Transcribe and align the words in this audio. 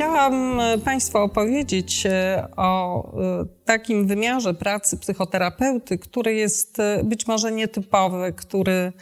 Chciałam 0.00 0.60
e, 0.60 0.78
Państwu 0.78 1.18
opowiedzieć 1.18 2.06
e, 2.06 2.48
o 2.56 3.02
e, 3.12 3.44
takim 3.64 4.06
wymiarze 4.06 4.54
pracy 4.54 4.98
psychoterapeuty, 4.98 5.98
który 5.98 6.34
jest 6.34 6.78
być 7.04 7.26
może 7.26 7.52
nietypowy, 7.52 8.32
który 8.36 8.92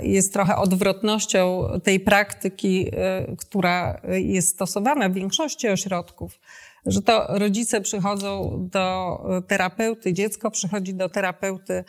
jest 0.00 0.32
trochę 0.32 0.56
odwrotnością 0.56 1.68
tej 1.84 2.00
praktyki, 2.00 2.90
która 3.38 4.00
jest 4.12 4.48
stosowana 4.48 5.08
w 5.08 5.12
większości 5.12 5.68
ośrodków, 5.68 6.40
że 6.86 7.02
to 7.02 7.26
rodzice 7.28 7.80
przychodzą 7.80 8.58
do 8.72 9.18
terapeuty, 9.46 10.12
dziecko 10.12 10.50
przychodzi 10.50 10.94
do 10.94 11.08
terapeuty. 11.08 11.84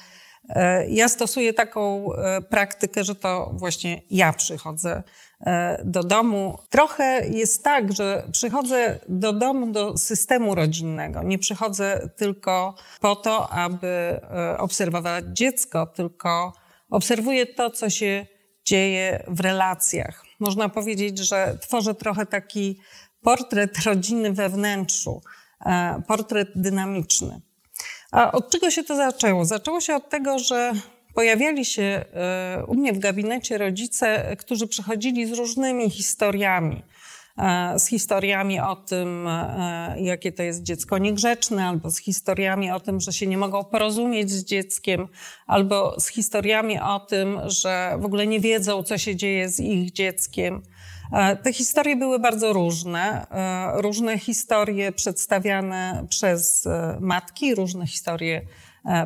Ja 0.89 1.09
stosuję 1.09 1.53
taką 1.53 2.09
praktykę, 2.49 3.03
że 3.03 3.15
to 3.15 3.51
właśnie 3.53 4.01
ja 4.11 4.33
przychodzę 4.33 5.03
do 5.83 6.03
domu. 6.03 6.57
Trochę 6.69 7.27
jest 7.27 7.63
tak, 7.63 7.93
że 7.93 8.23
przychodzę 8.31 8.99
do 9.09 9.33
domu, 9.33 9.71
do 9.71 9.97
systemu 9.97 10.55
rodzinnego. 10.55 11.23
Nie 11.23 11.39
przychodzę 11.39 12.09
tylko 12.17 12.75
po 13.01 13.15
to, 13.15 13.49
aby 13.49 13.87
e, 13.87 14.57
obserwować 14.57 15.25
dziecko, 15.33 15.85
tylko 15.85 16.53
obserwuję 16.89 17.45
to, 17.45 17.69
co 17.69 17.89
się 17.89 18.25
dzieje 18.65 19.23
w 19.27 19.39
relacjach. 19.39 20.25
Można 20.39 20.69
powiedzieć, 20.69 21.17
że 21.17 21.57
tworzę 21.61 21.95
trochę 21.95 22.25
taki 22.25 22.79
portret 23.21 23.83
rodziny 23.85 24.33
we 24.33 24.49
wnętrzu, 24.49 25.21
e, 25.65 26.01
portret 26.07 26.49
dynamiczny. 26.55 27.41
A 28.11 28.31
od 28.31 28.49
czego 28.49 28.71
się 28.71 28.83
to 28.83 28.95
zaczęło? 28.95 29.45
Zaczęło 29.45 29.81
się 29.81 29.95
od 29.95 30.09
tego, 30.09 30.39
że 30.39 30.71
pojawiali 31.19 31.65
się 31.65 31.83
e, 31.83 32.63
u 32.67 32.75
mnie 32.75 32.93
w 32.93 32.99
gabinecie 32.99 33.57
rodzice, 33.57 34.35
którzy 34.39 34.67
przychodzili 34.67 35.25
z 35.27 35.31
różnymi 35.31 35.89
historiami. 35.89 36.83
E, 37.37 37.79
z 37.79 37.87
historiami 37.87 38.59
o 38.59 38.75
tym, 38.75 39.27
e, 39.27 39.95
jakie 39.97 40.31
to 40.31 40.43
jest 40.43 40.63
dziecko 40.63 40.97
niegrzeczne, 40.97 41.65
albo 41.65 41.91
z 41.91 41.97
historiami 41.97 42.71
o 42.71 42.79
tym, 42.79 42.99
że 42.99 43.13
się 43.13 43.27
nie 43.27 43.37
mogą 43.37 43.63
porozumieć 43.63 44.31
z 44.31 44.43
dzieckiem, 44.43 45.07
albo 45.47 45.99
z 45.99 46.07
historiami 46.07 46.79
o 46.79 46.99
tym, 46.99 47.39
że 47.45 47.97
w 47.99 48.05
ogóle 48.05 48.27
nie 48.27 48.39
wiedzą, 48.39 48.83
co 48.83 48.97
się 48.97 49.15
dzieje 49.15 49.49
z 49.49 49.59
ich 49.59 49.91
dzieckiem. 49.91 50.61
Te 51.43 51.53
historie 51.53 51.95
były 51.95 52.19
bardzo 52.19 52.53
różne. 52.53 53.27
Różne 53.73 54.19
historie 54.19 54.91
przedstawiane 54.91 56.05
przez 56.09 56.67
matki, 56.99 57.55
różne 57.55 57.87
historie 57.87 58.41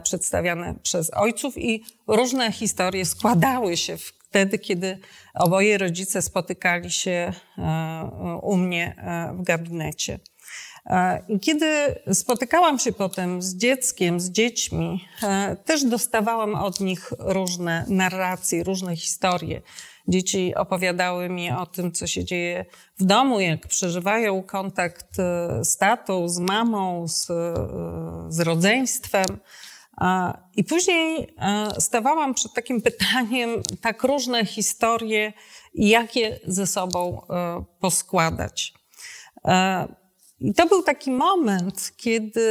przedstawiane 0.04 0.76
przez 0.84 1.14
ojców 1.14 1.58
i 1.58 1.84
różne 2.08 2.52
historie 2.52 3.06
składały 3.06 3.78
się 3.78 3.98
wtedy, 3.98 4.60
kiedy 4.60 4.98
oboje 5.34 5.78
rodzice 5.78 6.22
spotykali 6.22 6.92
się 6.92 7.34
e, 7.58 8.40
u 8.42 8.58
mnie 8.58 8.96
e, 8.98 9.34
w 9.38 9.44
gabinecie. 9.44 10.20
I 11.28 11.40
kiedy 11.40 11.96
spotykałam 12.14 12.80
się 12.80 12.92
potem 12.92 13.42
z 13.42 13.56
dzieckiem, 13.56 14.20
z 14.20 14.32
dziećmi, 14.32 15.06
też 15.66 15.84
dostawałam 15.84 16.56
od 16.56 16.80
nich 16.80 17.14
różne 17.20 17.86
narracje, 17.90 18.64
różne 18.64 18.96
historie. 18.96 19.62
Dzieci 20.08 20.56
opowiadały 20.56 21.30
mi 21.30 21.52
o 21.52 21.66
tym, 21.66 21.92
co 21.92 22.08
się 22.08 22.26
dzieje 22.26 22.66
w 23.00 23.04
domu, 23.04 23.40
jak 23.40 23.68
przeżywają 23.68 24.44
kontakt 24.44 25.16
z 25.62 25.78
tatą, 25.78 26.30
z 26.30 26.40
mamą, 26.40 27.08
z, 27.08 27.28
z 28.30 28.40
rodzeństwem. 28.40 29.26
I 30.56 30.64
później 30.64 31.36
stawałam 31.80 32.34
przed 32.34 32.54
takim 32.54 32.82
pytaniem, 32.82 33.50
tak 33.82 34.04
różne 34.04 34.46
historie, 34.46 35.34
jakie 35.74 36.40
ze 36.48 36.68
sobą 36.68 37.22
e, 37.30 37.64
poskładać. 37.80 38.74
E, 39.46 39.88
I 40.40 40.54
to 40.54 40.68
był 40.68 40.84
taki 40.84 41.12
moment, 41.12 41.92
kiedy 41.98 42.42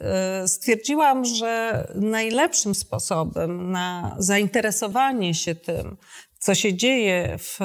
e, 0.00 0.48
stwierdziłam, 0.48 1.24
że 1.24 1.86
najlepszym 1.94 2.74
sposobem 2.74 3.70
na 3.70 4.16
zainteresowanie 4.18 5.34
się 5.34 5.54
tym, 5.54 5.96
co 6.38 6.54
się 6.54 6.74
dzieje 6.74 7.38
w 7.38 7.58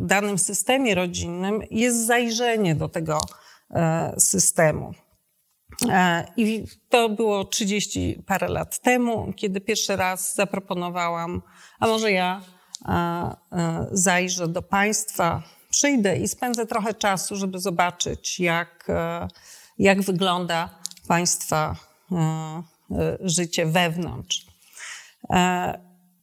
danym 0.00 0.38
systemie 0.38 0.94
rodzinnym, 0.94 1.62
jest 1.70 2.06
zajrzenie 2.06 2.74
do 2.74 2.88
tego 2.88 3.20
systemu. 4.18 4.94
E, 5.88 6.24
I 6.36 6.64
to 6.88 7.08
było 7.08 7.44
30 7.44 8.22
parę 8.26 8.48
lat 8.48 8.78
temu, 8.78 9.32
kiedy 9.36 9.60
pierwszy 9.60 9.96
raz 9.96 10.34
zaproponowałam, 10.34 11.42
a 11.80 11.86
może 11.86 12.12
ja 12.12 12.42
e, 12.88 12.92
e, 12.92 13.86
zajrzę 13.92 14.48
do 14.48 14.62
Państwa, 14.62 15.42
przyjdę 15.70 16.16
i 16.16 16.28
spędzę 16.28 16.66
trochę 16.66 16.94
czasu, 16.94 17.36
żeby 17.36 17.58
zobaczyć, 17.58 18.40
jak, 18.40 18.86
jak 19.78 20.02
wygląda 20.02 20.70
Państwa 21.08 21.76
życie 23.20 23.66
wewnątrz. 23.66 24.46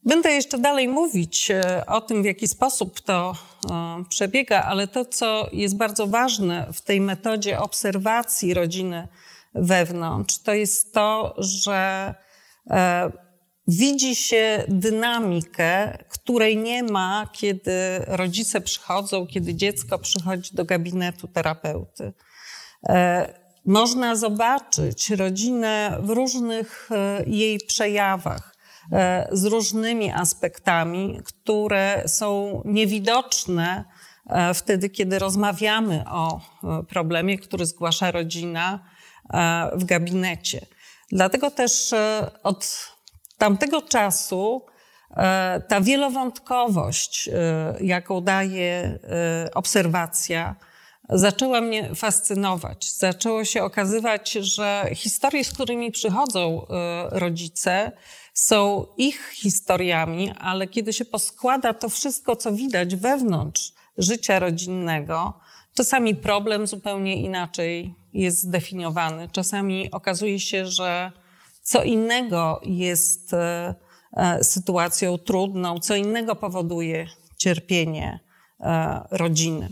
Będę 0.04 0.32
jeszcze 0.32 0.58
dalej 0.58 0.88
mówić 0.88 1.52
o 1.86 2.00
tym, 2.00 2.22
w 2.22 2.26
jaki 2.26 2.48
sposób 2.48 3.00
to 3.00 3.34
przebiega, 4.08 4.62
ale 4.62 4.88
to, 4.88 5.04
co 5.04 5.48
jest 5.52 5.76
bardzo 5.76 6.06
ważne 6.06 6.66
w 6.72 6.80
tej 6.80 7.00
metodzie 7.00 7.58
obserwacji 7.58 8.54
rodziny 8.54 9.08
wewnątrz, 9.54 10.38
to 10.38 10.54
jest 10.54 10.94
to, 10.94 11.34
że 11.38 12.14
e, 12.70 13.10
widzi 13.68 14.16
się 14.16 14.64
dynamikę, 14.68 15.98
której 16.08 16.56
nie 16.56 16.82
ma, 16.82 17.28
kiedy 17.32 17.72
rodzice 18.06 18.60
przychodzą, 18.60 19.26
kiedy 19.26 19.54
dziecko 19.54 19.98
przychodzi 19.98 20.54
do 20.54 20.64
gabinetu 20.64 21.28
terapeuty. 21.28 22.12
E, 22.88 23.34
można 23.66 24.16
zobaczyć 24.16 25.10
rodzinę 25.10 25.98
w 26.02 26.10
różnych 26.10 26.88
e, 26.90 27.24
jej 27.26 27.58
przejawach, 27.58 28.53
z 29.32 29.44
różnymi 29.44 30.12
aspektami, 30.12 31.20
które 31.24 32.02
są 32.06 32.62
niewidoczne 32.64 33.84
wtedy, 34.54 34.90
kiedy 34.90 35.18
rozmawiamy 35.18 36.04
o 36.10 36.40
problemie, 36.88 37.38
który 37.38 37.66
zgłasza 37.66 38.10
rodzina 38.10 38.80
E, 39.32 39.70
w 39.74 39.84
gabinecie. 39.84 40.66
Dlatego 41.12 41.50
też 41.50 41.92
e, 41.92 42.30
od 42.42 42.90
tamtego 43.38 43.82
czasu 43.82 44.66
e, 45.16 45.62
ta 45.68 45.80
wielowątkowość, 45.80 47.30
jaką 47.80 48.20
daje 48.20 48.98
obserwacja, 49.54 50.56
zaczęła 51.08 51.60
mnie 51.60 51.94
fascynować. 51.94 52.92
Zaczęło 52.92 53.44
się 53.44 53.62
okazywać, 53.62 54.32
że 54.32 54.84
historie, 54.94 55.44
z 55.44 55.52
którymi 55.52 55.92
przychodzą 55.92 56.66
rodzice, 57.10 57.92
są 58.34 58.86
ich 58.96 59.30
historiami, 59.34 60.32
ale 60.38 60.68
kiedy 60.68 60.92
się 60.92 61.04
poskłada 61.04 61.74
to 61.74 61.88
wszystko, 61.88 62.36
co 62.36 62.52
widać 62.52 62.96
wewnątrz 62.96 63.72
życia 63.98 64.38
rodzinnego, 64.38 65.40
czasami 65.74 66.14
problem 66.14 66.66
zupełnie 66.66 67.22
inaczej 67.22 67.94
jest 68.12 68.38
zdefiniowany. 68.38 69.28
Czasami 69.32 69.90
okazuje 69.90 70.40
się, 70.40 70.66
że 70.66 71.12
co 71.62 71.82
innego 71.82 72.60
jest 72.64 73.34
e, 73.34 73.74
e, 74.12 74.44
sytuacją 74.44 75.18
trudną, 75.18 75.78
co 75.78 75.96
innego 75.96 76.36
powoduje 76.36 77.06
cierpienie 77.36 78.20
e, 78.60 79.00
rodziny. 79.10 79.68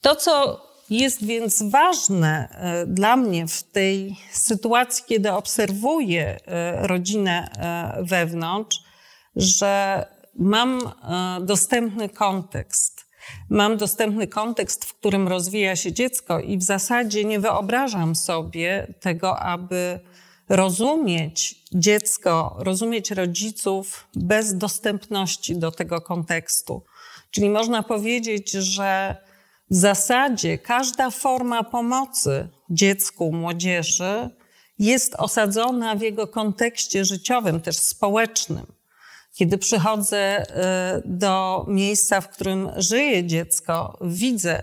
To, 0.00 0.16
co 0.16 0.60
jest 0.90 1.24
więc 1.24 1.62
ważne 1.62 2.48
dla 2.86 3.16
mnie 3.16 3.46
w 3.48 3.62
tej 3.62 4.16
sytuacji, 4.32 5.04
kiedy 5.08 5.32
obserwuję 5.32 6.38
rodzinę 6.80 7.50
wewnątrz, 8.00 8.82
że 9.36 10.04
mam 10.34 10.80
dostępny 11.40 12.08
kontekst 12.08 13.04
Mam 13.48 13.76
dostępny 13.76 14.26
kontekst, 14.26 14.84
w 14.84 14.94
którym 14.94 15.28
rozwija 15.28 15.76
się 15.76 15.92
dziecko, 15.92 16.40
i 16.40 16.58
w 16.58 16.62
zasadzie 16.62 17.24
nie 17.24 17.40
wyobrażam 17.40 18.16
sobie 18.16 18.94
tego, 19.00 19.38
aby 19.38 20.00
rozumieć 20.48 21.64
dziecko, 21.72 22.56
rozumieć 22.58 23.10
rodziców 23.10 24.08
bez 24.14 24.58
dostępności 24.58 25.56
do 25.56 25.70
tego 25.70 26.00
kontekstu. 26.00 26.82
Czyli 27.30 27.50
można 27.50 27.82
powiedzieć, 27.82 28.50
że 28.50 29.16
W 29.70 29.74
zasadzie 29.76 30.58
każda 30.58 31.10
forma 31.10 31.64
pomocy 31.64 32.48
dziecku, 32.70 33.32
młodzieży 33.32 34.30
jest 34.78 35.14
osadzona 35.14 35.94
w 35.96 36.00
jego 36.00 36.26
kontekście 36.26 37.04
życiowym, 37.04 37.60
też 37.60 37.76
społecznym. 37.76 38.66
Kiedy 39.34 39.58
przychodzę 39.58 40.42
y, 40.42 41.02
do 41.04 41.64
miejsca, 41.68 42.20
w 42.20 42.28
którym 42.28 42.70
żyje 42.76 43.26
dziecko, 43.26 43.98
widzę, 44.00 44.62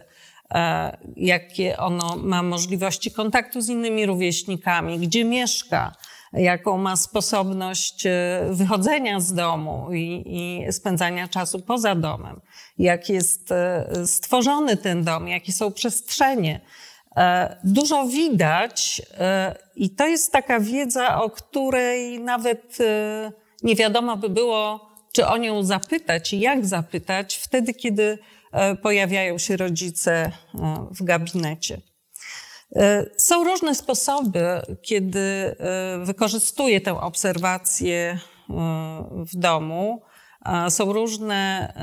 e, 0.52 0.98
jakie 1.16 1.78
ono 1.78 2.18
ma 2.18 2.44
możliwości 2.44 3.12
kontaktu 3.12 3.62
z 3.62 3.70
innymi 3.70 4.06
rówieśnikami, 4.06 5.00
gdzie 5.00 5.26
mieszka, 5.26 5.96
jaką 6.34 6.78
ma 6.78 6.96
sposobność 6.96 8.06
e, 8.06 8.48
wychodzenia 8.52 9.20
z 9.20 9.34
domu 9.34 9.94
i, 9.94 10.24
i, 10.26 10.74
spędzania 10.74 11.28
czasu 11.28 11.60
poza 11.60 11.96
domem, 11.96 12.42
jak 12.78 13.10
jest 13.10 13.52
e, 13.52 13.86
stworzony 14.06 14.78
ten 14.78 15.04
dom, 15.04 15.28
jakie 15.28 15.52
są 15.52 15.72
przestrzenie. 15.72 16.62
E, 17.18 17.58
dużo 17.64 18.06
widać 18.06 19.02
i 19.76 19.90
to 19.90 20.08
jest 20.08 20.32
taka 20.32 20.60
wiedza, 20.60 21.22
o 21.22 21.30
której 21.30 22.20
nawet 22.20 22.78
nie 23.64 23.76
wiadomo 23.76 24.18
by 24.18 24.30
było, 24.30 24.90
czy 25.14 25.28
o 25.28 25.38
nią 25.38 25.64
zapytać 25.64 26.34
i 26.34 26.40
jak 26.40 26.66
zapytać 26.66 27.36
wtedy, 27.36 27.74
kiedy 27.74 28.18
pojawiają 28.82 29.38
się 29.38 29.58
rodzice 29.58 30.32
w 30.92 31.04
gabinecie. 31.04 31.82
E, 32.76 33.06
są 33.18 33.44
różne 33.44 33.76
sposoby, 33.76 34.62
kiedy 34.82 35.20
e, 35.20 35.56
wykorzystuję 36.06 36.82
tę 36.82 37.02
obserwację 37.02 37.96
e, 37.98 38.54
w 39.12 39.36
domu. 39.36 40.02
Są 40.70 40.94
różne 40.94 41.74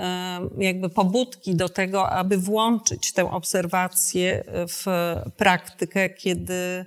jakby 0.58 0.88
pobudki 0.88 1.54
do 1.54 1.68
tego, 1.68 2.10
aby 2.10 2.38
włączyć 2.38 3.12
tę 3.12 3.30
obserwację 3.30 4.44
w 4.68 4.86
praktykę, 5.36 6.10
kiedy 6.10 6.84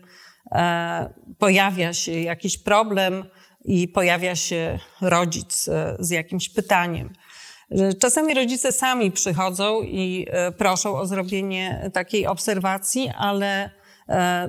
pojawia 1.40 1.94
się 1.94 2.12
jakiś 2.12 2.58
problem 2.58 3.26
i 3.66 3.88
pojawia 3.88 4.36
się 4.36 4.80
rodzic 5.02 5.70
z 6.00 6.10
jakimś 6.10 6.50
pytaniem. 6.50 7.14
Czasami 8.00 8.34
rodzice 8.34 8.72
sami 8.72 9.12
przychodzą 9.12 9.82
i 9.82 10.28
proszą 10.58 10.98
o 10.98 11.06
zrobienie 11.06 11.90
takiej 11.94 12.28
obserwacji, 12.28 13.12
ale 13.18 13.81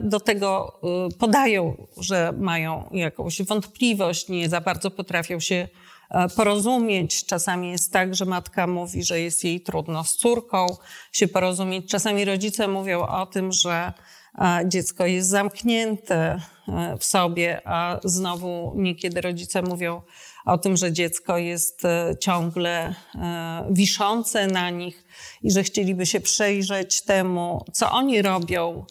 do 0.01 0.21
tego 0.21 0.81
e, 0.83 1.19
podają, 1.19 1.87
że 1.97 2.33
mają 2.39 2.89
jakąś 2.93 3.43
wątpliwość, 3.43 4.29
nie 4.29 4.49
za 4.49 4.61
bardzo 4.61 4.91
potrafią 4.91 5.41
się 5.41 5.69
e, 6.11 6.29
porozumieć. 6.29 7.27
Czasami 7.27 7.71
jest 7.71 7.93
tak, 7.93 8.15
że 8.15 8.25
matka 8.25 8.67
mówi, 8.67 9.05
że 9.05 9.21
jest 9.21 9.45
jej 9.45 9.61
trudno 9.61 10.05
z 10.05 10.17
córką 10.17 10.67
się 11.13 11.29
porozumieć. 11.29 11.91
Czasami 11.91 12.25
rodzice 12.25 12.69
mówią 12.69 13.01
o 13.07 13.27
tym, 13.27 13.53
że 13.53 13.93
dziecko 14.67 15.07
jest 15.07 15.29
zamknięte 15.29 16.41
w 16.99 17.05
sobie, 17.05 17.61
a 17.65 18.01
znowu 18.05 18.73
niekiedy 18.77 19.21
rodzice 19.21 19.63
mówią 19.63 20.03
o 20.45 20.59
tym, 20.59 20.77
że 20.77 20.93
dziecko 20.93 21.39
jest 21.39 21.83
ciągle 22.21 22.95
wiszące 23.71 24.47
na 24.47 24.71
nich 24.71 25.05
i 25.43 25.51
że 25.51 25.63
chcieliby 25.63 26.07
się 26.07 26.21
przejrzeć 26.21 27.03
temu, 27.03 27.65
co 27.73 27.91
oni 27.91 28.23
robią 28.23 28.85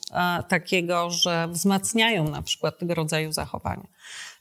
takiego, 0.47 1.09
że 1.09 1.47
wzmacniają 1.51 2.29
na 2.29 2.41
przykład 2.41 2.79
tego 2.79 2.95
rodzaju 2.95 3.31
zachowania. 3.31 3.87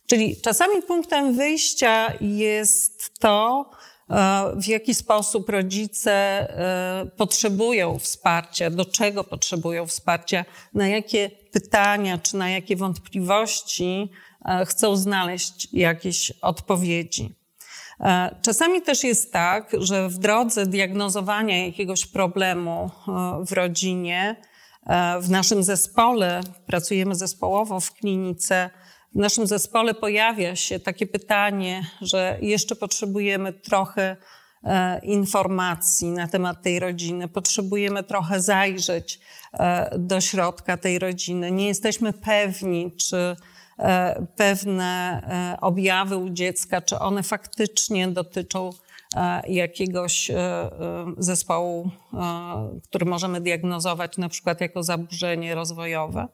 Czyli 0.07 0.37
czasami 0.41 0.83
punktem 0.83 1.37
wyjścia 1.37 2.13
jest 2.21 3.19
to, 3.19 3.71
w 4.57 4.67
jaki 4.67 4.95
sposób 4.95 5.49
rodzice 5.49 6.13
e, 6.13 7.07
potrzebują 7.17 7.99
wsparcia, 7.99 8.71
do 8.71 8.85
czego 8.85 9.25
potrzebują 9.25 9.87
wsparcia, 9.87 10.45
na 10.75 10.89
jakie 10.89 11.31
pytania 11.53 12.19
czy 12.19 12.37
na 12.37 12.51
jakie 12.51 12.77
wątpliwości 12.77 14.11
e, 14.13 14.30
chcą 14.67 14.97
znaleźć 14.97 15.69
jakieś 15.73 16.33
odpowiedzi. 16.43 17.41
E, 18.01 18.37
czasami 18.43 18.83
też 18.83 19.05
jest 19.05 19.33
tak, 19.33 19.73
że 19.79 20.09
w 20.09 20.19
drodze 20.19 20.67
diagnozowania 20.67 21.67
jakiegoś 21.67 22.07
problemu 22.07 22.91
e, 23.09 23.45
w 23.47 23.53
rodzinie, 23.53 24.37
e, 24.87 25.21
w 25.21 25.31
naszym 25.31 25.63
zespole, 25.63 26.41
pracujemy 26.67 27.15
zespołowo 27.15 27.81
w 27.81 27.93
klinice, 27.93 28.71
w 29.15 29.19
naszym 29.19 29.47
zespole 29.47 29.95
pojawia 29.95 30.57
się 30.57 30.81
takie 30.81 31.07
pytanie, 31.07 31.87
że 32.01 32.39
jeszcze 32.41 32.77
potrzebujemy 32.77 33.53
trochę 33.53 34.17
informacji 35.03 36.11
na 36.11 36.29
temat 36.29 36.63
tej 36.63 36.81
rodziny, 36.81 37.29
potrzebujemy 37.29 38.03
trochę 38.03 38.41
zajrzeć 38.41 39.21
do 39.99 40.21
środka 40.21 40.77
tej 40.77 40.99
rodziny. 40.99 41.51
Nie 41.51 41.69
jesteśmy 41.69 42.13
pewni, 42.13 42.93
czy 42.97 43.17
E, 43.17 43.37
pewne 44.37 45.23
e, 45.55 45.61
objawy 45.61 46.17
u 46.17 46.31
dziecka, 46.31 46.81
czy 46.81 46.99
one 46.99 47.23
faktycznie 47.23 48.09
dotyczą 48.09 48.71
e, 49.17 49.43
jakiegoś 49.49 50.31
zespołu, 51.19 51.91
który 52.85 53.07
możemy 53.07 53.41
diagnozować 53.41 54.17
na 54.17 54.29
przykład 54.29 54.61
jako 54.61 54.83
zaburzenie 54.83 55.55
rozwojowe. 55.55 56.29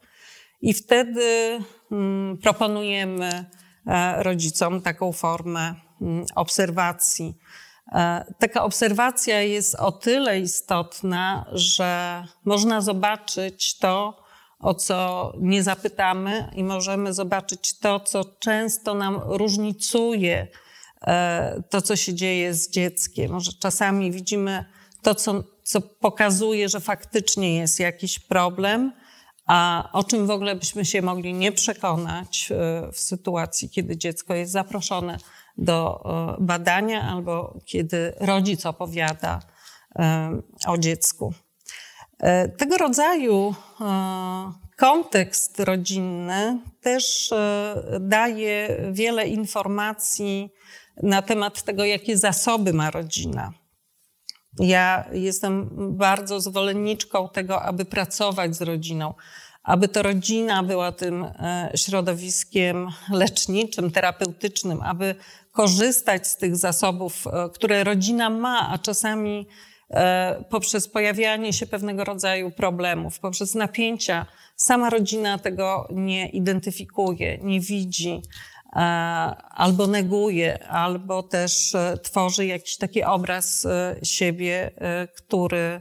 I 0.60 0.75
wtedy 0.75 1.58
mm, 1.93 2.38
proponujemy 2.38 3.44
rodzicom 4.16 4.81
taką 4.81 5.12
formę 5.12 5.75
mm, 6.00 6.25
obserwacji. 6.34 7.34
Taka 8.38 8.64
obserwacja 8.64 9.43
jest 9.43 9.75
o 9.75 9.93
tyle 9.93 10.40
istotna, 10.40 11.46
że 11.52 12.25
można 12.44 12.81
zobaczyć 12.81 13.78
to, 13.78 14.25
o 14.58 14.75
co 14.75 15.32
nie 15.38 15.62
zapytamy, 15.62 16.50
i 16.55 16.64
możemy 16.64 17.14
zobaczyć 17.14 17.79
to, 17.79 18.00
co 18.00 18.25
często 18.25 18.94
nam 18.94 19.20
różnicuje 19.25 20.49
e, 21.03 21.62
to, 21.70 21.82
co 21.82 21.97
się 21.97 22.14
dzieje 22.14 22.55
z 22.55 22.70
dzieckiem. 22.70 23.32
Może 23.32 23.53
czasami 23.53 24.12
widzimy 24.12 24.64
to, 25.03 25.14
co, 25.14 25.44
co 25.62 25.81
pokazuje, 25.81 26.69
że 26.69 26.81
faktycznie 26.81 27.56
jest 27.56 27.81
jakiś 27.81 28.19
problem, 28.19 28.93
a 29.47 29.88
o 29.93 30.05
czym 30.05 30.26
w 30.26 30.31
ogóle 30.31 30.56
byśmy 30.56 30.85
się 30.85 31.03
mogli 31.03 31.35
nie 31.35 31.53
przekonać 31.53 32.49
e, 32.50 32.93
w 32.93 32.99
sytuacji, 32.99 33.70
kiedy 33.70 33.97
dziecko 33.97 34.35
jest 34.35 34.53
zaproszone 34.53 35.19
do 35.58 36.03
e, 36.05 36.44
badania 36.44 37.03
albo 37.03 37.58
kiedy 37.64 38.14
rodzic 38.20 38.67
opowiada 38.67 39.41
o 40.67 40.79
dziecku. 40.79 41.34
E, 42.20 42.49
tego 42.49 42.77
rodzaju 42.77 43.55
e, 43.81 43.85
kontekst 44.77 45.61
rodzinny 45.61 46.58
też 46.81 47.32
e, 47.32 47.99
daje 48.01 48.77
wiele 48.93 49.29
informacji 49.29 50.51
na 51.03 51.23
temat 51.23 51.63
tego, 51.63 51.85
jakie 51.85 52.19
zasoby 52.19 52.73
ma 52.73 52.91
rodzina. 52.91 53.53
Ja 54.58 55.05
jestem 55.13 55.69
bardzo 55.96 56.41
zwolenniczką 56.41 57.29
tego, 57.29 57.63
aby 57.63 57.85
pracować 57.85 58.56
z 58.56 58.63
rodziną, 58.63 59.15
aby 59.63 59.89
to 59.89 60.03
rodzina 60.03 60.63
była 60.63 60.93
tym 60.93 61.27
środowiskiem 61.75 62.89
leczniczym, 63.13 63.91
terapeutycznym, 63.91 64.82
aby 64.82 65.15
korzystać 65.53 66.27
z 66.27 66.37
tych 66.37 66.56
zasobów, 66.56 67.25
które 67.55 67.85
rodzina 67.85 68.31
ma, 68.31 68.69
a 68.69 68.79
czasami 68.79 69.46
poprzez 70.50 70.88
pojawianie 70.88 71.52
się 71.52 71.66
pewnego 71.66 72.05
rodzaju 72.05 72.50
problemów, 72.50 73.20
poprzez 73.20 73.55
napięcia. 73.55 74.26
Sama 74.56 74.90
rodzina 74.90 75.38
tego 75.38 75.88
nie 75.90 76.28
identyfikuje, 76.28 77.38
nie 77.43 77.60
widzi, 77.60 78.22
e, 78.72 78.78
albo 79.50 79.86
neguje, 79.86 80.69
albo 80.69 81.22
też 81.22 81.74
e, 81.74 81.98
tworzy 82.02 82.46
jakiś 82.46 82.76
taki 82.76 83.02
obraz 83.02 83.66
siebie, 84.02 84.70
który 85.16 85.81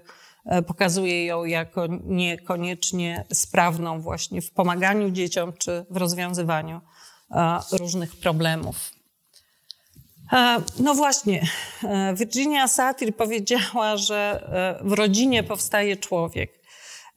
pokazuje 0.67 1.25
ją 1.25 1.45
jako 1.45 1.87
niekoniecznie 2.03 3.25
sprawną 3.33 4.01
właśnie 4.01 4.41
w 4.41 4.51
pomaganiu 4.51 5.09
dzieciom 5.09 5.53
czy 5.57 5.85
w 5.89 5.97
rozwiązywaniu 5.97 6.81
różnych 7.71 8.15
problemów. 8.15 8.94
No 10.79 10.93
właśnie, 10.93 11.47
e, 11.83 12.13
Virginia 12.13 12.67
Satir 12.67 13.15
powiedziała, 13.15 13.97
że 13.97 14.47
e, 14.81 14.87
w 14.87 14.93
rodzinie 14.93 15.43
powstaje 15.43 15.97
człowiek. 15.97 16.59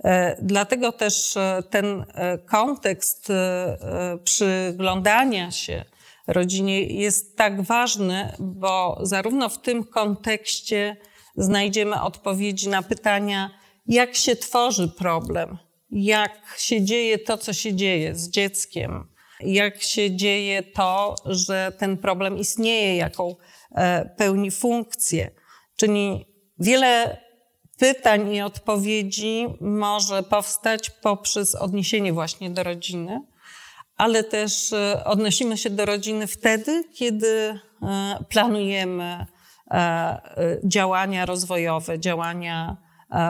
E, 0.04 0.36
dlatego 0.42 0.92
też 0.92 1.34
ten 1.70 2.04
kontekst 2.46 3.28
przyglądania 4.24 5.50
się 5.50 5.84
rodzinie 6.26 6.82
jest 6.82 7.36
tak 7.36 7.62
ważny, 7.62 8.32
bo 8.38 8.98
zarówno 9.02 9.48
w 9.48 9.60
tym 9.60 9.84
kontekście 9.84 10.96
znajdziemy 11.36 12.02
odpowiedzi 12.02 12.68
na 12.68 12.82
pytania, 12.82 13.50
jak 13.86 14.14
się 14.14 14.36
tworzy 14.36 14.88
problem, 14.88 15.58
jak 15.90 16.40
się 16.58 16.84
dzieje 16.84 17.18
to, 17.18 17.38
co 17.38 17.52
się 17.52 17.74
dzieje 17.74 18.14
z 18.14 18.30
dzieckiem, 18.30 19.08
jak 19.40 19.82
się 19.82 20.16
dzieje 20.16 20.62
to, 20.62 21.14
że 21.24 21.72
ten 21.78 21.96
problem 21.96 22.38
istnieje, 22.38 22.96
jaką 22.96 23.36
e, 23.74 24.04
pełni 24.16 24.50
funkcję. 24.50 25.30
Czyli 25.76 26.26
wiele 26.58 27.20
pytań 27.78 28.34
i 28.34 28.40
odpowiedzi 28.40 29.46
może 29.60 30.22
powstać 30.22 30.90
poprzez 30.90 31.54
odniesienie 31.54 32.12
właśnie 32.12 32.50
do 32.50 32.62
rodziny, 32.62 33.20
ale 33.96 34.24
też 34.24 34.72
e, 34.72 35.04
odnosimy 35.04 35.58
się 35.58 35.70
do 35.70 35.84
rodziny 35.84 36.26
wtedy, 36.26 36.84
kiedy 36.94 37.58
e, 37.82 38.24
planujemy 38.28 39.26
działania 40.64 41.26
rozwojowe, 41.26 41.98
działania 41.98 42.76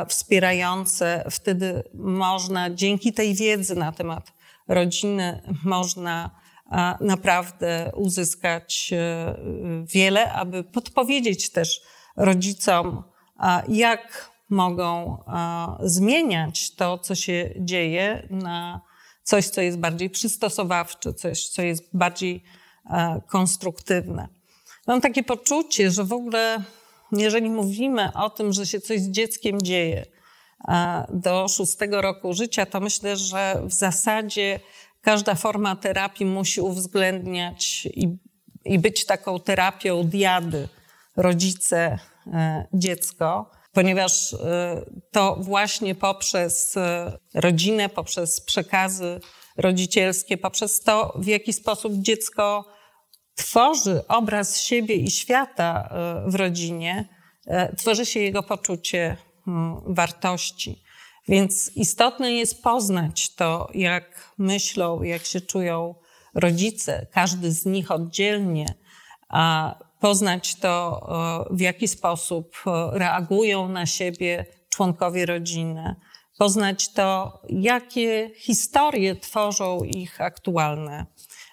wspierające. 0.08 1.24
Wtedy 1.30 1.82
można 1.94 2.70
dzięki 2.70 3.12
tej 3.12 3.34
wiedzy 3.34 3.74
na 3.74 3.92
temat 3.92 4.32
rodziny 4.68 5.42
można 5.64 6.30
naprawdę 7.00 7.92
uzyskać 7.96 8.90
wiele, 9.84 10.32
aby 10.32 10.64
podpowiedzieć 10.64 11.50
też 11.50 11.80
rodzicom, 12.16 13.02
jak 13.68 14.30
mogą 14.50 15.18
zmieniać 15.80 16.74
to, 16.74 16.98
co 16.98 17.14
się 17.14 17.54
dzieje, 17.56 18.28
na 18.30 18.80
coś, 19.22 19.46
co 19.48 19.60
jest 19.60 19.78
bardziej 19.78 20.10
przystosowawcze, 20.10 21.14
coś, 21.14 21.48
co 21.48 21.62
jest 21.62 21.96
bardziej 21.96 22.44
konstruktywne. 23.26 24.28
Mam 24.86 25.00
takie 25.00 25.22
poczucie, 25.22 25.90
że 25.90 26.04
w 26.04 26.12
ogóle, 26.12 26.62
jeżeli 27.12 27.50
mówimy 27.50 28.12
o 28.14 28.30
tym, 28.30 28.52
że 28.52 28.66
się 28.66 28.80
coś 28.80 29.00
z 29.00 29.10
dzieckiem 29.10 29.62
dzieje 29.62 30.06
do 31.08 31.48
szóstego 31.48 32.02
roku 32.02 32.32
życia, 32.32 32.66
to 32.66 32.80
myślę, 32.80 33.16
że 33.16 33.62
w 33.64 33.72
zasadzie 33.72 34.60
każda 35.00 35.34
forma 35.34 35.76
terapii 35.76 36.26
musi 36.26 36.60
uwzględniać 36.60 37.86
i, 37.86 38.16
i 38.64 38.78
być 38.78 39.06
taką 39.06 39.40
terapią 39.40 40.04
diady 40.04 40.68
rodzice, 41.16 41.98
e, 42.26 42.66
dziecko 42.72 43.58
ponieważ 43.78 44.32
y, 44.32 44.36
to 45.10 45.36
właśnie 45.40 45.94
poprzez 45.94 46.76
y, 46.76 46.80
rodzinę, 47.34 47.88
poprzez 47.88 48.40
przekazy 48.40 49.20
rodzicielskie, 49.56 50.38
poprzez 50.38 50.80
to, 50.80 51.14
w 51.18 51.26
jaki 51.26 51.52
sposób 51.52 51.92
dziecko 51.94 52.64
tworzy 53.34 54.06
obraz 54.08 54.60
siebie 54.60 54.94
i 54.94 55.10
świata 55.10 55.94
w 56.26 56.34
rodzinie, 56.34 57.08
tworzy 57.76 58.06
się 58.06 58.20
jego 58.20 58.42
poczucie 58.42 59.16
wartości. 59.86 60.82
Więc 61.28 61.76
istotne 61.76 62.32
jest 62.32 62.62
poznać 62.62 63.34
to, 63.34 63.68
jak 63.74 64.32
myślą, 64.38 65.02
jak 65.02 65.24
się 65.24 65.40
czują 65.40 65.94
rodzice, 66.34 67.06
każdy 67.12 67.52
z 67.52 67.66
nich 67.66 67.90
oddzielnie, 67.90 68.74
a 69.28 69.74
poznać 70.00 70.54
to, 70.54 71.06
e, 71.50 71.56
w 71.56 71.60
jaki 71.60 71.88
sposób 71.88 72.56
e, 72.66 72.98
reagują 72.98 73.68
na 73.68 73.86
siebie 73.86 74.46
członkowie 74.68 75.26
rodziny, 75.26 75.96
poznać 76.38 76.92
to, 76.92 77.40
jakie 77.48 78.30
historie 78.36 79.16
tworzą 79.16 79.82
ich 79.84 80.20
aktualne 80.20 81.06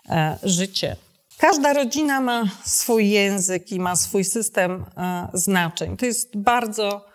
e, 0.09 0.37
życie. 0.43 0.95
Każda 1.37 1.73
rodzina 1.73 2.21
ma 2.21 2.43
swój 2.63 3.09
język 3.09 3.71
i 3.71 3.79
ma 3.79 3.95
swój 3.95 4.23
system 4.23 4.85
znaczeń. 5.33 5.97
To 5.97 6.05
jest 6.05 6.37
bardzo 6.37 7.05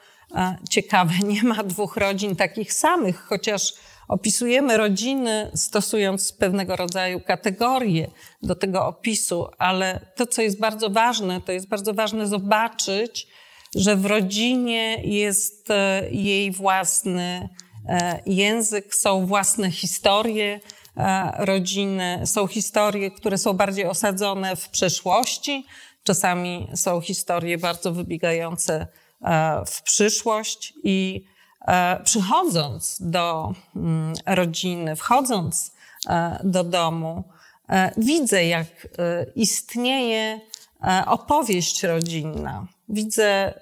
ciekawe. 0.70 1.12
Nie 1.24 1.42
ma 1.42 1.62
dwóch 1.62 1.96
rodzin 1.96 2.36
takich 2.36 2.72
samych, 2.72 3.20
chociaż 3.20 3.74
Opisujemy 4.10 4.76
rodziny 4.76 5.50
stosując 5.54 6.32
pewnego 6.32 6.76
rodzaju 6.76 7.20
kategorie 7.20 8.10
do 8.42 8.54
tego 8.54 8.86
opisu, 8.86 9.46
ale 9.58 10.00
to, 10.16 10.26
co 10.26 10.42
jest 10.42 10.60
bardzo 10.60 10.90
ważne, 10.90 11.40
to 11.40 11.52
jest 11.52 11.68
bardzo 11.68 11.94
ważne 11.94 12.26
zobaczyć, 12.26 13.26
że 13.74 13.96
w 13.96 14.06
rodzinie 14.06 15.02
jest 15.04 15.70
e, 15.70 16.10
jej 16.10 16.50
własny 16.50 17.48
e, 17.88 18.20
język, 18.26 18.94
są 18.94 19.26
własne 19.26 19.70
historie 19.70 20.60
e, 20.96 21.32
rodziny, 21.38 22.22
są 22.24 22.46
historie, 22.46 23.10
które 23.10 23.38
są 23.38 23.52
bardziej 23.52 23.84
osadzone 23.84 24.56
w 24.56 24.68
przeszłości, 24.68 25.66
czasami 26.04 26.68
są 26.74 27.00
historie 27.00 27.58
bardzo 27.58 27.92
wybiegające 27.92 28.86
w 29.66 29.82
przyszłość 29.82 30.74
i 30.84 31.24
E, 31.60 32.00
przychodząc 32.04 32.98
do 33.00 33.52
mm, 33.76 34.14
rodziny, 34.26 34.96
wchodząc 34.96 35.74
e, 36.08 36.40
do 36.44 36.64
domu, 36.64 37.24
e, 37.68 37.92
widzę, 37.96 38.44
jak 38.44 38.66
istnieje 39.34 40.40
opowieść 41.06 41.82
rodzinna. 41.82 42.66
Widzę 42.88 43.54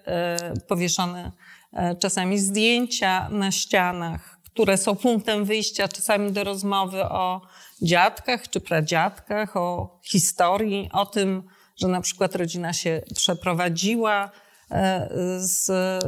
powieszone 0.69 1.33
czasami 1.99 2.39
zdjęcia 2.39 3.29
na 3.29 3.51
ścianach, 3.51 4.39
które 4.45 4.77
są 4.77 4.97
punktem 4.97 5.45
wyjścia 5.45 5.89
czasami 5.89 6.33
do 6.33 6.45
rozmowy 6.45 7.03
o 7.03 7.41
dziadkach 7.83 8.51
czy 8.51 8.61
pradziadkach, 8.61 9.57
o 9.57 9.99
historii, 10.03 10.91
o 10.93 11.07
tym, 11.07 11.43
że 11.77 11.89
na 11.89 12.01
przykład 12.01 12.35
rodzina 12.35 12.73
się 12.73 13.03
przeprowadziła, 13.15 14.31
E, 14.31 14.31
z 15.39 15.71
e, 15.71 16.01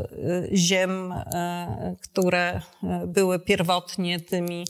ziem, 0.57 1.13
e, 1.13 1.97
które 2.03 2.61
były 3.07 3.39
pierwotnie 3.39 4.21
tymi, 4.21 4.67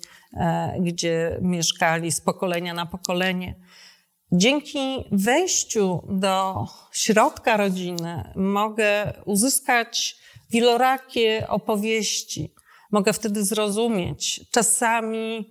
gdzie 0.81 1.39
mieszkali 1.41 2.13
z 2.13 2.21
pokolenia 2.21 2.75
na 2.75 2.87
pokolenie. 2.87 3.55
Dzięki 4.33 5.05
wejściu 5.13 6.03
do 6.09 6.67
środka 6.93 7.57
rodziny 7.57 8.33
mogę 8.37 9.13
uzyskać 9.25 10.17
wielorakie 10.51 11.47
opowieści. 11.49 12.55
Mogę 12.91 13.13
wtedy 13.13 13.45
zrozumieć. 13.45 14.41
Czasami 14.51 15.51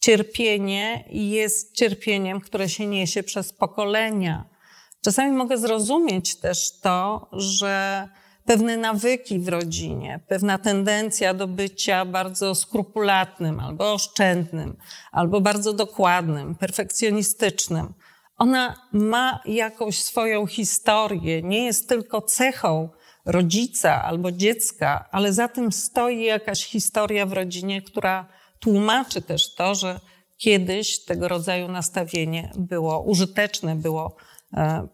cierpienie 0.00 1.04
jest 1.10 1.76
cierpieniem, 1.76 2.40
które 2.40 2.68
się 2.68 2.86
niesie 2.86 3.22
przez 3.22 3.52
pokolenia 3.52 4.55
Czasami 5.04 5.36
mogę 5.36 5.58
zrozumieć 5.58 6.36
też 6.36 6.80
to, 6.80 7.28
że 7.32 8.08
pewne 8.44 8.76
nawyki 8.76 9.38
w 9.38 9.48
rodzinie, 9.48 10.20
pewna 10.28 10.58
tendencja 10.58 11.34
do 11.34 11.48
bycia 11.48 12.04
bardzo 12.04 12.54
skrupulatnym 12.54 13.60
albo 13.60 13.92
oszczędnym, 13.92 14.76
albo 15.12 15.40
bardzo 15.40 15.72
dokładnym, 15.72 16.54
perfekcjonistycznym, 16.54 17.94
ona 18.36 18.76
ma 18.92 19.40
jakąś 19.44 20.02
swoją 20.02 20.46
historię, 20.46 21.42
nie 21.42 21.64
jest 21.64 21.88
tylko 21.88 22.22
cechą 22.22 22.88
rodzica 23.24 24.02
albo 24.02 24.32
dziecka, 24.32 25.08
ale 25.12 25.32
za 25.32 25.48
tym 25.48 25.72
stoi 25.72 26.22
jakaś 26.22 26.64
historia 26.64 27.26
w 27.26 27.32
rodzinie, 27.32 27.82
która 27.82 28.28
tłumaczy 28.60 29.22
też 29.22 29.54
to, 29.54 29.74
że 29.74 30.00
kiedyś 30.36 31.04
tego 31.04 31.28
rodzaju 31.28 31.68
nastawienie 31.68 32.52
było 32.56 33.02
użyteczne, 33.02 33.76
było 33.76 34.16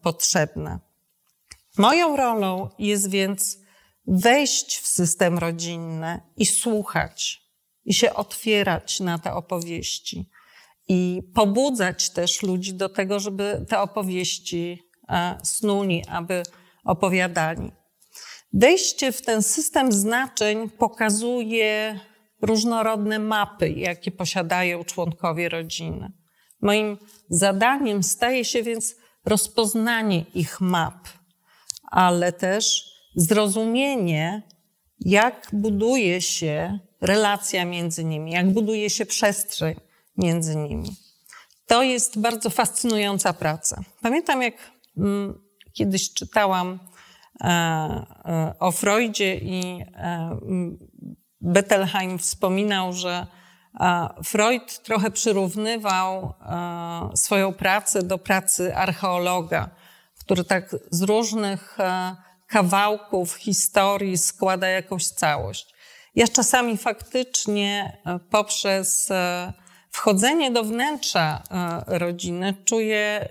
potrzebne. 0.02 0.78
Moją 1.78 2.16
rolą 2.16 2.68
jest 2.78 3.10
więc 3.10 3.58
wejść 4.06 4.78
w 4.78 4.86
system 4.86 5.38
rodzinny 5.38 6.20
i 6.36 6.46
słuchać, 6.46 7.42
i 7.84 7.94
się 7.94 8.14
otwierać 8.14 9.00
na 9.00 9.18
te 9.18 9.34
opowieści, 9.34 10.30
i 10.88 11.22
pobudzać 11.34 12.10
też 12.10 12.42
ludzi 12.42 12.74
do 12.74 12.88
tego, 12.88 13.20
żeby 13.20 13.64
te 13.68 13.80
opowieści 13.80 14.82
e, 15.08 15.38
snuli, 15.42 16.04
aby 16.08 16.42
opowiadali. 16.84 17.72
Wejście 18.52 19.12
w 19.12 19.22
ten 19.22 19.42
system 19.42 19.92
znaczeń 19.92 20.70
pokazuje 20.70 22.00
różnorodne 22.42 23.18
mapy, 23.18 23.70
jakie 23.70 24.10
posiadają 24.10 24.84
członkowie 24.84 25.48
rodziny. 25.48 26.12
Moim 26.60 26.98
zadaniem 27.28 28.02
staje 28.02 28.44
się 28.44 28.62
więc 28.62 28.94
rozpoznanie 29.24 30.24
ich 30.34 30.60
map, 30.60 31.08
ale 31.90 32.32
też 32.32 32.92
zrozumienie, 33.14 34.42
jak 35.00 35.48
buduje 35.52 36.20
się 36.20 36.78
relacja 37.00 37.64
między 37.64 38.04
nimi, 38.04 38.32
jak 38.32 38.52
buduje 38.52 38.90
się 38.90 39.06
przestrzeń 39.06 39.74
między 40.16 40.56
nimi. 40.56 40.96
To 41.66 41.82
jest 41.82 42.20
bardzo 42.20 42.50
fascynująca 42.50 43.32
praca. 43.32 43.82
Pamiętam, 44.00 44.42
jak 44.42 44.54
mm, 44.96 45.40
kiedyś 45.72 46.12
czytałam 46.12 46.78
e, 47.40 47.46
e, 47.46 48.54
o 48.58 48.72
Freudzie 48.72 49.36
i 49.36 49.84
e, 49.94 50.38
Bettelheim 51.40 52.18
wspominał, 52.18 52.92
że 52.92 53.26
Freud 54.24 54.82
trochę 54.82 55.10
przyrównywał 55.10 56.34
e, 56.40 57.16
swoją 57.16 57.52
pracę 57.52 58.02
do 58.02 58.18
pracy 58.18 58.76
archeologa, 58.76 59.70
który 60.20 60.44
tak 60.44 60.76
z 60.90 61.02
różnych 61.02 61.80
e, 61.80 62.16
kawałków 62.46 63.34
historii 63.34 64.18
składa 64.18 64.68
jakąś 64.68 65.06
całość. 65.06 65.74
Ja 66.14 66.28
czasami 66.28 66.78
faktycznie 66.78 67.98
e, 68.06 68.18
poprzez 68.18 69.08
wchodzenie 69.90 70.50
do 70.50 70.64
wnętrza 70.64 71.42
rodziny 71.86 72.54
czuję, 72.64 73.28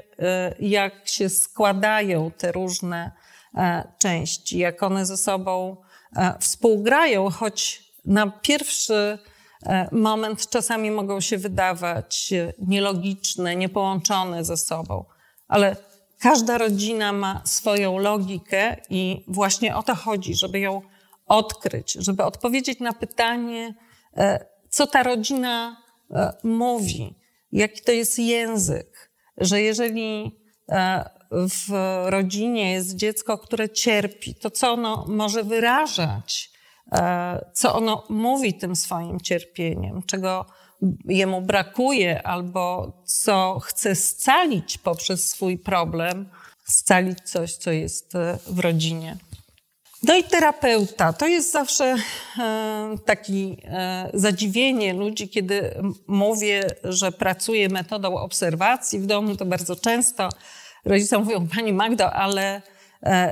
jak 0.60 1.08
się 1.08 1.30
składają 1.30 2.32
te 2.32 2.52
różne 2.52 3.12
części, 4.00 4.58
jak 4.58 4.84
one 4.84 5.06
ze 5.06 5.18
sobą 5.18 5.78
współgrają, 6.40 7.30
choć 7.30 7.84
na 8.06 8.28
pierwszy 8.28 9.20
moment 9.91 10.50
czasami 10.50 10.91
mogą 10.91 11.22
się 11.22 11.38
wydawać 11.38 12.34
nielogiczne, 12.60 13.56
niepołączone 13.56 14.46
ze 14.46 14.58
sobą, 14.58 15.06
ale 15.48 15.75
każda 16.20 16.58
rodzina 16.58 17.13
ma 17.13 17.41
swoją 17.46 17.98
logikę 17.98 18.77
i 18.89 19.24
właśnie 19.27 19.75
o 19.75 19.84
to 19.84 19.96
chodzi, 19.96 20.36
żeby 20.36 20.60
ją 20.60 20.82
odkryć, 21.27 21.94
żeby 21.94 22.24
odpowiedzieć 22.24 22.80
na 22.80 22.94
pytanie, 22.94 23.74
co 24.70 24.88
ta 24.88 25.03
rodzina 25.03 25.77
mówi, 26.44 27.15
jaki 27.51 27.82
to 27.82 27.91
jest 27.91 28.20
język, 28.20 29.12
że 29.38 29.62
jeżeli 29.62 30.39
e, 30.70 31.10
w 31.32 31.72
rodzinie 32.06 32.72
jest 32.72 32.96
dziecko, 32.96 33.38
które 33.38 33.70
cierpi, 33.70 34.36
to 34.36 34.51
co 34.51 34.72
ono 34.72 35.06
może 35.08 35.44
wyrażać, 35.44 36.50
e, 36.50 36.50
co 37.54 37.76
ono 37.76 38.04
mówi 38.10 38.54
tym 38.54 38.76
swoim 38.76 39.20
cierpieniem, 39.20 40.04
czego 40.04 40.46
jemu 41.06 41.42
brakuje 41.42 42.28
albo 42.28 42.94
co 43.06 43.60
chce 43.60 43.96
scalić 43.96 44.78
poprzez 44.78 45.30
swój 45.30 45.58
problem, 45.58 46.30
scalić 46.64 47.20
coś, 47.24 47.56
co 47.56 47.72
jest 47.72 48.16
e, 48.16 48.38
w 48.48 48.60
rodzinie. 48.60 49.18
No 50.04 50.16
i 50.16 50.24
terapeuta. 50.24 51.14
To 51.14 51.28
jest 51.28 51.52
zawsze 51.52 51.96
e, 52.40 52.96
takie 53.06 53.56
zadziwienie 54.14 54.94
ludzi, 54.94 55.30
kiedy 55.30 55.76
mówię, 56.08 56.68
że 56.84 57.12
pracuję 57.12 57.70
metodą 57.70 58.18
obserwacji 58.18 59.00
w 59.00 59.06
domu. 59.06 59.36
To 59.36 59.46
bardzo 59.46 59.76
często 59.76 60.30
rodzice 60.86 61.18
mówią, 61.18 61.48
Pani 61.56 61.74
Magdo, 61.74 62.14
ale 62.14 62.56
e, 62.56 62.62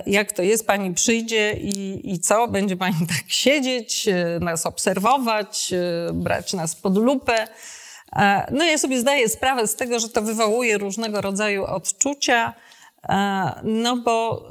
jak 0.05 0.31
to 0.31 0.43
jest, 0.43 0.67
Pani 0.67 0.93
przyjdzie 0.93 1.53
i, 1.53 2.01
i 2.13 2.19
co? 2.19 2.47
Będzie 2.47 2.77
Pani 2.77 3.07
tak 3.07 3.23
siedzieć, 3.27 4.07
e, 4.07 4.39
nas 4.39 4.65
obserwować, 4.65 5.73
brać 6.13 6.53
nas 6.53 6.75
pod 6.75 6.97
lupę. 6.97 7.47
No 8.51 8.65
ja 8.65 8.77
sobie 8.77 8.99
zdaję 8.99 9.29
sprawę 9.29 9.67
z 9.67 9.75
tego, 9.75 9.99
że 9.99 10.09
to 10.09 10.21
wywołuje 10.21 10.77
różnego 10.77 11.21
rodzaju 11.21 11.65
odczucia, 11.65 12.53
no 13.63 13.97
bo 13.97 14.47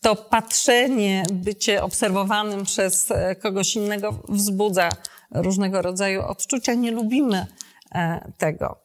to 0.00 0.16
patrzenie, 0.16 1.22
bycie 1.32 1.82
obserwowanym 1.82 2.64
przez 2.64 3.10
e, 3.10 3.36
kogoś 3.36 3.76
innego 3.76 4.22
wzbudza 4.28 4.88
różnego 5.34 5.82
rodzaju 5.82 6.22
odczucia. 6.22 6.74
Nie 6.74 6.90
lubimy 6.90 7.46
e, 7.94 8.30
tego. 8.38 8.76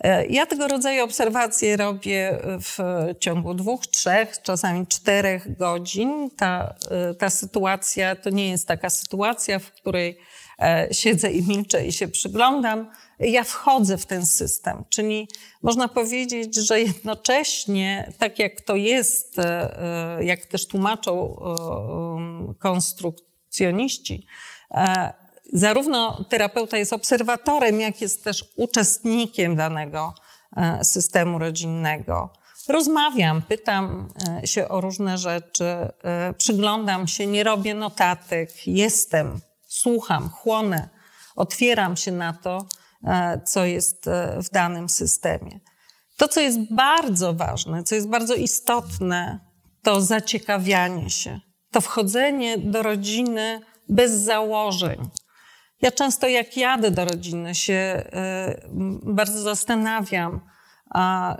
E, 0.00 0.26
ja 0.26 0.46
tego 0.46 0.68
rodzaju 0.68 1.04
obserwacje 1.04 1.76
robię 1.76 2.38
w 2.44 2.78
ciągu 3.20 3.54
dwóch, 3.54 3.86
trzech, 3.86 4.42
czasami 4.42 4.86
czterech 4.86 5.56
godzin. 5.56 6.30
Ta, 6.36 6.74
ta 7.18 7.30
sytuacja 7.30 8.16
to 8.16 8.30
nie 8.30 8.50
jest 8.50 8.68
taka 8.68 8.90
sytuacja, 8.90 9.58
w 9.58 9.72
której 9.72 10.18
siedzę 10.92 11.30
i 11.30 11.48
milczę 11.48 11.86
i 11.86 11.92
się 11.92 12.08
przyglądam 12.08 12.86
ja 13.20 13.44
wchodzę 13.44 13.98
w 13.98 14.06
ten 14.06 14.26
system. 14.26 14.84
Czyli 14.88 15.28
można 15.62 15.88
powiedzieć, 15.88 16.56
że 16.56 16.80
jednocześnie, 16.80 18.12
tak 18.18 18.38
jak 18.38 18.60
to 18.60 18.76
jest, 18.76 19.38
e, 19.38 19.78
e, 20.18 20.24
jak 20.24 20.46
też 20.46 20.66
tłumaczą 20.66 21.36
e, 22.50 22.54
konstrukcjoniści, 22.54 24.26
zarówno 25.52 26.24
terapeuta 26.28 26.78
jest 26.78 26.92
obserwatorem, 26.92 27.80
jak 27.80 28.00
jest 28.00 28.24
też 28.24 28.44
uczestnikiem 28.56 29.56
danego 29.56 30.14
systemu 30.82 31.38
rodzinnego. 31.38 32.32
Rozmawiam, 32.68 33.42
pytam 33.42 34.08
się 34.44 34.68
o 34.68 34.80
różne 34.80 35.18
rzeczy, 35.18 35.74
przyglądam 36.38 37.08
się, 37.08 37.26
nie 37.26 37.44
robię 37.44 37.74
notatek, 37.74 38.66
jestem, 38.66 39.40
słucham, 39.66 40.28
chłonę, 40.28 40.88
otwieram 41.36 41.96
się 41.96 42.12
na 42.12 42.32
to 42.32 42.66
E, 43.04 43.40
co 43.44 43.64
jest 43.64 44.08
e, 44.08 44.42
w 44.42 44.50
danym 44.50 44.88
systemie. 44.88 45.60
To, 46.16 46.28
co 46.28 46.40
jest 46.40 46.74
bardzo 46.74 47.34
ważne, 47.34 47.84
co 47.84 47.94
jest 47.94 48.08
bardzo 48.08 48.34
istotne, 48.34 49.40
to 49.82 50.00
zaciekawianie 50.00 51.10
się, 51.10 51.40
to 51.70 51.80
wchodzenie 51.80 52.58
do 52.58 52.82
rodziny 52.82 53.60
bez 53.88 54.12
założeń. 54.12 55.10
Ja 55.82 55.90
często, 55.90 56.28
jak 56.28 56.56
jadę 56.56 56.90
do 56.90 57.04
rodziny, 57.04 57.54
się 57.54 57.72
e, 57.74 58.68
bardzo 59.02 59.42
zastanawiam, 59.42 60.40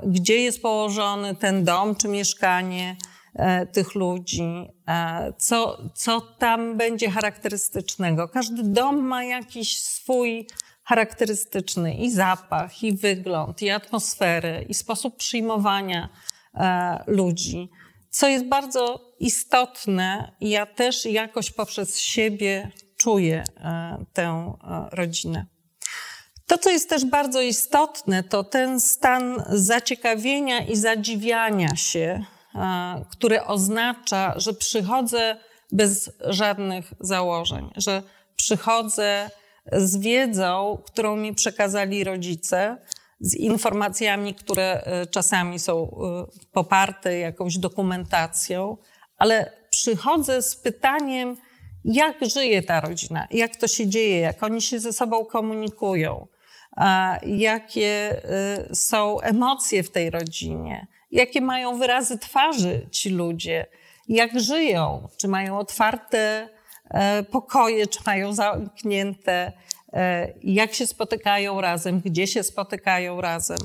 gdzie 0.06 0.36
jest 0.36 0.62
położony 0.62 1.34
ten 1.34 1.64
dom 1.64 1.96
czy 1.96 2.08
mieszkanie 2.08 2.96
tych 3.72 3.94
ludzi, 3.94 4.68
co, 5.38 5.78
co 5.94 6.20
tam 6.20 6.76
będzie 6.76 7.10
charakterystycznego. 7.10 8.28
Każdy 8.28 8.62
dom 8.62 9.00
ma 9.00 9.24
jakiś 9.24 9.82
swój 9.82 10.46
charakterystyczny 10.84 11.94
i 11.94 12.10
zapach, 12.10 12.82
i 12.82 12.96
wygląd, 12.96 13.62
i 13.62 13.70
atmosferę, 13.70 14.62
i 14.62 14.74
sposób 14.74 15.16
przyjmowania 15.16 16.08
e, 16.54 17.04
ludzi, 17.06 17.70
co 18.10 18.28
jest 18.28 18.44
bardzo 18.44 19.12
istotne. 19.20 20.36
Ja 20.40 20.66
też 20.66 21.06
jakoś 21.06 21.50
poprzez 21.50 21.98
siebie 21.98 22.70
czuję 23.00 23.44
e, 23.56 24.04
tę 24.12 24.22
e, 24.22 24.96
rodzinę. 24.96 25.46
To, 26.46 26.58
co 26.58 26.70
jest 26.70 26.88
też 26.88 27.04
bardzo 27.04 27.40
istotne, 27.40 28.22
to 28.22 28.44
ten 28.44 28.80
stan 28.80 29.42
zaciekawienia 29.48 30.60
i 30.66 30.76
zadziwiania 30.76 31.76
się, 31.76 32.24
który 33.10 33.44
oznacza, 33.44 34.34
że 34.36 34.54
przychodzę 34.54 35.36
bez 35.72 36.10
żadnych 36.26 36.92
założeń, 37.00 37.70
że 37.76 38.02
przychodzę 38.36 39.30
z 39.72 39.96
wiedzą, 39.96 40.82
którą 40.86 41.16
mi 41.16 41.34
przekazali 41.34 42.04
rodzice, 42.04 42.76
z 43.20 43.34
informacjami, 43.34 44.34
które 44.34 44.82
e, 44.84 45.06
czasami 45.06 45.58
są 45.58 45.82
e, 45.82 46.26
poparte 46.52 47.18
jakąś 47.18 47.58
dokumentacją, 47.58 48.76
ale 49.16 49.52
przychodzę 49.70 50.42
z 50.42 50.56
pytaniem, 50.56 51.36
jak 51.84 52.16
żyje 52.24 52.62
ta 52.62 52.80
rodzina, 52.80 53.26
jak 53.30 53.56
to 53.56 53.68
się 53.68 53.86
dzieje, 53.86 54.20
jak 54.20 54.42
oni 54.42 54.62
się 54.62 54.80
ze 54.80 54.92
sobą 54.92 55.24
komunikują, 55.24 56.26
jakie 57.26 58.22
e, 58.24 58.74
są 58.74 59.20
emocje 59.20 59.82
w 59.82 59.90
tej 59.90 60.10
rodzinie, 60.10 60.86
jakie 61.10 61.40
mają 61.40 61.78
wyrazy 61.78 62.18
twarzy 62.18 62.86
ci 62.90 63.10
ludzie, 63.10 63.66
jak 64.08 64.40
żyją, 64.40 65.08
czy 65.16 65.28
mają 65.28 65.58
otwarte 65.58 66.48
E, 66.90 67.22
pokoje, 67.22 67.86
czy 67.86 68.00
mają 68.06 68.32
zamknięte, 68.32 69.52
e, 69.92 70.32
jak 70.42 70.74
się 70.74 70.86
spotykają 70.86 71.60
razem, 71.60 72.00
gdzie 72.00 72.26
się 72.26 72.42
spotykają 72.42 73.20
razem. 73.20 73.58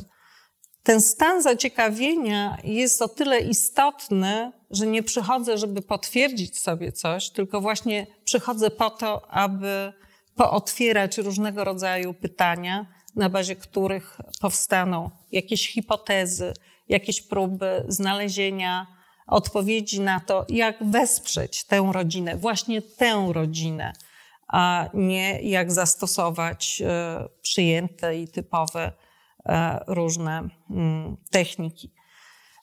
Ten 0.85 1.01
stan 1.01 1.41
zaciekawienia 1.41 2.57
jest 2.63 3.01
o 3.01 3.07
tyle 3.07 3.39
istotny, 3.39 4.51
że 4.71 4.87
nie 4.87 5.03
przychodzę, 5.03 5.57
żeby 5.57 5.81
potwierdzić 5.81 6.59
sobie 6.59 6.91
coś, 6.91 7.29
tylko 7.29 7.61
właśnie 7.61 8.07
przychodzę 8.23 8.69
po 8.69 8.89
to, 8.89 9.31
aby 9.31 9.93
pootwierać 10.35 11.17
różnego 11.17 11.63
rodzaju 11.63 12.13
pytania, 12.13 12.85
na 13.15 13.29
bazie 13.29 13.55
których 13.55 14.17
powstaną 14.41 15.09
jakieś 15.31 15.69
hipotezy, 15.69 16.53
jakieś 16.89 17.21
próby 17.21 17.85
znalezienia 17.87 18.87
odpowiedzi 19.27 20.01
na 20.01 20.19
to, 20.19 20.45
jak 20.49 20.75
wesprzeć 20.81 21.63
tę 21.63 21.89
rodzinę, 21.93 22.37
właśnie 22.37 22.81
tę 22.81 23.29
rodzinę, 23.33 23.93
a 24.47 24.89
nie 24.93 25.41
jak 25.41 25.71
zastosować 25.71 26.81
e, 26.81 27.27
przyjęte 27.41 28.17
i 28.17 28.27
typowe 28.27 28.91
różne 29.87 30.49
mm, 30.69 31.17
techniki. 31.31 31.91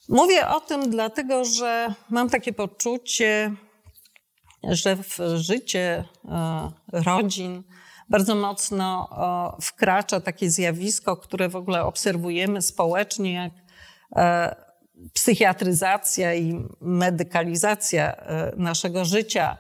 Mówię 0.09 0.49
o 0.49 0.61
tym 0.61 0.91
dlatego, 0.91 1.45
że 1.45 1.95
mam 2.11 2.31
takie 2.31 2.53
poczucie, 2.53 3.55
że 4.69 4.97
w 4.97 5.19
życie 5.35 6.05
e, 6.29 6.71
rodzin 6.93 7.63
bardzo 8.09 8.35
mocno 8.35 9.09
wkracza 9.63 10.21
takie 10.21 10.51
zjawisko, 10.51 11.17
które 11.17 11.49
w 11.49 11.57
ogóle 11.57 11.85
obserwujemy 11.85 12.63
społecznie, 12.63 13.33
jak 13.33 13.53
psychiatryzacja 15.13 16.35
i 16.35 16.67
medykalizacja 16.81 18.17
e, 18.17 18.53
naszego 18.57 19.05
życia, 19.05 19.57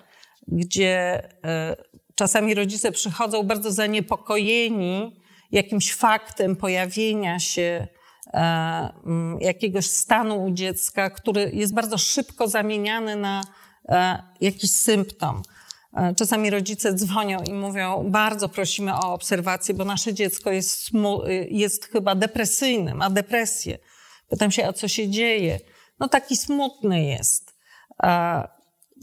gdzie 0.49 1.23
e, 1.45 1.77
czasami 2.15 2.55
rodzice 2.55 2.93
przychodzą 2.93 3.43
bardzo 3.43 3.73
zaniepokojeni 3.73 5.22
jakimś 5.53 5.95
faktem 5.95 6.57
pojawienia 6.57 7.38
się 7.38 7.88
e, 8.27 8.93
jakiegoś 9.41 9.87
stanu 9.87 10.45
u 10.45 10.51
dziecka, 10.51 11.11
który 11.11 11.51
jest 11.55 11.75
bardzo 11.75 11.99
szybko 11.99 12.49
zamieniany 12.49 13.17
na 13.17 13.43
jakiś 14.41 14.71
symptom. 14.71 15.43
Czasami 16.17 16.51
rodzice 16.51 16.95
dzwonią 16.95 17.43
i 17.43 17.53
mówią: 17.53 18.11
Bardzo 18.11 18.49
prosimy 18.49 18.95
o 18.95 19.12
obserwację, 19.12 19.75
bo 19.75 19.85
nasze 19.85 20.15
dziecko 20.15 20.51
jest, 20.51 20.91
jest 21.51 21.85
chyba 21.87 22.15
depresyjne, 22.15 22.95
ma 22.95 23.11
depresję. 23.11 23.79
Pytam 24.29 24.51
się, 24.51 24.67
a 24.67 24.73
co 24.73 24.88
się 24.88 25.09
dzieje? 25.09 25.61
No 26.01 26.09
taki 26.09 26.37
smutny 26.37 27.05
jest. 27.05 27.55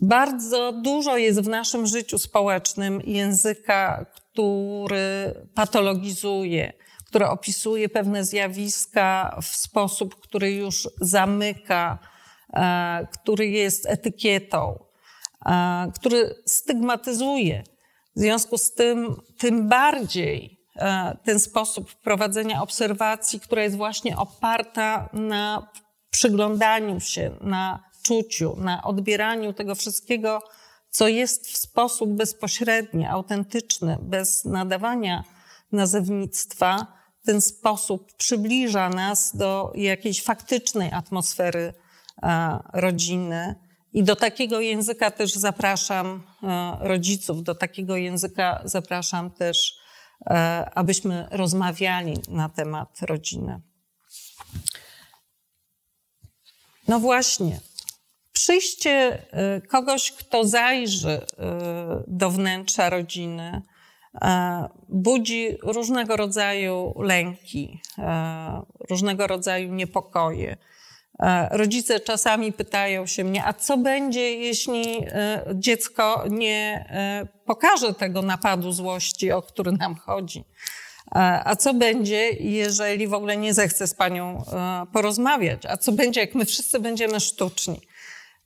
Bardzo 0.02 0.72
dużo 0.72 1.18
jest 1.18 1.42
w 1.42 1.48
naszym 1.48 1.88
życiu 1.88 2.18
społecznym 2.18 3.02
języka, 3.06 4.06
który 4.06 5.34
patologizuje, 5.56 6.74
który 7.06 7.28
opisuje 7.28 7.90
pewne 7.90 8.26
zjawiska 8.26 9.38
w 9.42 9.46
sposób, 9.46 10.16
który 10.16 10.52
już 10.52 10.90
zamyka, 11.02 12.00
e, 12.54 13.08
który 13.14 13.48
jest 13.48 13.86
etykietą, 13.90 14.84
e, 15.46 15.92
który 15.96 16.36
stygmatyzuje. 16.46 17.64
W 18.16 18.20
związku 18.20 18.58
z 18.58 18.74
tym, 18.74 19.16
tym 19.38 19.70
bardziej 19.70 20.60
e, 20.76 21.18
ten 21.24 21.40
sposób 21.40 21.94
prowadzenia 21.96 22.62
obserwacji, 22.62 23.40
która 23.40 23.64
jest 23.64 23.76
właśnie 23.76 24.18
oparta 24.18 25.10
na 25.14 25.72
przyglądaniu 26.10 27.00
się, 27.00 27.32
na 27.42 27.88
czuciu, 28.10 28.56
na 28.58 28.84
odbieraniu 28.84 29.54
tego 29.54 29.76
wszystkiego, 29.76 30.41
co 30.89 31.08
jest 31.08 31.48
w 31.48 31.58
sposób 31.58 32.10
bezpośredni, 32.10 33.06
autentyczny, 33.06 33.98
bez 34.02 34.45
nadawania 34.45 35.24
nazewnictwa, 35.72 36.88
ten 37.26 37.41
sposób 37.41 38.13
przybliża 38.13 38.89
nas 38.89 39.36
do 39.36 39.72
jakiejś 39.76 40.24
faktycznej 40.24 40.91
atmosfery 40.91 41.74
rodziny. 42.74 43.56
I 43.93 44.04
do 44.04 44.15
takiego 44.15 44.60
języka 44.60 45.12
też 45.12 45.34
zapraszam 45.34 46.24
e, 46.43 46.78
rodziców, 46.80 47.43
do 47.43 47.56
takiego 47.56 47.98
języka 47.98 48.62
zapraszam 48.65 49.32
też, 49.32 49.80
e, 50.26 50.69
abyśmy 50.76 51.28
rozmawiali 51.32 52.17
na 52.28 52.50
temat 52.50 53.02
rodziny. 53.02 53.62
No 56.88 57.00
właśnie, 57.00 57.60
przyjście 58.39 59.23
y, 59.58 59.67
kogoś, 59.67 60.12
kto 60.12 60.43
zajrzy 60.43 61.10
y, 61.10 61.23
do 62.08 62.30
wnętrza 62.30 62.89
rodziny, 62.89 63.62
y, 64.15 64.19
budzi 64.89 65.58
różnego 65.63 66.15
rodzaju 66.15 66.93
lęki, 67.02 67.82
różnego 68.89 69.28
rodzaju 69.28 69.73
niepokoje. 69.73 70.58
Rodzice 71.52 71.99
czasami 71.99 72.54
pytają 72.54 73.06
się 73.06 73.23
mnie, 73.23 73.45
a 73.45 73.54
co 73.54 73.78
będzie, 73.78 74.34
jeśli 74.34 75.06
dziecko 75.56 76.23
nie 76.30 76.86
pokaże 77.45 77.93
tego 77.93 78.21
napadu 78.21 78.71
złości, 78.71 79.32
o 79.32 79.41
który 79.41 79.71
nam 79.71 79.95
chodzi? 79.95 80.43
A 81.45 81.56
co 81.56 81.73
będzie, 81.73 82.30
jeżeli 82.30 83.08
w 83.08 83.13
ogóle 83.13 83.38
nie 83.38 83.54
zechce 83.54 83.88
z 83.88 83.93
panią 83.93 84.43
porozmawiać? 84.93 85.65
A 85.65 85.78
co 85.78 85.91
będzie, 85.91 86.21
jak 86.21 86.36
my 86.36 86.45
wszyscy 86.45 86.80
będziemy 86.80 87.19
sztuczni? 87.19 87.82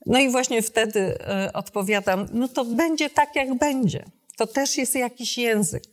No 0.06 0.20
i 0.20 0.30
właśnie 0.30 0.62
wtedy 0.62 1.18
e, 1.20 1.54
odpowiadam, 1.54 2.26
no 2.34 2.48
to 2.48 2.66
będzie 2.66 3.10
tak, 3.10 3.36
jak 3.36 3.58
będzie. 3.58 4.06
To 4.38 4.48
też 4.48 4.78
jest 4.78 4.96
jakiś 4.96 5.38
język. 5.38 5.84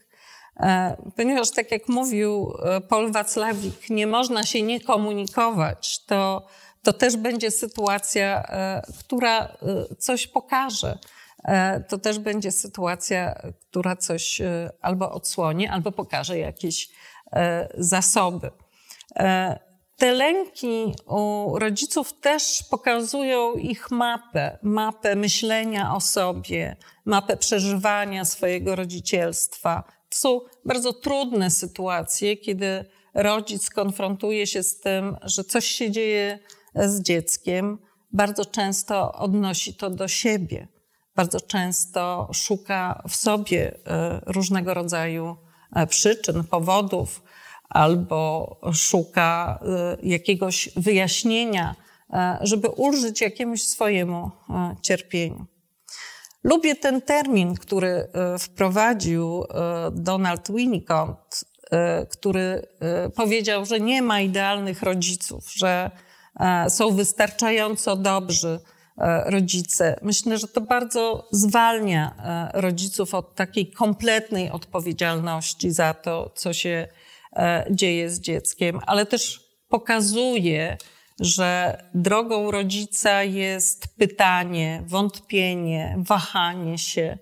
E, 0.60 0.96
ponieważ 1.16 1.50
tak 1.50 1.70
jak 1.70 1.88
mówił 1.88 2.54
e, 2.64 2.80
Paul 2.80 3.12
Wacławik, 3.12 3.90
nie 3.90 4.06
można 4.06 4.42
się 4.42 4.62
nie 4.62 4.80
komunikować, 4.80 6.04
to, 6.04 6.46
to 6.82 6.92
też 6.92 7.16
będzie 7.16 7.50
sytuacja, 7.50 8.42
która 8.98 9.56
coś 9.98 10.26
pokaże. 10.26 10.98
To 11.88 11.98
też 11.98 12.18
będzie 12.18 12.52
sytuacja, 12.52 13.42
która 13.68 13.96
coś 13.96 14.40
albo 14.80 15.12
odsłoni, 15.12 15.68
albo 15.68 15.92
pokaże 15.92 16.38
jakieś 16.38 16.88
zasoby. 17.78 18.50
Te 20.00 20.12
lęki 20.12 20.94
u 21.06 21.54
rodziców 21.58 22.12
też 22.20 22.64
pokazują 22.70 23.54
ich 23.54 23.90
mapę, 23.90 24.58
mapę 24.62 25.16
myślenia 25.16 25.94
o 25.94 26.00
sobie, 26.00 26.76
mapę 27.04 27.36
przeżywania 27.36 28.24
swojego 28.24 28.76
rodzicielstwa. 28.76 29.84
To 30.10 30.18
są 30.18 30.40
bardzo 30.64 30.92
trudne 30.92 31.50
sytuacje, 31.50 32.36
kiedy 32.36 32.84
rodzic 33.14 33.70
konfrontuje 33.70 34.46
się 34.46 34.62
z 34.62 34.80
tym, 34.80 35.16
że 35.22 35.44
coś 35.44 35.66
się 35.66 35.90
dzieje 35.90 36.38
z 36.74 37.02
dzieckiem, 37.02 37.78
bardzo 38.12 38.44
często 38.44 39.12
odnosi 39.12 39.74
to 39.74 39.90
do 39.90 40.08
siebie, 40.08 40.68
bardzo 41.16 41.40
często 41.40 42.28
szuka 42.32 43.02
w 43.08 43.16
sobie 43.16 43.78
e, 43.86 44.20
różnego 44.26 44.74
rodzaju 44.74 45.36
e, 45.76 45.86
przyczyn, 45.86 46.44
powodów, 46.44 47.22
albo 47.70 48.56
szuka 48.72 49.58
y, 50.02 50.06
jakiegoś 50.08 50.68
wyjaśnienia, 50.76 51.74
e, 52.12 52.38
żeby 52.40 52.68
ulżyć 52.68 53.20
jakiemuś 53.20 53.62
swojemu 53.62 54.30
e, 54.50 54.76
cierpieniu. 54.82 55.46
Lubię 56.44 56.76
ten 56.76 57.02
termin, 57.02 57.54
który 57.54 57.88
e, 57.88 58.38
wprowadził 58.38 59.44
Donald 59.92 60.52
Winnicott, 60.52 61.44
który 62.10 62.66
powiedział, 63.16 63.64
że 63.64 63.80
nie 63.80 64.02
ma 64.02 64.20
idealnych 64.20 64.82
rodziców, 64.82 65.52
że 65.52 65.90
są 66.68 66.90
wystarczająco 66.90 67.96
dobrzy 67.96 68.60
rodzice. 69.24 69.98
Myślę, 70.02 70.38
że 70.38 70.48
to 70.48 70.60
bardzo 70.60 71.28
zwalnia 71.32 72.14
rodziców 72.54 73.14
od 73.14 73.34
takiej 73.34 73.70
kompletnej 73.70 74.50
odpowiedzialności 74.50 75.70
za 75.70 75.94
to, 75.94 76.30
co 76.34 76.52
się 76.52 76.88
dzieje 77.70 78.10
z 78.10 78.20
dzieckiem, 78.20 78.80
ale 78.86 79.06
też 79.06 79.40
pokazuje, 79.68 80.76
że 81.20 81.78
drogą 81.94 82.50
rodzica 82.50 83.22
jest 83.22 83.96
pytanie, 83.96 84.84
wątpienie, 84.86 85.96
wahanie 85.98 86.78
się 86.78 87.18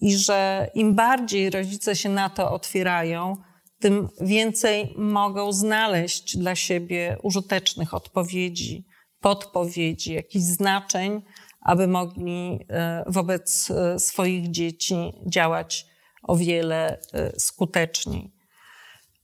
i 0.00 0.16
że 0.16 0.70
im 0.74 0.94
bardziej 0.94 1.50
rodzice 1.50 1.96
się 1.96 2.08
na 2.08 2.30
to 2.30 2.52
otwierają, 2.52 3.36
tym 3.80 4.08
więcej 4.20 4.94
mogą 4.96 5.52
znaleźć 5.52 6.36
dla 6.36 6.56
siebie 6.56 7.16
użytecznych 7.22 7.94
odpowiedzi, 7.94 8.86
podpowiedzi, 9.20 10.12
jakichś 10.12 10.44
znaczeń, 10.44 11.22
aby 11.60 11.86
mogli 11.86 12.66
e, 12.68 13.04
wobec 13.06 13.70
e, 13.70 13.98
swoich 13.98 14.50
dzieci 14.50 15.12
działać 15.26 15.86
o 16.22 16.36
wiele 16.36 17.00
skuteczniej. 17.38 18.37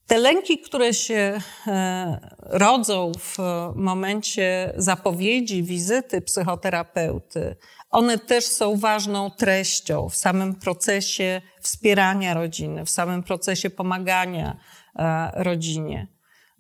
Te 0.07 0.19
lęki, 0.19 0.59
które 0.59 0.95
się 0.95 1.41
e, 1.67 2.37
rodzą 2.39 3.13
w 3.19 3.39
momencie 3.75 4.73
zapowiedzi 4.77 5.63
wizyty 5.63 6.21
psychoterapeuty, 6.21 7.57
one 7.91 8.19
też 8.19 8.45
są 8.47 8.77
ważną 8.77 9.31
treścią 9.31 10.09
w 10.09 10.17
samym 10.17 10.55
procesie 10.55 11.43
wspierania 11.61 12.35
rodziny, 12.35 12.85
w 12.85 12.91
samym 12.91 13.23
procesie 13.23 13.71
pomagania 13.71 14.57
e, 14.97 15.31
rodzinie. 15.35 16.09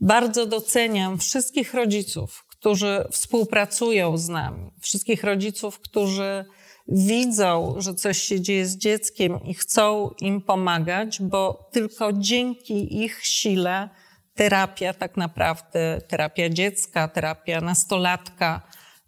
Bardzo 0.00 0.46
doceniam 0.46 1.18
wszystkich 1.18 1.74
rodziców, 1.74 2.44
którzy 2.48 3.04
współpracują 3.10 4.18
z 4.18 4.28
nami, 4.28 4.70
wszystkich 4.80 5.24
rodziców, 5.24 5.80
którzy 5.80 6.44
widzą, 6.88 7.74
że 7.78 7.94
coś 7.94 8.18
się 8.18 8.40
dzieje 8.40 8.66
z 8.66 8.76
dzieckiem 8.76 9.42
i 9.44 9.54
chcą 9.54 10.10
im 10.20 10.40
pomagać, 10.40 11.22
bo 11.22 11.68
tylko 11.72 12.12
dzięki 12.12 13.02
ich 13.04 13.26
sile 13.26 13.88
terapia 14.34 14.94
tak 14.94 15.16
naprawdę, 15.16 16.00
terapia 16.08 16.48
dziecka, 16.48 17.08
terapia 17.08 17.60
nastolatka 17.60 18.62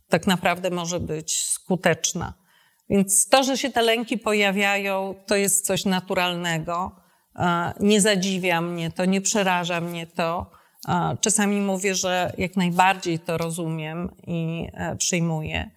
tak 0.08 0.26
naprawdę 0.26 0.70
może 0.70 1.00
być 1.00 1.44
skuteczna. 1.44 2.34
Więc 2.90 3.28
to, 3.28 3.44
że 3.44 3.58
się 3.58 3.70
te 3.70 3.82
lęki 3.82 4.18
pojawiają, 4.18 5.14
to 5.26 5.36
jest 5.36 5.66
coś 5.66 5.84
naturalnego. 5.84 6.96
Nie 7.80 8.00
zadziwia 8.00 8.60
mnie 8.60 8.90
to, 8.90 9.04
nie 9.04 9.20
przeraża 9.20 9.80
mnie 9.80 10.06
to. 10.06 10.50
Czasami 11.20 11.60
mówię, 11.60 11.94
że 11.94 12.32
jak 12.38 12.56
najbardziej 12.56 13.18
to 13.18 13.38
rozumiem 13.38 14.16
i 14.26 14.68
e, 14.74 14.96
przyjmuję. 14.96 15.70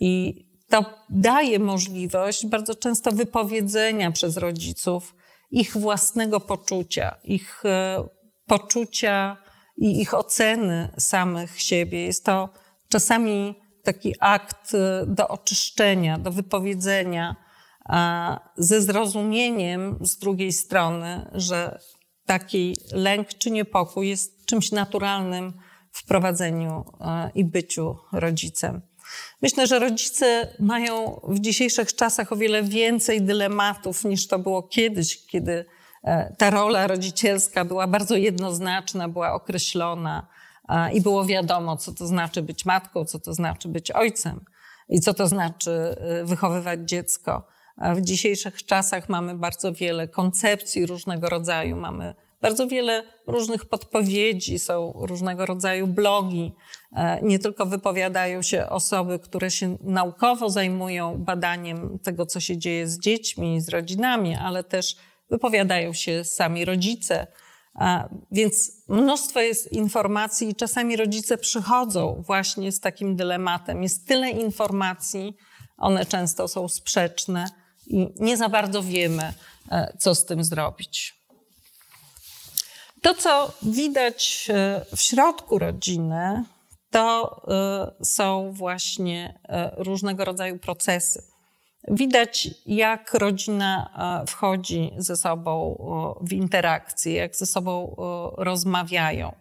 I 0.00 0.44
to 0.70 0.84
daje 1.08 1.58
możliwość 1.58 2.46
bardzo 2.46 2.74
często 2.74 3.12
wypowiedzenia 3.12 4.10
przez 4.10 4.36
rodziców 4.36 5.14
ich 5.50 5.76
własnego 5.76 6.40
poczucia, 6.40 7.16
ich 7.24 7.62
e, 7.64 8.04
poczucia 8.46 9.36
i 9.76 10.00
ich 10.00 10.14
oceny 10.14 10.88
samych 10.98 11.60
siebie. 11.60 12.06
Jest 12.06 12.24
to 12.24 12.48
czasami 12.88 13.54
taki 13.82 14.14
akt 14.20 14.74
e, 14.74 15.06
do 15.06 15.28
oczyszczenia, 15.28 16.18
do 16.18 16.30
wypowiedzenia, 16.30 17.36
ze 18.56 18.82
zrozumieniem 18.82 19.98
z 20.00 20.18
drugiej 20.18 20.52
strony, 20.52 21.30
że 21.34 21.78
taki 22.26 22.76
lęk 22.92 23.28
czy 23.28 23.50
niepokój 23.50 24.08
jest 24.08 24.46
czymś 24.46 24.72
naturalnym 24.72 25.52
w 25.92 26.04
prowadzeniu 26.06 26.84
e, 27.00 27.30
i 27.34 27.44
byciu 27.44 27.96
rodzicem. 28.12 28.89
Myślę, 29.42 29.66
że 29.66 29.78
rodzice 29.78 30.54
mają 30.58 31.20
w 31.28 31.40
dzisiejszych 31.40 31.94
czasach 31.94 32.32
o 32.32 32.36
wiele 32.36 32.62
więcej 32.62 33.22
dylematów 33.22 34.04
niż 34.04 34.26
to 34.26 34.38
było 34.38 34.62
kiedyś, 34.62 35.26
kiedy 35.26 35.64
e, 36.04 36.34
ta 36.38 36.50
rola 36.50 36.86
rodzicielska 36.86 37.64
była 37.64 37.86
bardzo 37.86 38.16
jednoznaczna, 38.16 39.08
była 39.08 39.32
określona 39.32 40.26
i 40.92 41.00
było 41.00 41.24
wiadomo, 41.24 41.76
co 41.76 41.92
to 41.92 42.06
znaczy 42.06 42.42
być 42.42 42.64
matką, 42.64 43.04
co 43.04 43.18
to 43.18 43.34
znaczy 43.34 43.68
być 43.68 43.90
ojcem. 43.90 44.44
I 44.88 45.00
co 45.00 45.14
to 45.14 45.26
znaczy 45.26 45.96
wychowywać 46.24 46.80
dziecko? 46.80 47.46
W 47.78 48.00
dzisiejszych 48.00 48.64
czasach 48.64 49.08
mamy 49.08 49.34
bardzo 49.34 49.72
wiele 49.72 50.08
koncepcji 50.08 50.86
różnego 50.86 51.28
rodzaju, 51.28 51.76
mamy 51.76 52.14
bardzo 52.40 52.66
wiele 52.66 53.02
różnych 53.26 53.64
podpowiedzi, 53.64 54.58
są 54.58 54.92
różnego 54.96 55.46
rodzaju 55.46 55.86
blogi. 55.86 56.52
E, 56.96 57.22
nie 57.22 57.38
tylko 57.38 57.66
wypowiadają 57.66 58.42
się 58.42 58.68
osoby, 58.68 59.18
które 59.18 59.50
się 59.50 59.78
naukowo 59.82 60.50
zajmują 60.50 61.18
badaniem 61.18 61.98
tego, 61.98 62.26
co 62.26 62.40
się 62.40 62.58
dzieje 62.58 62.88
z 62.88 62.98
dziećmi, 62.98 63.60
z 63.60 63.68
rodzinami, 63.68 64.34
ale 64.34 64.64
też 64.64 64.96
wypowiadają 65.30 65.92
się 65.92 66.24
sami 66.24 66.64
rodzice. 66.64 67.26
E, 67.80 68.08
więc 68.32 68.84
mnóstwo 68.88 69.40
jest 69.40 69.72
informacji 69.72 70.48
i 70.48 70.54
czasami 70.54 70.96
rodzice 70.96 71.38
przychodzą 71.38 72.22
właśnie 72.26 72.72
z 72.72 72.80
takim 72.80 73.16
dylematem. 73.16 73.82
Jest 73.82 74.06
tyle 74.06 74.30
informacji, 74.30 75.36
one 75.76 76.06
często 76.06 76.48
są 76.48 76.68
sprzeczne 76.68 77.46
i 77.86 78.08
nie 78.16 78.36
za 78.36 78.48
bardzo 78.48 78.82
wiemy, 78.82 79.32
e, 79.70 79.96
co 79.98 80.14
z 80.14 80.24
tym 80.24 80.44
zrobić. 80.44 81.19
To, 83.02 83.14
co 83.14 83.52
widać 83.62 84.48
e, 84.50 84.84
w 84.96 85.00
środku 85.00 85.58
rodziny, 85.58 86.44
to 86.90 87.40
e, 87.48 88.04
są 88.04 88.52
właśnie 88.52 89.40
różnego 89.76 90.24
rodzaju 90.24 90.58
procesy. 90.58 91.22
Widać, 91.88 92.48
jak 92.66 93.14
rodzina 93.14 93.90
wchodzi 94.28 94.90
ze 94.96 95.16
sobą 95.16 95.76
w 96.20 96.32
interakcję, 96.32 97.14
jak 97.14 97.36
ze 97.36 97.46
sobą 97.46 97.96
rozmawiają. 98.38 99.32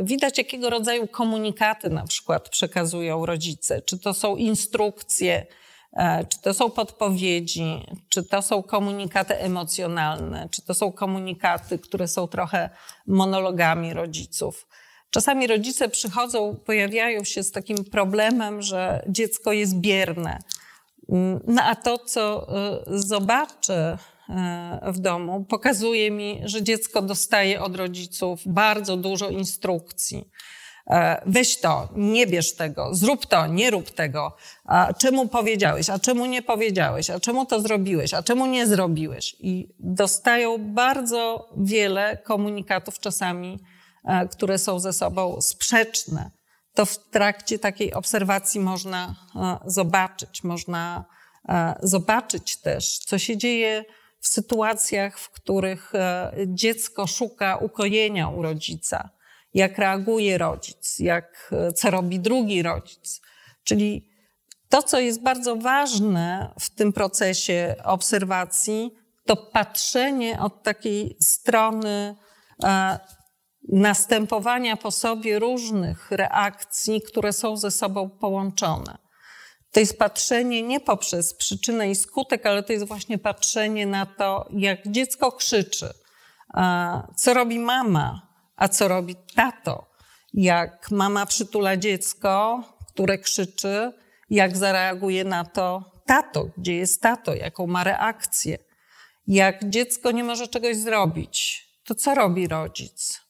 Widać, 0.00 0.38
jakiego 0.38 0.70
rodzaju 0.70 1.08
komunikaty 1.08 1.90
na 1.90 2.04
przykład 2.04 2.48
przekazują 2.48 3.26
rodzice. 3.26 3.82
Czy 3.82 3.98
to 3.98 4.14
są 4.14 4.36
instrukcje, 4.36 5.46
E, 5.46 5.63
czy 6.28 6.40
to 6.42 6.54
są 6.54 6.70
podpowiedzi, 6.70 7.86
czy 8.08 8.22
to 8.22 8.42
są 8.42 8.62
komunikaty 8.62 9.38
emocjonalne, 9.38 10.48
czy 10.50 10.62
to 10.62 10.74
są 10.74 10.92
komunikaty, 10.92 11.78
które 11.78 12.08
są 12.08 12.28
trochę 12.28 12.70
monologami 13.06 13.94
rodziców. 13.94 14.66
Czasami 15.10 15.46
rodzice 15.46 15.88
przychodzą, 15.88 16.56
pojawiają 16.64 17.24
się 17.24 17.42
z 17.42 17.50
takim 17.50 17.84
problemem, 17.84 18.62
że 18.62 19.04
dziecko 19.08 19.52
jest 19.52 19.74
bierne. 19.80 20.38
No 21.46 21.62
a 21.62 21.74
to, 21.74 21.98
co 21.98 22.48
e, 22.48 22.82
zobaczę 22.86 23.98
e, 24.28 24.92
w 24.92 24.98
domu, 24.98 25.44
pokazuje 25.44 26.10
mi, 26.10 26.40
że 26.44 26.62
dziecko 26.62 27.02
dostaje 27.02 27.62
od 27.62 27.76
rodziców 27.76 28.40
bardzo 28.46 28.96
dużo 28.96 29.28
instrukcji. 29.28 30.30
E, 30.90 31.22
weź 31.26 31.60
to, 31.60 31.88
nie 31.96 32.26
bierz 32.26 32.54
tego, 32.54 32.94
zrób 32.94 33.26
to, 33.26 33.46
nie 33.46 33.70
rób 33.70 33.90
tego. 33.90 34.36
A 34.64 34.94
czemu 34.94 35.28
powiedziałeś, 35.28 35.90
a 35.90 35.98
czemu 35.98 36.26
nie 36.26 36.42
powiedziałeś, 36.42 37.10
a 37.10 37.20
czemu 37.20 37.46
to 37.46 37.60
zrobiłeś, 37.60 38.14
a 38.14 38.22
czemu 38.22 38.46
nie 38.46 38.66
zrobiłeś? 38.66 39.36
I 39.40 39.74
dostają 39.78 40.58
bardzo 40.58 41.48
wiele 41.56 42.16
komunikatów 42.16 42.98
czasami, 42.98 43.58
e, 44.04 44.28
które 44.28 44.58
są 44.58 44.78
ze 44.78 44.92
sobą 44.92 45.40
sprzeczne. 45.40 46.30
To 46.74 46.86
w 46.86 46.98
trakcie 46.98 47.58
takiej 47.58 47.94
obserwacji 47.94 48.60
można 48.60 49.14
e, 49.36 49.58
zobaczyć. 49.66 50.44
Można 50.44 51.04
zobaczyć 51.82 52.56
też, 52.56 52.98
co 52.98 53.18
się 53.18 53.36
dzieje 53.36 53.84
w 54.20 54.28
sytuacjach, 54.28 55.18
w 55.18 55.30
których 55.30 55.92
dziecko 56.46 57.06
szuka 57.06 57.56
ukojenia 57.56 58.28
u 58.28 58.42
rodzica 58.42 59.10
jak 59.54 59.78
reaguje 59.78 60.38
rodzic, 60.38 60.98
jak, 60.98 61.54
co 61.74 61.90
robi 61.90 62.20
drugi 62.20 62.62
rodzic. 62.62 63.20
Czyli 63.64 64.14
to, 64.68 64.82
co 64.82 65.00
jest 65.00 65.22
bardzo 65.22 65.56
ważne 65.56 66.54
w 66.60 66.70
tym 66.70 66.92
procesie 66.92 67.74
obserwacji, 67.84 68.94
to 69.26 69.36
patrzenie 69.36 70.40
od 70.40 70.62
takiej 70.62 71.16
strony 71.20 72.16
e, 72.64 72.98
następowania 73.68 74.76
po 74.76 74.90
sobie 74.90 75.38
różnych 75.38 76.10
reakcji, 76.10 77.02
które 77.02 77.32
są 77.32 77.56
ze 77.56 77.70
sobą 77.70 78.10
połączone. 78.10 78.98
To 79.72 79.80
jest 79.80 79.98
patrzenie 79.98 80.62
nie 80.62 80.80
poprzez 80.80 81.34
przyczynę 81.34 81.90
i 81.90 81.94
skutek, 81.94 82.46
ale 82.46 82.62
to 82.62 82.72
jest 82.72 82.86
właśnie 82.86 83.18
patrzenie 83.18 83.86
na 83.86 84.06
to, 84.06 84.48
jak 84.52 84.88
dziecko 84.88 85.32
krzyczy, 85.32 85.90
e, 86.54 87.02
co 87.16 87.34
robi 87.34 87.58
mama, 87.58 88.33
a 88.56 88.68
co 88.68 88.88
robi 88.88 89.16
tato? 89.36 89.86
Jak 90.34 90.90
mama 90.90 91.26
przytula 91.26 91.76
dziecko, 91.76 92.62
które 92.88 93.18
krzyczy, 93.18 93.92
jak 94.30 94.56
zareaguje 94.56 95.24
na 95.24 95.44
to 95.44 95.92
tato? 96.06 96.48
Gdzie 96.58 96.76
jest 96.76 97.02
tato? 97.02 97.34
Jaką 97.34 97.66
ma 97.66 97.84
reakcję? 97.84 98.58
Jak 99.26 99.68
dziecko 99.68 100.10
nie 100.10 100.24
może 100.24 100.48
czegoś 100.48 100.76
zrobić, 100.76 101.68
to 101.84 101.94
co 101.94 102.14
robi 102.14 102.48
rodzic? 102.48 103.20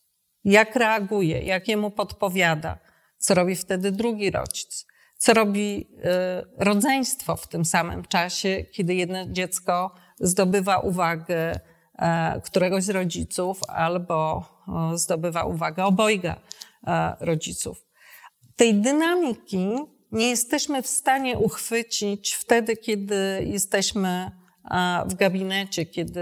Jak 0.44 0.76
reaguje? 0.76 1.42
Jak 1.42 1.68
jemu 1.68 1.90
podpowiada? 1.90 2.78
Co 3.18 3.34
robi 3.34 3.56
wtedy 3.56 3.92
drugi 3.92 4.30
rodzic? 4.30 4.86
Co 5.16 5.34
robi 5.34 5.88
y, 5.98 6.64
rodzeństwo 6.64 7.36
w 7.36 7.48
tym 7.48 7.64
samym 7.64 8.04
czasie, 8.04 8.64
kiedy 8.72 8.94
jedno 8.94 9.26
dziecko 9.26 9.94
zdobywa 10.20 10.78
uwagę 10.78 11.60
któregoś 12.44 12.84
z 12.84 12.90
rodziców 12.90 13.60
albo 13.68 14.44
e, 14.92 14.98
zdobywa 14.98 15.44
uwagę 15.44 15.84
obojga 15.84 16.36
e, 16.86 17.16
rodziców. 17.20 17.86
Tej 18.56 18.74
dynamiki 18.74 19.68
nie 20.12 20.30
jesteśmy 20.30 20.82
w 20.82 20.86
stanie 20.86 21.38
uchwycić 21.38 22.34
wtedy, 22.34 22.76
kiedy 22.76 23.44
jesteśmy 23.46 24.30
w 25.06 25.14
gabinecie, 25.14 25.86
kiedy 25.86 26.20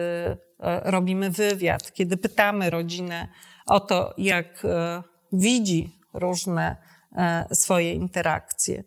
robimy 0.84 1.30
wywiad, 1.30 1.92
kiedy 1.92 2.16
pytamy 2.16 2.70
rodzinę 2.70 3.28
o 3.66 3.80
to, 3.80 4.14
jak 4.18 4.66
widzi 5.32 6.00
różne 6.14 6.76
swoje 7.52 7.92
interakcje. 7.92 8.84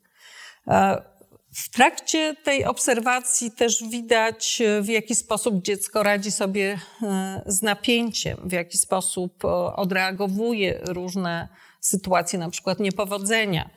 W 1.55 1.69
trakcie 1.69 2.35
tej 2.43 2.65
obserwacji 2.65 3.51
też 3.51 3.83
widać, 3.89 4.61
w 4.81 4.87
jaki 4.87 5.15
sposób 5.15 5.61
dziecko 5.61 6.03
radzi 6.03 6.31
sobie 6.31 6.79
e, 7.03 7.43
z 7.45 7.61
napięciem, 7.61 8.37
w 8.43 8.51
jaki 8.51 8.77
sposób 8.77 9.45
e, 9.45 9.47
odreagowuje 9.75 10.79
różne 10.87 11.47
sytuacje, 11.79 12.39
na 12.39 12.49
przykład 12.49 12.79
niepowodzenia. 12.79 13.69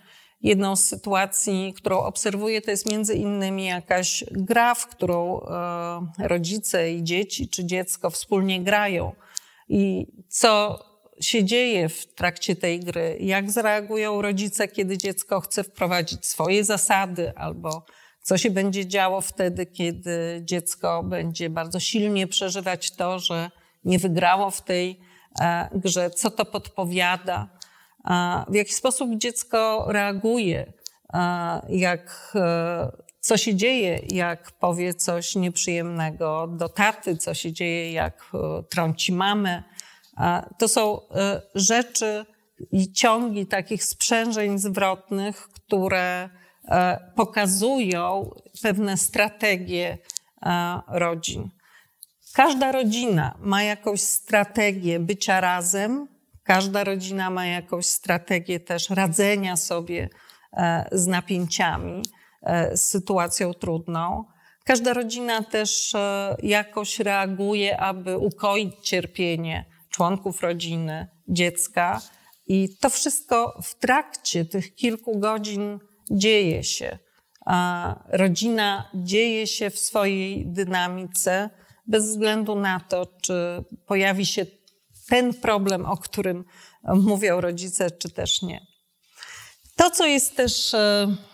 Jedną 0.43 0.77
z 0.77 0.85
sytuacji, 0.85 1.75
którą 1.77 1.99
obserwuję, 1.99 2.63
to 2.63 2.71
jest 2.71 2.91
między 2.91 3.15
innymi 3.15 3.65
jakaś 3.65 4.25
gra, 4.31 4.75
w 4.75 4.87
którą 4.87 5.41
e, 5.41 5.49
rodzice 6.19 6.93
i 6.93 7.05
dzieci 7.05 7.49
czy 7.49 7.65
dziecko 7.65 8.11
wspólnie 8.11 8.63
grają. 8.63 9.13
I 9.69 10.07
co 10.29 10.79
się 11.21 11.45
dzieje 11.45 11.89
w 11.89 12.15
trakcie 12.15 12.57
tej 12.57 12.81
gry, 12.81 13.17
jak 13.21 13.51
zareagują 13.51 14.23
rodzice, 14.23 14.69
kiedy 14.69 14.99
dziecko 14.99 15.41
chce 15.41 15.65
wprowadzić 15.65 16.27
swoje 16.27 16.65
zasady, 16.65 17.33
albo 17.37 17.87
co 18.23 18.39
się 18.39 18.51
będzie 18.51 18.87
działo 18.87 19.21
wtedy, 19.21 19.67
kiedy 19.67 20.41
dziecko 20.45 21.03
będzie 21.03 21.51
bardzo 21.51 21.81
silnie 21.81 22.27
przeżywać 22.27 22.91
to, 22.91 23.19
że 23.19 23.51
nie 23.85 23.99
wygrało 23.99 24.51
w 24.51 24.63
tej 24.63 25.01
e, 25.41 25.69
grze, 25.75 26.11
co 26.11 26.31
to 26.31 26.45
podpowiada, 26.45 27.59
w 28.49 28.55
jaki 28.55 28.73
sposób 28.73 29.11
dziecko 29.17 29.87
reaguje, 29.89 30.73
jak, 31.69 32.33
e, 32.35 32.91
co 33.21 33.37
się 33.37 33.55
dzieje, 33.55 34.01
jak 34.11 34.53
powie 34.53 34.95
coś 34.95 35.37
nieprzyjemnego 35.37 36.47
do 36.47 36.69
taty, 36.69 37.17
co 37.17 37.35
się 37.35 37.53
dzieje, 37.53 37.93
jak 37.93 38.31
e, 38.35 38.63
trąci 38.63 39.13
mamę 39.13 39.63
to 40.59 40.69
są 40.69 41.01
e, 41.11 41.43
rzeczy 41.55 42.27
i 42.73 42.93
ciągi 42.93 43.47
takich 43.47 43.85
sprzężeń 43.85 44.59
zwrotnych, 44.59 45.49
które 45.49 46.29
e, 46.69 46.99
pokazują 47.17 48.31
pewne 48.63 48.97
strategie 48.97 49.99
e, 50.43 50.81
rodzin. 50.89 51.51
Każda 52.35 52.73
rodzina 52.73 53.35
ma 53.41 53.63
jakąś 53.63 54.01
strategię 54.01 55.01
bycia 55.01 55.41
razem, 55.41 56.09
każda 56.45 56.85
rodzina 56.85 57.31
ma 57.31 57.47
jakąś 57.47 57.87
strategię 57.87 58.61
też 58.61 58.91
radzenia 58.91 59.57
sobie 59.57 60.09
z 60.93 61.07
napięciami, 61.07 62.03
z 62.73 62.81
sytuacją 62.81 63.55
trudną. 63.55 64.25
Każda 64.65 64.93
rodzina 64.93 65.43
też 65.43 65.93
jakoś 66.43 66.99
reaguje, 66.99 67.81
aby 67.81 68.19
ukoić 68.19 68.75
cierpienie 68.83 69.65
członków 69.89 70.41
rodziny, 70.41 71.09
dziecka. 71.29 72.01
I 72.47 72.77
to 72.81 72.91
wszystko 72.91 73.61
w 73.63 73.75
trakcie 73.79 74.45
tych 74.45 74.75
kilku 74.75 75.19
godzin 75.19 75.79
dzieje 76.11 76.65
się. 76.65 76.99
A 77.47 77.95
rodzina 78.09 78.91
dzieje 78.95 79.47
się 79.47 79.71
w 79.71 79.79
swojej 79.79 80.47
dynamice, 80.47 81.51
bez 81.87 82.07
względu 82.07 82.55
na 82.55 82.81
to, 82.81 83.07
czy 83.23 83.65
pojawi 83.87 84.27
się 84.27 84.47
ten 85.09 85.35
problem, 85.35 85.87
o 85.87 85.97
którym 85.97 86.45
mówią 86.85 87.41
rodzice, 87.41 87.91
czy 87.91 88.11
też 88.11 88.43
nie. 88.43 88.67
To, 89.77 89.91
co 89.91 90.07
jest 90.07 90.37
też 90.37 90.77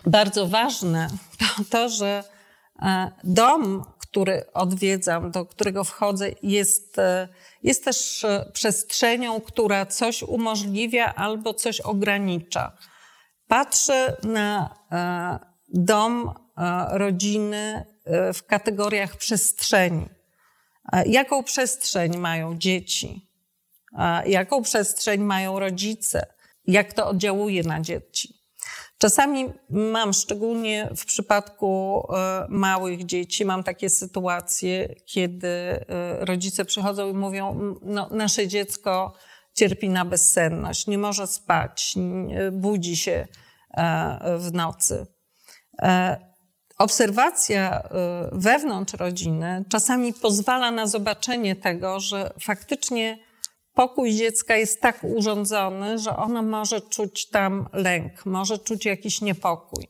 bardzo 0.05 0.47
ważne, 0.47 1.07
to 1.39 1.63
to, 1.69 1.89
że 1.89 2.23
dom, 3.23 3.83
który 4.15 4.53
odwiedzam, 4.53 5.31
do 5.31 5.45
którego 5.45 5.83
wchodzę, 5.83 6.29
jest, 6.43 6.97
jest 7.63 7.85
też 7.85 8.25
przestrzenią, 8.53 9.41
która 9.41 9.85
coś 9.85 10.23
umożliwia 10.23 11.15
albo 11.15 11.53
coś 11.53 11.81
ogranicza. 11.81 12.77
Patrzę 13.47 14.17
na 14.23 14.75
dom 15.69 16.33
rodziny 16.89 17.85
w 18.33 18.43
kategoriach 18.43 19.15
przestrzeni. 19.15 20.09
Jaką 21.05 21.43
przestrzeń 21.43 22.17
mają 22.17 22.57
dzieci? 22.57 23.29
Jaką 24.25 24.61
przestrzeń 24.61 25.21
mają 25.21 25.59
rodzice? 25.59 26.25
Jak 26.67 26.93
to 26.93 27.07
oddziałuje 27.07 27.63
na 27.63 27.81
dzieci? 27.81 28.44
Czasami 28.97 29.45
mam, 29.69 30.13
szczególnie 30.13 30.89
w 30.97 31.05
przypadku 31.05 32.01
e, 32.13 32.45
małych 32.49 33.05
dzieci, 33.05 33.45
mam 33.45 33.63
takie 33.63 33.89
sytuacje, 33.89 34.95
kiedy 35.05 35.47
e, 35.47 35.85
rodzice 36.25 36.65
przychodzą 36.65 37.09
i 37.09 37.13
mówią: 37.13 37.75
no, 37.81 38.09
Nasze 38.11 38.47
dziecko 38.47 39.13
cierpi 39.53 39.89
na 39.89 40.05
bezsenność, 40.05 40.87
nie 40.87 40.97
może 40.97 41.27
spać, 41.27 41.95
budzi 42.51 42.97
się 42.97 43.27
e, 43.71 44.37
w 44.37 44.53
nocy. 44.53 45.07
Obserwacja 46.77 47.89
wewnątrz 48.31 48.93
rodziny 48.93 49.65
czasami 49.69 50.13
pozwala 50.13 50.71
na 50.71 50.87
zobaczenie 50.87 51.55
tego, 51.55 51.99
że 51.99 52.33
faktycznie 52.39 53.19
pokój 53.75 54.13
dziecka 54.13 54.55
jest 54.55 54.81
tak 54.81 55.03
urządzony, 55.03 55.99
że 55.99 56.17
ono 56.17 56.41
może 56.41 56.81
czuć 56.81 57.29
tam 57.29 57.67
lęk, 57.73 58.25
może 58.25 58.59
czuć 58.59 58.85
jakiś 58.85 59.21
niepokój. 59.21 59.87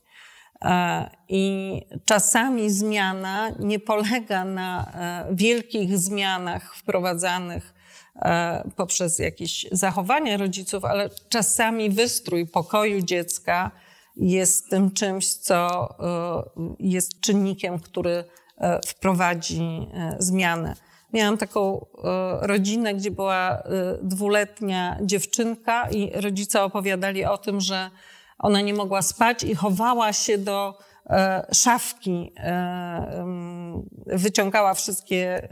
E, 0.61 1.09
I 1.29 1.81
czasami 2.05 2.69
zmiana 2.69 3.49
nie 3.59 3.79
polega 3.79 4.45
na 4.45 4.91
e, 4.93 5.35
wielkich 5.35 5.97
zmianach 5.97 6.75
wprowadzanych 6.75 7.73
e, 8.15 8.69
poprzez 8.75 9.19
jakieś 9.19 9.67
zachowania 9.71 10.37
rodziców, 10.37 10.85
ale 10.85 11.09
czasami 11.29 11.89
wystrój 11.89 12.47
pokoju 12.47 13.01
dziecka 13.01 13.71
jest 14.15 14.69
tym 14.69 14.91
czymś, 14.91 15.27
co 15.27 15.89
jest 16.79 17.19
czynnikiem, 17.19 17.79
który 17.79 18.23
wprowadzi 18.87 19.87
zmianę. 20.19 20.75
Miałam 21.15 21.37
taką 21.37 21.85
rodzinę, 22.41 22.93
gdzie 22.93 23.11
była 23.11 23.63
dwuletnia 24.01 24.97
dziewczynka 25.01 25.89
i 25.89 26.21
rodzice 26.21 26.63
opowiadali 26.63 27.25
o 27.25 27.37
tym, 27.37 27.61
że 27.61 27.89
ona 28.39 28.61
nie 28.61 28.73
mogła 28.73 29.01
spać 29.01 29.43
i 29.43 29.55
chowała 29.55 30.13
się 30.13 30.37
do 30.37 30.77
szafki. 31.53 32.33
Wyciągała 34.05 34.73
wszystkie 34.73 35.49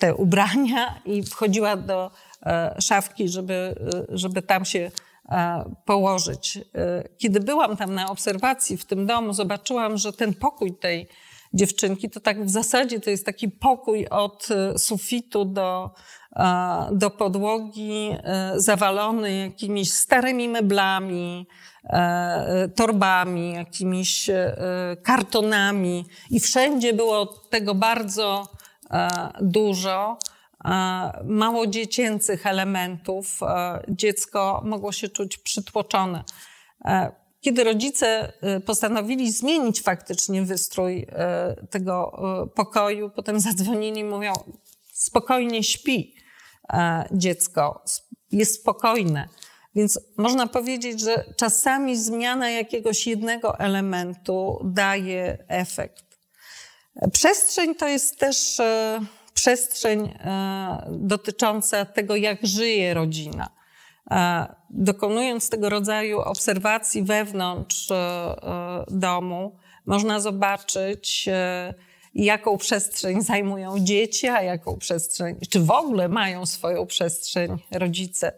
te 0.00 0.14
ubrania 0.14 1.00
i 1.04 1.22
wchodziła 1.22 1.76
do 1.76 2.10
szafki, 2.78 3.28
żeby, 3.28 3.74
żeby 4.08 4.42
tam 4.42 4.64
się 4.64 4.90
E, 5.28 5.64
położyć. 5.84 6.56
E, 6.74 7.08
kiedy 7.18 7.40
byłam 7.40 7.76
tam 7.76 7.94
na 7.94 8.10
obserwacji 8.10 8.76
w 8.76 8.84
tym 8.84 9.06
domu, 9.06 9.32
zobaczyłam, 9.32 9.96
że 9.96 10.12
ten 10.12 10.34
pokój 10.34 10.76
tej 10.78 11.08
dziewczynki 11.54 12.10
to 12.10 12.20
tak 12.20 12.44
w 12.44 12.50
zasadzie 12.50 13.00
to 13.00 13.10
jest 13.10 13.26
taki 13.26 13.48
pokój 13.48 14.06
od 14.08 14.48
e, 14.50 14.78
sufitu 14.78 15.44
do, 15.44 15.90
do 16.92 17.10
podłogi, 17.10 18.16
zawalony 18.56 19.36
jakimiś 19.36 19.92
starymi 19.92 20.48
meblami, 20.48 21.46
torbami, 22.76 23.52
jakimiś 23.52 24.30
kartonami 25.02 26.04
i 26.30 26.40
wszędzie 26.40 26.92
było 26.92 27.26
tego 27.26 27.74
bardzo 27.74 28.48
dużo 29.40 30.18
mało 31.24 31.66
dziecięcych 31.66 32.46
elementów, 32.46 33.40
dziecko 33.88 34.62
mogło 34.64 34.92
się 34.92 35.08
czuć 35.08 35.38
przytłoczone. 35.38 36.24
Kiedy 37.44 37.64
rodzice 37.64 38.32
y, 38.56 38.60
postanowili 38.60 39.32
zmienić 39.32 39.82
faktycznie 39.82 40.42
wystrój 40.42 41.02
y, 41.02 41.06
tego 41.66 42.22
y, 42.44 42.48
pokoju, 42.48 43.10
potem 43.10 43.40
zadzwonili 43.40 44.00
i 44.00 44.04
mówią: 44.04 44.32
spokojnie 44.92 45.62
śpi 45.62 46.14
dziecko, 47.12 47.84
jest 48.32 48.60
spokojne. 48.60 49.28
Więc 49.74 50.00
można 50.16 50.46
powiedzieć, 50.46 51.00
że 51.00 51.24
czasami 51.36 51.96
zmiana 51.96 52.50
jakiegoś 52.50 53.06
jednego 53.06 53.58
elementu 53.58 54.60
daje 54.64 55.44
efekt. 55.48 56.04
Przestrzeń 57.12 57.74
to 57.74 57.88
jest 57.88 58.18
też 58.18 58.60
przestrzeń 59.34 60.00
e, 60.04 60.86
dotycząca 60.90 61.84
tego, 61.84 62.16
jak 62.16 62.46
żyje 62.46 62.94
rodzina. 62.94 63.63
E, 64.10 64.46
dokonując 64.70 65.50
tego 65.50 65.68
rodzaju 65.68 66.20
obserwacji 66.20 67.02
wewnątrz 67.02 67.90
e, 67.90 68.84
domu, 68.90 69.56
można 69.86 70.20
zobaczyć, 70.20 71.28
jaką 72.14 72.58
przestrzeń 72.58 73.22
zajmują 73.22 73.78
dzieci, 73.78 74.28
a 74.28 74.42
jaką 74.42 74.78
przestrzeń, 74.78 75.36
czy 75.50 75.60
w 75.60 75.70
ogóle 75.70 76.08
mają 76.08 76.46
swoją 76.46 76.86
przestrzeń 76.86 77.56
rodzice. 77.70 78.32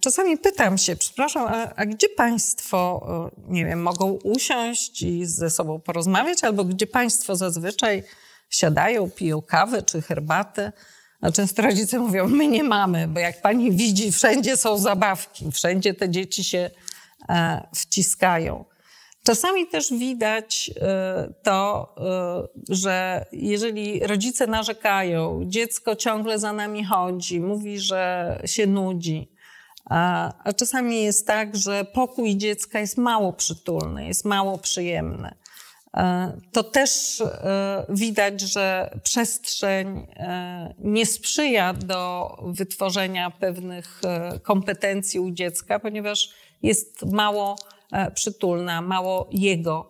Czasami 0.00 0.38
pytam 0.38 0.78
się, 0.78 0.96
przepraszam, 0.96 1.46
a, 1.46 1.74
a, 1.74 1.86
gdzie 1.86 2.08
Państwo, 2.08 3.06
nie 3.48 3.64
wiem, 3.64 3.82
mogą 3.82 4.18
usiąść 4.24 5.02
i 5.02 5.26
ze 5.26 5.50
sobą 5.50 5.80
porozmawiać, 5.80 6.44
albo 6.44 6.64
gdzie 6.64 6.86
Państwo 6.86 7.36
zazwyczaj 7.36 8.02
siadają, 8.50 9.10
piją 9.10 9.42
kawę 9.42 9.82
czy 9.82 10.02
herbatę. 10.02 10.72
A 11.20 11.30
często 11.30 11.62
rodzice 11.62 11.98
mówią, 11.98 12.28
my 12.28 12.48
nie 12.48 12.64
mamy, 12.64 13.08
bo 13.08 13.20
jak 13.20 13.42
pani 13.42 13.72
widzi, 13.72 14.12
wszędzie 14.12 14.56
są 14.56 14.78
zabawki, 14.78 15.52
wszędzie 15.52 15.94
te 15.94 16.10
dzieci 16.10 16.44
się 16.44 16.70
e, 17.28 17.68
wciskają. 17.74 18.64
Czasami 19.26 19.66
też 19.66 19.92
widać 19.92 20.70
e, 20.80 21.32
to, 21.42 21.94
e, 21.98 22.74
że 22.74 23.26
jeżeli 23.32 24.06
rodzice 24.06 24.46
narzekają, 24.46 25.40
dziecko 25.44 25.96
ciągle 25.96 26.38
za 26.38 26.52
nami 26.52 26.84
chodzi, 26.84 27.40
mówi, 27.40 27.78
że 27.78 28.40
się 28.44 28.66
nudzi, 28.66 29.30
a 29.90 30.52
czasami 30.56 31.02
jest 31.02 31.26
tak, 31.26 31.56
że 31.56 31.84
pokój 31.84 32.36
dziecka 32.36 32.80
jest 32.80 32.98
mało 32.98 33.32
przytulny, 33.32 34.06
jest 34.06 34.24
mało 34.24 34.58
przyjemny. 34.58 35.34
E, 35.96 36.32
to 36.52 36.64
też 36.64 37.20
e, 37.20 37.86
widać, 37.88 38.40
że 38.40 38.90
przestrzeń 39.02 40.06
e, 40.16 40.74
nie 40.78 41.06
sprzyja 41.06 41.72
do 41.72 42.30
wytworzenia 42.46 43.30
pewnych 43.30 44.00
kompetencji 44.42 45.20
u 45.20 45.30
dziecka, 45.30 45.78
ponieważ 45.78 46.30
jest 46.62 47.04
mało 47.12 47.56
przytulna, 48.14 48.82
mało 48.82 49.28
jego 49.30 49.88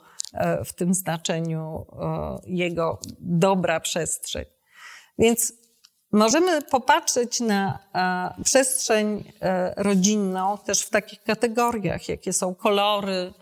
w 0.64 0.72
tym 0.72 0.94
znaczeniu, 0.94 1.86
jego 2.46 2.98
dobra 3.20 3.80
przestrzeń. 3.80 4.44
Więc 5.18 5.52
możemy 6.12 6.62
popatrzeć 6.62 7.40
na 7.40 7.78
przestrzeń 8.44 9.32
rodzinną 9.76 10.58
też 10.58 10.82
w 10.82 10.90
takich 10.90 11.22
kategoriach, 11.22 12.08
jakie 12.08 12.32
są 12.32 12.54
kolory, 12.54 13.32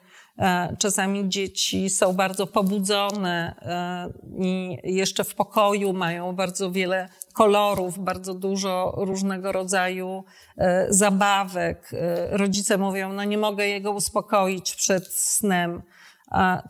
czasami 0.79 1.29
dzieci 1.29 1.91
są 1.91 2.13
bardzo 2.13 2.47
pobudzone 2.47 3.55
e, 3.63 4.45
i 4.45 4.79
jeszcze 4.85 5.25
w 5.25 5.35
pokoju 5.35 5.93
mają 5.93 6.33
bardzo 6.33 6.71
wiele 6.71 7.09
kolorów, 7.33 7.99
bardzo 7.99 8.35
dużo 8.35 8.95
różnego 8.97 9.53
rodzaju 9.53 10.25
e, 10.57 10.87
zabawek. 10.89 11.91
Rodzice 12.31 12.79
mówią, 12.79 13.13
no 13.13 13.25
nie 13.25 13.39
mogę 13.39 13.69
jego 13.69 13.93
uspokoić 13.93 14.75
przed 14.75 15.09
snem. 15.09 15.83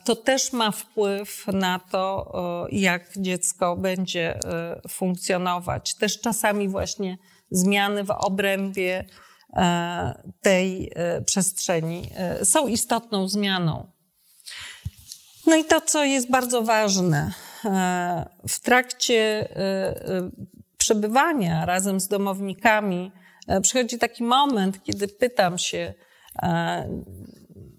To 0.04 0.16
też 0.16 0.52
ma 0.52 0.70
wpływ 0.70 1.46
na 1.46 1.78
to, 1.78 2.32
jak 2.72 3.10
dziecko 3.16 3.76
będzie 3.76 4.38
funkcjonować. 4.88 5.94
Też 5.94 6.20
czasami 6.20 6.68
właśnie 6.68 7.18
zmiany 7.50 8.04
w 8.04 8.10
obrębie 8.10 9.04
E, 9.04 9.33
tej 10.40 10.92
e, 10.94 11.22
przestrzeni 11.22 12.10
e, 12.16 12.44
są 12.44 12.68
istotną 12.68 13.28
zmianą. 13.28 13.86
No 15.46 15.56
i 15.56 15.64
to, 15.64 15.80
co 15.80 16.04
jest 16.04 16.30
bardzo 16.30 16.62
ważne, 16.62 17.32
w 18.48 18.60
trakcie 18.60 19.48
przebywania 20.78 21.66
razem 21.66 22.00
z 22.00 22.08
domownikami 22.08 23.12
przychodzi 23.62 23.98
taki 23.98 24.22
moment, 24.22 24.82
kiedy 24.82 25.08
pytam 25.08 25.58
się 25.58 25.94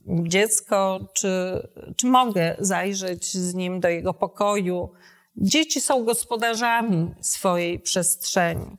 dziecko, 0.08 1.00
czy, 1.14 1.62
czy 1.98 2.08
mogę 2.08 2.56
zajrzeć 2.60 3.34
z 3.34 3.54
nim 3.54 3.80
do 3.80 3.88
jego 3.88 4.14
pokoju. 4.14 4.90
Dzieci 5.38 5.82
są 5.82 6.04
gospodarzami 6.04 7.16
swojej 7.22 7.80
przestrzeni. 7.80 8.78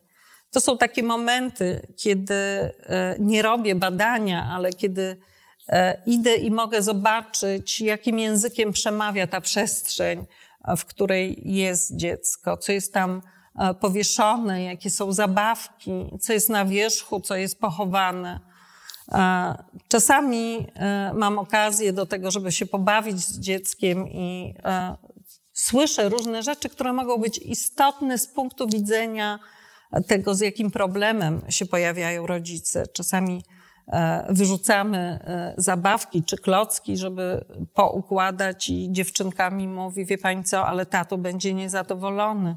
To 0.51 0.61
są 0.61 0.79
takie 0.79 1.03
momenty, 1.03 1.87
kiedy 1.97 2.35
nie 3.19 3.43
robię 3.43 3.75
badania, 3.75 4.49
ale 4.53 4.73
kiedy 4.73 5.17
idę 6.07 6.37
i 6.37 6.51
mogę 6.51 6.83
zobaczyć, 6.83 7.81
jakim 7.81 8.19
językiem 8.19 8.73
przemawia 8.73 9.27
ta 9.27 9.41
przestrzeń, 9.41 10.27
w 10.77 10.85
której 10.85 11.43
jest 11.45 11.97
dziecko, 11.97 12.57
co 12.57 12.73
jest 12.73 12.93
tam 12.93 13.23
powieszone, 13.81 14.65
jakie 14.65 14.91
są 14.91 15.13
zabawki, 15.13 16.11
co 16.21 16.33
jest 16.33 16.49
na 16.49 16.65
wierzchu, 16.65 17.21
co 17.21 17.37
jest 17.37 17.61
pochowane. 17.61 18.41
Czasami 19.89 20.67
e, 20.75 21.13
mam 21.15 21.39
okazję 21.39 21.93
do 21.93 22.07
tego, 22.07 22.31
żeby 22.31 22.53
się 22.53 22.67
pobawić 22.67 23.21
z 23.21 23.41
dzieckiem 23.41 24.09
i 24.09 24.55
e, 24.65 24.97
słyszę 25.53 26.09
różne 26.09 26.43
rzeczy, 26.43 26.69
które 26.69 26.93
mogą 26.93 27.19
być 27.19 27.39
istotne 27.39 28.19
z 28.19 28.27
punktu 28.27 28.67
widzenia 28.67 29.39
tego, 30.07 30.35
z 30.35 30.41
jakim 30.41 30.71
problemem 30.71 31.41
się 31.49 31.67
pojawiają 31.67 32.27
rodzice. 32.27 32.87
Czasami 32.87 33.45
e, 33.89 34.27
wyrzucamy 34.29 35.19
zabawki 35.57 36.25
czy 36.25 36.37
klocki, 36.37 36.97
żeby 36.97 37.45
poukładać 37.75 38.69
i 38.69 38.93
dziewczynka 38.93 39.51
mi 39.51 39.69
mówi, 39.69 40.07
wie 40.07 40.19
pani 40.19 40.45
co, 40.45 40.67
ale 40.67 40.87
tato 40.87 41.19
będzie 41.19 41.55
niezadowolony. 41.55 42.57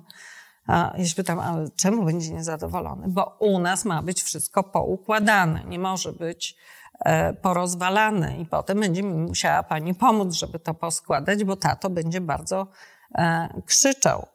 A 0.70 0.94
ja 0.98 1.06
się 1.06 1.16
pytam, 1.16 1.40
ale 1.40 1.70
czemu 1.76 2.06
będzie 2.06 2.34
niezadowolony? 2.34 3.08
Bo 3.08 3.38
u 3.40 3.60
nas 3.60 3.86
ma 3.86 4.02
być 4.02 4.24
wszystko 4.24 4.64
poukładane, 4.64 5.64
nie 5.68 5.80
może 5.80 6.14
być 6.14 6.56
e, 7.00 7.34
porozwalane 7.34 8.38
i 8.38 8.46
potem 8.46 8.80
będzie 8.80 9.04
musiała 9.04 9.64
pani 9.64 9.96
pomóc, 9.96 10.34
żeby 10.34 10.60
to 10.60 10.74
poskładać, 10.74 11.44
bo 11.44 11.56
tato 11.56 11.90
będzie 11.90 12.22
bardzo 12.22 12.68
e, 13.16 13.50
krzyczał. 13.66 14.28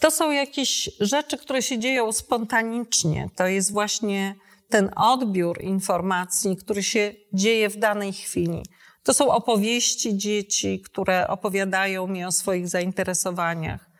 To 0.00 0.10
są 0.10 0.30
jakieś 0.30 0.90
rzeczy, 1.00 1.38
które 1.38 1.62
się 1.62 1.78
dzieją 1.78 2.12
spontanicznie. 2.12 3.30
To 3.36 3.46
jest 3.46 3.72
właśnie 3.72 4.34
ten 4.68 4.90
odbiór 4.96 5.62
informacji, 5.62 6.56
który 6.56 6.82
się 6.82 7.14
dzieje 7.32 7.68
w 7.68 7.76
danej 7.76 8.12
chwili. 8.12 8.62
To 9.02 9.14
są 9.14 9.30
opowieści 9.30 10.16
dzieci, 10.16 10.80
które 10.80 11.28
opowiadają 11.28 12.06
mi 12.06 12.24
o 12.24 12.32
swoich 12.32 12.68
zainteresowaniach. 12.68 13.90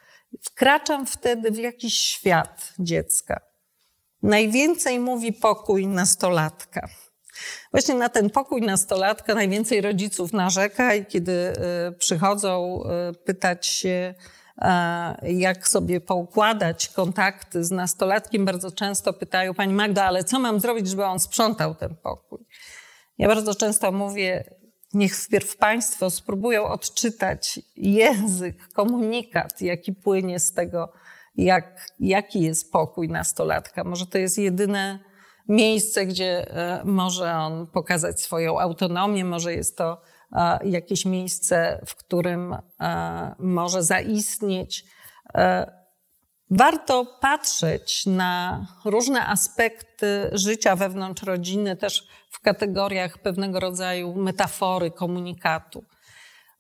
Wkraczam 0.43 1.07
wtedy 1.07 1.51
w 1.51 1.59
jakiś 1.59 2.01
świat 2.01 2.73
dziecka. 2.79 3.41
Najwięcej 4.23 5.01
mówi 5.01 5.33
pokój 5.33 5.87
nastolatka. 5.87 6.89
Właśnie 7.73 7.95
na 7.95 8.09
ten 8.09 8.31
pokój 8.31 8.63
nastolatka 8.63 9.35
najwięcej 9.35 9.81
rodziców 9.81 10.33
narzeka 10.33 10.95
i 10.95 11.07
kiedy 11.07 11.33
y, 11.33 11.99
przychodzą 11.99 12.83
y, 13.11 13.15
pytać 13.15 13.67
się, 13.67 14.15
jak 15.23 15.69
sobie 15.69 16.01
poukładać 16.01 16.89
kontakty 16.89 17.65
z 17.65 17.71
nastolatkiem, 17.71 18.45
bardzo 18.45 18.71
często 18.71 19.13
pytają 19.13 19.55
Pani 19.55 19.75
Magda, 19.75 20.05
ale 20.05 20.25
co 20.25 20.39
mam 20.39 20.61
zrobić, 20.61 20.89
żeby 20.89 21.05
on 21.05 21.19
sprzątał 21.21 21.75
ten 21.75 21.97
pokój? 21.97 22.47
Ja 23.19 23.29
bardzo 23.29 23.55
często 23.55 23.93
mówię, 23.93 24.45
Niech 24.97 25.17
wpierw 25.17 25.57
Państwo 25.57 26.11
spróbują 26.11 26.65
odczytać 26.65 27.61
język, 27.77 28.69
komunikat, 28.73 29.61
jaki 29.61 29.93
płynie 29.93 30.41
z 30.41 30.53
tego, 30.53 30.93
jak, 31.37 31.87
jaki 32.01 32.41
jest 32.41 32.73
pokój 32.73 33.09
nastolatka. 33.09 33.85
Może 33.85 34.07
to 34.07 34.19
jest 34.19 34.39
jedyne 34.39 34.99
miejsce, 35.49 36.07
gdzie 36.07 36.51
e, 36.51 36.85
może 36.85 37.35
on 37.35 37.67
pokazać 37.67 38.21
swoją 38.21 38.61
autonomię, 38.61 39.25
może 39.25 39.55
jest 39.55 39.79
to 39.79 39.93
e, 39.93 39.97
jakieś 40.65 41.05
miejsce, 41.05 41.81
w 41.87 41.95
którym 41.95 42.57
e, 42.81 43.35
może 43.39 43.83
zaistnieć. 43.83 44.85
Warto 46.51 47.19
patrzeć 47.21 48.07
na 48.07 48.67
różne 48.85 49.27
aspekty 49.27 50.31
życia 50.33 50.77
wewnątrz 50.77 51.23
rodziny, 51.23 51.77
też 51.77 52.09
w 52.31 52.41
kategoriach 52.41 53.19
pewnego 53.19 53.61
rodzaju 53.61 54.15
metafory 54.15 54.91
komunikatu. 54.91 55.85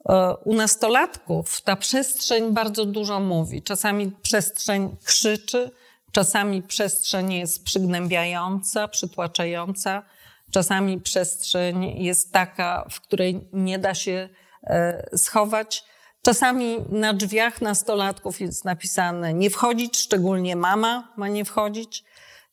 E, 0.09 0.37
u 0.37 0.55
nastolatków 0.55 1.61
ta 1.61 1.77
przestrzeń 1.77 2.53
bardzo 2.53 2.85
dużo 2.85 3.21
mówi. 3.21 3.62
Czasami 3.62 4.12
przestrzeń 4.23 4.97
krzyczy, 5.05 5.71
czasami 6.12 6.62
przestrzeń 6.62 7.33
jest 7.33 7.64
przygnębiająca, 7.64 8.89
przytłaczająca, 8.89 10.03
czasami 10.51 11.01
przestrzeń 11.01 12.03
jest 12.03 12.32
taka, 12.32 12.86
w 12.90 13.01
której 13.01 13.49
nie 13.53 13.78
da 13.78 13.94
się 13.94 14.28
e, 14.62 15.09
schować. 15.16 15.84
Czasami 16.22 16.76
na 16.88 17.12
drzwiach 17.12 17.61
nastolatków 17.61 18.40
jest 18.40 18.64
napisane 18.64 19.34
nie 19.34 19.51
wchodzić, 19.51 19.99
szczególnie 19.99 20.57
mama 20.57 21.12
ma 21.16 21.28
nie 21.28 21.44
wchodzić. 21.44 22.05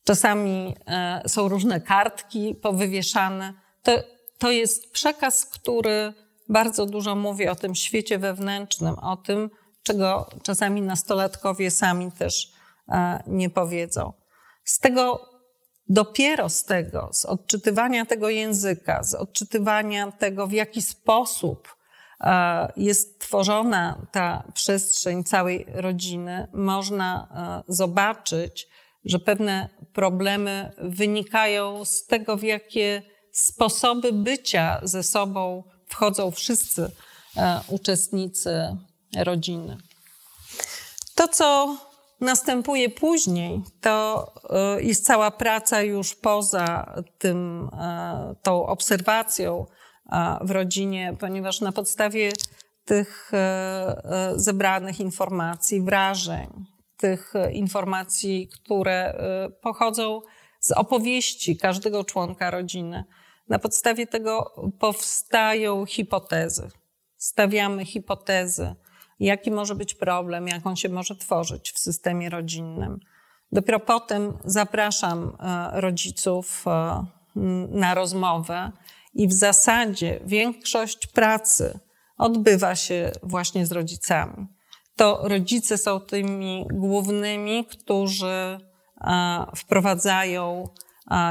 Czasami 0.04 0.76
e, 0.88 1.22
są 1.28 1.48
różne 1.48 1.82
kartki 1.82 2.56
powywieszane. 2.56 3.54
To, 3.84 3.92
to 4.38 4.52
jest 4.52 4.92
przekaz, 4.92 5.46
który 5.46 6.14
bardzo 6.50 6.86
dużo 6.86 7.16
mówi 7.16 7.48
o 7.48 7.56
tym 7.56 7.76
świecie 7.76 8.20
wewnętrznym, 8.20 8.96
o 9.00 9.18
tym, 9.18 9.50
czego 9.84 10.30
czasami 10.44 10.82
nastolatkowie 10.82 11.72
sami 11.72 12.12
też 12.12 12.52
e, 12.90 13.24
nie 13.28 13.50
powiedzą. 13.50 14.14
Z 14.64 14.80
tego, 14.80 15.33
dopiero 15.90 16.50
z 16.50 16.64
tego, 16.64 17.10
z 17.14 17.26
odczytywania 17.26 18.06
tego 18.06 18.30
języka, 18.30 19.04
z 19.04 19.14
odczytywania 19.14 20.12
tego, 20.12 20.48
w 20.48 20.52
jaki 20.52 20.82
sposób 20.82 21.76
e, 22.22 22.72
jest 22.78 23.20
tworzona 23.20 24.08
ta 24.12 24.44
przestrzeń 24.54 25.24
całej 25.24 25.66
rodziny, 25.74 26.48
można 26.54 27.28
zobaczyć, 27.68 28.68
że 29.06 29.20
pewne 29.20 29.70
problemy 29.94 30.72
wynikają 30.78 31.86
z 31.86 32.06
tego, 32.06 32.38
w 32.38 32.44
jakie 32.44 33.02
sposoby 33.32 34.14
bycia 34.14 34.80
ze 34.84 35.04
sobą 35.04 35.64
wchodzą 35.88 36.32
wszyscy 36.32 36.92
e, 37.38 37.62
uczestnicy 37.68 38.78
rodziny. 39.18 39.78
To, 41.16 41.28
co 41.28 41.78
następuje 42.24 42.90
później, 42.90 43.62
to 43.82 44.28
e, 44.50 44.84
jest 44.84 45.06
cała 45.06 45.32
praca 45.32 45.82
już 45.82 46.16
poza 46.16 46.96
tym, 47.18 47.70
e, 47.74 48.36
tą 48.42 48.66
obserwacją 48.66 49.66
w 50.42 50.52
rodzinie, 50.52 51.16
ponieważ 51.20 51.62
na 51.62 51.72
podstawie 51.72 52.32
tych 52.86 53.32
zebranych 54.36 55.00
informacji, 55.00 55.82
wrażeń, 55.82 56.66
tych 57.04 57.36
e, 57.36 57.52
informacji, 57.52 58.48
które 58.48 58.94
e, 58.94 59.50
pochodzą 59.50 60.22
z 60.60 60.72
opowieści 60.72 61.58
każdego 61.58 62.04
członka 62.04 62.52
rodziny. 62.52 63.04
Na 63.50 63.60
podstawie 63.60 64.08
tego 64.08 64.56
powstają 64.80 65.86
hipotezy. 65.86 66.70
Stawiamy 67.18 67.86
hipotezy, 67.86 68.76
jaki 69.20 69.52
może 69.52 69.76
być 69.76 69.94
problem, 69.94 70.48
jak 70.48 70.68
on 70.68 70.76
się 70.76 70.90
może 70.90 71.16
tworzyć 71.16 71.72
w 71.72 71.80
systemie 71.80 72.30
rodzinnym. 72.30 73.00
Dopiero 73.52 73.80
potem 73.80 74.34
zapraszam 74.46 75.38
e, 75.40 75.82
rodziców 75.82 76.66
na 77.70 77.94
rozmowę 77.94 78.72
i 79.14 79.28
w 79.28 79.34
zasadzie 79.34 80.20
większość 80.26 81.08
pracy 81.08 81.80
odbywa 82.18 82.76
się 82.76 83.12
właśnie 83.24 83.66
z 83.66 83.72
rodzicami 83.72 84.48
to 84.96 85.22
rodzice 85.24 85.78
są 85.78 86.00
tymi 86.00 86.66
głównymi, 86.74 87.66
którzy 87.66 88.58
wprowadzają 89.56 90.70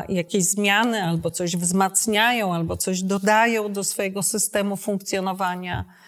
jakieś 0.09 0.45
zmiany, 0.45 1.05
albo 1.05 1.30
coś 1.30 1.57
wzmacniają, 1.57 2.55
albo 2.55 2.76
coś 2.76 3.03
dodają 3.03 3.72
do 3.72 3.85
swojego 3.85 4.22
systemu 4.22 4.76
funkcjonowania 4.76 5.80
e, 5.80 6.01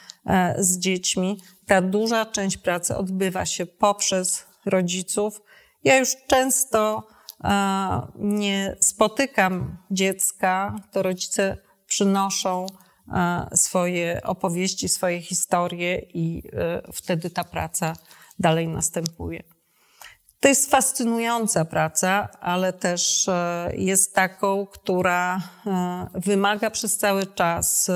z 0.58 0.78
dziećmi. 0.78 1.40
Ta 1.66 1.82
duża 1.82 2.26
część 2.26 2.56
pracy 2.56 2.96
odbywa 2.96 3.46
się 3.46 3.66
poprzez 3.66 4.46
rodziców. 4.66 5.42
Ja 5.84 5.98
już 5.98 6.08
często 6.26 7.08
nie 8.16 8.76
spotykam 8.80 9.76
dziecka, 9.90 10.76
to 10.92 11.02
rodzice 11.02 11.56
przynoszą 11.86 12.66
swoje 13.54 14.20
opowieści, 14.22 14.88
swoje 14.88 15.22
historie 15.22 15.98
i 15.98 16.42
e, 16.52 16.82
wtedy 16.92 17.30
ta 17.30 17.44
praca 17.44 17.92
dalej 18.38 18.68
następuje. 18.68 19.42
To 20.40 20.48
jest 20.48 20.70
fascynująca 20.70 21.64
praca, 21.64 22.28
ale 22.40 22.72
też 22.72 23.28
e, 23.28 23.72
jest 23.76 24.14
taką, 24.14 24.66
która 24.66 25.36
e, 25.66 26.06
wymaga 26.14 26.70
przez 26.70 26.96
cały 26.96 27.26
czas 27.26 27.90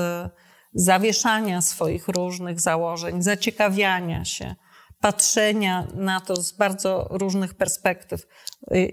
zawieszania 0.73 1.61
swoich 1.61 2.07
różnych 2.07 2.59
założeń, 2.59 3.21
zaciekawiania 3.21 4.25
się, 4.25 4.55
patrzenia 5.01 5.87
na 5.95 6.19
to 6.19 6.35
z 6.35 6.51
bardzo 6.51 7.07
różnych 7.11 7.53
perspektyw. 7.53 8.27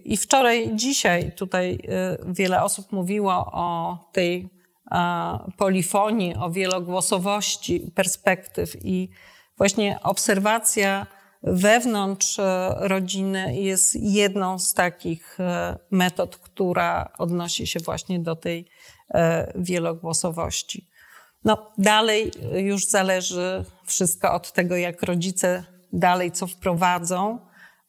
I 0.04 0.16
wczoraj, 0.16 0.70
dzisiaj 0.74 1.32
tutaj 1.32 1.78
wiele 2.26 2.62
osób 2.62 2.92
mówiło 2.92 3.32
o 3.52 3.98
tej 4.12 4.48
polifonii, 5.56 6.34
o 6.34 6.50
wielogłosowości 6.50 7.92
perspektyw 7.94 8.84
i 8.84 9.10
właśnie 9.58 9.98
obserwacja 10.02 11.06
wewnątrz 11.42 12.40
rodziny 12.76 13.56
jest 13.56 13.96
jedną 13.96 14.58
z 14.58 14.74
takich 14.74 15.38
metod, 15.90 16.36
która 16.36 17.12
odnosi 17.18 17.66
się 17.66 17.80
właśnie 17.80 18.20
do 18.20 18.36
tej 18.36 18.68
wielogłosowości. 19.54 20.88
No, 21.46 21.70
dalej 21.78 22.32
już 22.52 22.86
zależy 22.86 23.64
wszystko 23.84 24.32
od 24.32 24.52
tego, 24.52 24.76
jak 24.76 25.02
rodzice 25.02 25.64
dalej 25.92 26.32
co 26.32 26.46
wprowadzą, 26.46 27.38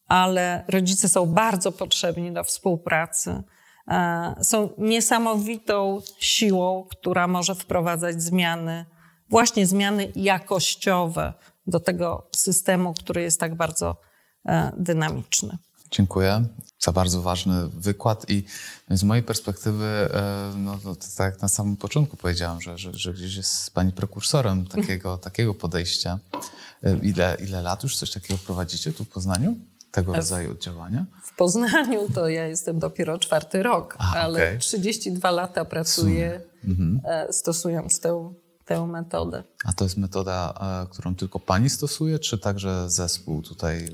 ale 0.08 0.64
rodzice 0.68 1.10
są 1.10 1.26
bardzo 1.26 1.72
potrzebni 1.72 2.32
do 2.32 2.44
współpracy. 2.44 3.44
E, 3.88 4.36
są 4.42 4.70
niesamowitą 4.78 6.02
siłą, 6.20 6.88
która 6.90 7.28
może 7.28 7.56
wprowadzać 7.56 8.22
zmiany, 8.22 8.86
właśnie 9.30 9.68
zmiany 9.68 10.12
jakościowe 10.16 11.34
do 11.68 11.80
tego 11.80 12.28
systemu, 12.36 12.94
który 12.94 13.22
jest 13.22 13.40
tak 13.40 13.56
bardzo 13.56 13.96
e, 14.46 14.72
dynamiczny. 14.78 15.58
Dziękuję 15.92 16.46
za 16.88 16.92
bardzo 16.92 17.22
ważny 17.22 17.68
wykład 17.68 18.30
i 18.30 18.44
z 18.90 19.04
mojej 19.04 19.24
perspektywy, 19.24 19.86
e, 19.86 20.54
no, 20.58 20.78
to 20.78 20.96
tak 20.96 21.34
jak 21.34 21.42
na 21.42 21.48
samym 21.48 21.78
początku 21.78 22.18
powiedziałam, 22.18 22.62
że, 22.62 22.78
że, 22.78 22.94
że 22.94 23.14
gdzieś 23.14 23.36
jest 23.36 23.74
Pani 23.74 23.92
prekursorem 23.92 24.68
takiego, 24.68 25.18
takiego 25.28 25.54
podejścia. 25.54 26.20
Ile, 27.02 27.38
ile 27.48 27.62
lat 27.62 27.84
już 27.84 27.98
coś 27.98 28.12
takiego 28.12 28.40
prowadzicie 28.46 28.94
tu 28.94 29.04
w 29.04 29.10
Poznaniu? 29.10 29.56
Tego 29.92 30.14
rodzaju 30.14 30.58
działania? 30.58 31.06
W 31.24 31.36
Poznaniu 31.36 32.10
to 32.16 32.30
ja 32.30 32.48
jestem 32.48 32.80
dopiero 32.80 33.20
czwarty 33.20 33.64
rok, 33.64 33.96
A, 34.00 34.14
ale 34.14 34.40
okay. 34.40 34.58
32 34.58 35.32
lata 35.32 35.66
pracuję 35.66 36.42
mhm. 36.64 37.02
stosując 37.32 38.00
tę 38.00 38.34
tę 38.68 38.88
metodę. 38.88 39.44
A 39.66 39.74
to 39.74 39.84
jest 39.84 39.98
metoda, 39.98 40.54
e, 40.84 40.94
którą 40.94 41.16
tylko 41.16 41.40
pani 41.40 41.70
stosuje, 41.70 42.20
czy 42.20 42.38
także 42.38 42.90
zespół 42.90 43.42
tutaj, 43.42 43.86
e, 43.86 43.90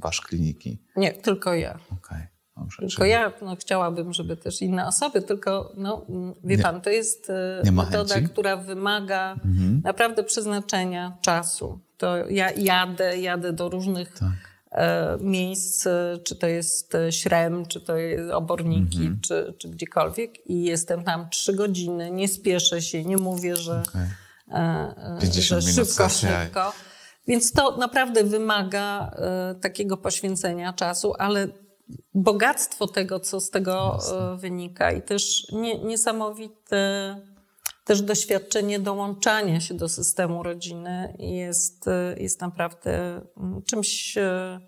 wasz 0.00 0.20
kliniki? 0.20 0.78
Nie, 0.96 1.12
tylko 1.12 1.54
ja. 1.54 1.78
Okay. 1.98 2.28
Dobrze, 2.56 2.78
tylko 2.78 3.02
czyli... 3.02 3.10
ja 3.10 3.32
no, 3.42 3.56
chciałabym, 3.56 4.12
żeby 4.12 4.36
też 4.36 4.62
inne 4.62 4.86
osoby, 4.86 5.22
tylko 5.22 5.72
no, 5.76 6.06
wie 6.44 6.56
nie, 6.56 6.62
pan, 6.62 6.80
to 6.80 6.90
jest 6.90 7.30
e, 7.64 7.72
metoda, 7.72 8.14
chęci? 8.14 8.32
która 8.32 8.56
wymaga 8.56 9.32
mhm. 9.32 9.80
naprawdę 9.84 10.24
przeznaczenia 10.24 11.16
czasu. 11.20 11.80
To 11.96 12.16
ja 12.16 12.50
jadę, 12.50 13.18
jadę 13.18 13.52
do 13.52 13.68
różnych 13.68 14.18
tak 14.18 14.49
miejsc, 15.20 15.88
czy 16.24 16.36
to 16.36 16.46
jest 16.46 16.92
śrem, 17.10 17.66
czy 17.66 17.80
to 17.80 17.96
jest 17.96 18.30
oborniki, 18.32 18.98
mm 18.98 19.16
-hmm. 19.16 19.20
czy, 19.20 19.54
czy 19.58 19.68
gdziekolwiek 19.68 20.46
i 20.46 20.62
jestem 20.64 21.04
tam 21.04 21.30
trzy 21.30 21.52
godziny, 21.52 22.10
nie 22.10 22.28
spieszę 22.28 22.82
się, 22.82 23.04
nie 23.04 23.16
mówię, 23.16 23.56
że, 23.56 23.82
okay. 23.88 24.06
że 25.42 25.62
szybko, 25.62 26.08
szybko. 26.08 26.72
Więc 27.28 27.52
to 27.52 27.76
naprawdę 27.76 28.24
wymaga 28.24 29.10
e, 29.10 29.54
takiego 29.54 29.96
poświęcenia 29.96 30.72
czasu, 30.72 31.14
ale 31.18 31.48
bogactwo 32.14 32.86
tego, 32.86 33.20
co 33.20 33.40
z 33.40 33.50
tego 33.50 33.92
Jasne. 33.94 34.36
wynika 34.36 34.92
i 34.92 35.02
też 35.02 35.46
nie, 35.52 35.78
niesamowite 35.78 37.16
też 37.84 38.02
doświadczenie 38.02 38.80
dołączania 38.80 39.60
się 39.60 39.74
do 39.74 39.88
systemu 39.88 40.42
rodziny 40.42 41.16
jest, 41.18 41.84
jest 42.16 42.40
naprawdę 42.40 43.22
mm, 43.36 43.62
czymś, 43.62 44.16
e, 44.18 44.60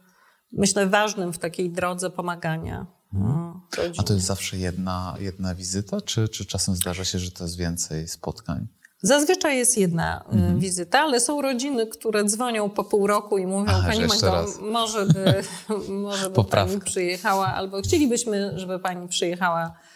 myślę, 0.53 0.87
ważnym 0.87 1.33
w 1.33 1.39
takiej 1.39 1.71
drodze 1.71 2.11
pomagania. 2.11 2.87
Hmm. 3.13 3.61
A 3.99 4.03
to 4.03 4.15
jest 4.15 4.27
zawsze 4.27 4.57
jedna, 4.57 5.17
jedna 5.21 5.55
wizyta, 5.55 6.01
czy, 6.01 6.29
czy 6.29 6.47
czasem 6.47 6.77
zdarza 6.77 7.05
się, 7.05 7.19
że 7.19 7.31
to 7.31 7.45
jest 7.45 7.57
więcej 7.57 8.09
spotkań? 8.09 8.67
Zazwyczaj 9.03 9.59
jest 9.59 9.79
jedna 9.79 10.25
e, 10.25 10.33
mhm. 10.33 10.59
wizyta, 10.59 11.01
ale 11.01 11.21
są 11.21 11.43
rodziny, 11.43 11.87
które 11.87 12.25
dzwonią 12.25 12.71
po 12.71 12.85
pół 12.85 13.07
roku 13.07 13.39
i 13.39 13.47
mówią, 13.47 13.67
Aha, 13.69 13.89
Pani 13.89 14.07
Magdo, 14.07 14.47
może 14.61 15.07
by, 15.07 15.43
może 16.09 16.31
by 16.31 16.45
Pani 16.45 16.81
przyjechała, 16.81 17.47
albo 17.47 17.83
chcielibyśmy, 17.83 18.59
żeby 18.59 18.79
Pani 18.79 19.09
przyjechała 19.09 19.75
E, 19.75 19.92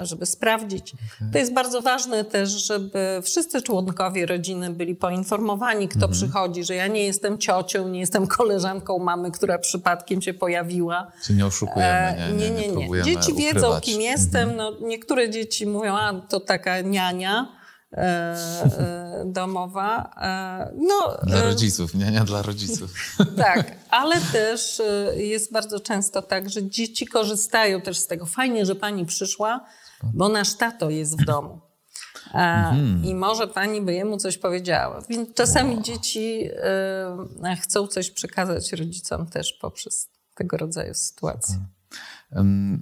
żeby 0.00 0.26
sprawdzić. 0.26 0.94
Okay. 0.94 1.30
To 1.32 1.38
jest 1.38 1.52
bardzo 1.52 1.82
ważne 1.82 2.24
też, 2.24 2.50
żeby 2.50 3.20
wszyscy 3.22 3.62
członkowie 3.62 4.26
rodziny 4.26 4.70
byli 4.70 4.96
poinformowani, 4.96 5.88
kto 5.88 6.06
mhm. 6.06 6.12
przychodzi, 6.12 6.64
że 6.64 6.74
ja 6.74 6.86
nie 6.86 7.04
jestem 7.04 7.38
ciocią, 7.38 7.88
nie 7.88 8.00
jestem 8.00 8.26
koleżanką 8.26 8.98
mamy, 8.98 9.30
która 9.30 9.58
przypadkiem 9.58 10.22
się 10.22 10.34
pojawiła. 10.34 11.12
Czy 11.22 11.34
nie 11.34 11.46
oszukujemy, 11.46 12.16
nie, 12.36 12.50
nie, 12.50 12.68
nie. 12.68 12.68
nie, 12.68 12.88
nie. 12.88 13.02
Dzieci 13.02 13.32
ukrywać. 13.32 13.54
wiedzą, 13.54 13.80
kim 13.80 14.00
jestem. 14.00 14.50
Mhm. 14.50 14.56
No, 14.56 14.86
niektóre 14.88 15.30
dzieci 15.30 15.66
mówią, 15.66 15.96
a 15.96 16.20
to 16.28 16.40
taka 16.40 16.80
niania 16.80 17.59
E, 17.92 18.02
e, 18.02 19.22
domowa. 19.26 20.10
E, 20.16 20.72
no, 20.76 21.18
dla 21.22 21.42
rodziców, 21.42 21.94
nie, 21.94 22.10
nie 22.10 22.20
dla 22.20 22.42
rodziców. 22.42 22.90
Tak, 23.36 23.76
ale 23.90 24.20
też 24.20 24.82
jest 25.16 25.52
bardzo 25.52 25.80
często 25.80 26.22
tak, 26.22 26.50
że 26.50 26.68
dzieci 26.68 27.06
korzystają 27.06 27.80
też 27.80 27.98
z 27.98 28.06
tego. 28.06 28.26
Fajnie, 28.26 28.66
że 28.66 28.74
pani 28.74 29.06
przyszła, 29.06 29.66
bo 30.02 30.28
nasz 30.28 30.54
tato 30.54 30.90
jest 30.90 31.22
w 31.22 31.24
domu. 31.24 31.60
Mhm. 32.26 33.04
I 33.04 33.14
może 33.14 33.48
pani 33.48 33.80
by 33.80 33.94
jemu 33.94 34.16
coś 34.16 34.38
powiedziała. 34.38 35.02
Więc 35.08 35.34
czasami 35.34 35.74
wow. 35.74 35.82
dzieci 35.82 36.50
chcą 37.62 37.86
coś 37.86 38.10
przekazać 38.10 38.72
rodzicom 38.72 39.26
też 39.26 39.52
poprzez 39.52 40.08
tego 40.34 40.56
rodzaju 40.56 40.94
sytuacje. 40.94 41.56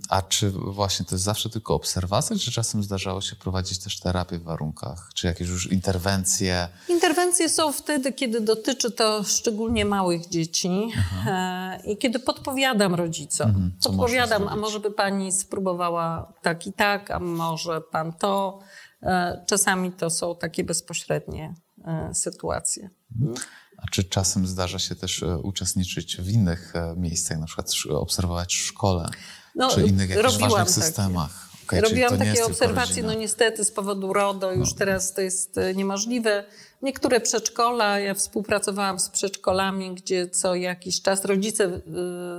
A 0.09 0.23
czy 0.23 0.51
właśnie 0.51 1.07
to 1.07 1.15
jest 1.15 1.25
zawsze 1.25 1.51
tylko 1.51 1.75
obserwacja, 1.75 2.37
czy 2.37 2.53
czasem 2.53 2.83
zdarzało 2.83 3.21
się 3.21 3.37
prowadzić 3.37 3.79
też 3.79 4.01
terapię 4.01 4.39
w 4.39 4.43
warunkach, 4.43 5.11
czy 5.15 5.27
jakieś 5.27 5.49
już 5.49 5.73
interwencje? 5.73 6.69
Interwencje 6.89 7.49
są 7.49 7.73
wtedy, 7.73 8.13
kiedy 8.13 8.41
dotyczy 8.41 8.91
to 8.91 9.25
szczególnie 9.25 9.85
małych 9.85 10.29
dzieci 10.29 10.89
Aha. 10.99 11.31
E, 11.31 11.93
i 11.93 11.97
kiedy 11.97 12.19
podpowiadam 12.19 12.95
rodzicom. 12.95 13.49
Mhm. 13.49 13.73
Podpowiadam, 13.83 14.49
a 14.49 14.57
może 14.57 14.81
by 14.81 14.91
pani 14.91 15.33
spróbowała 15.33 16.33
tak 16.43 16.67
i 16.67 16.73
tak, 16.73 17.11
a 17.11 17.19
może 17.19 17.81
pan 17.81 18.13
to. 18.13 18.59
E, 19.03 19.45
czasami 19.47 19.93
to 19.93 20.11
są 20.11 20.37
takie 20.37 20.65
bezpośrednie 20.65 21.55
e, 21.85 22.15
sytuacje. 22.15 22.91
Mhm. 23.21 23.47
A 23.77 23.91
czy 23.91 24.05
czasem 24.05 24.47
zdarza 24.47 24.79
się 24.79 24.95
też 24.95 25.25
uczestniczyć 25.43 26.17
w 26.17 26.29
innych 26.29 26.73
miejscach, 26.97 27.39
na 27.39 27.47
przykład 27.47 27.73
obserwować 27.91 28.57
w 28.57 28.67
szkole? 28.67 29.09
No, 29.55 29.71
czy 29.71 29.83
innych 29.83 30.11
jakichś 30.11 30.39
ważnych 30.39 30.71
systemach. 30.71 31.49
Okay, 31.69 31.81
Robiłam 31.81 32.19
takie 32.19 32.45
obserwacje, 32.45 33.03
no 33.03 33.15
niestety 33.15 33.65
z 33.65 33.71
powodu 33.71 34.13
RODO 34.13 34.53
już 34.53 34.71
no. 34.71 34.77
teraz 34.79 35.15
to 35.15 35.21
jest 35.21 35.59
e, 35.59 35.75
niemożliwe. 35.75 36.45
Niektóre 36.83 37.21
przedszkola, 37.21 37.99
ja 37.99 38.15
współpracowałam 38.15 38.99
z 38.99 39.09
przedszkolami, 39.09 39.95
gdzie 39.95 40.29
co 40.29 40.55
jakiś 40.55 41.03
czas 41.03 41.25
rodzice 41.25 41.65
y, 41.65 41.81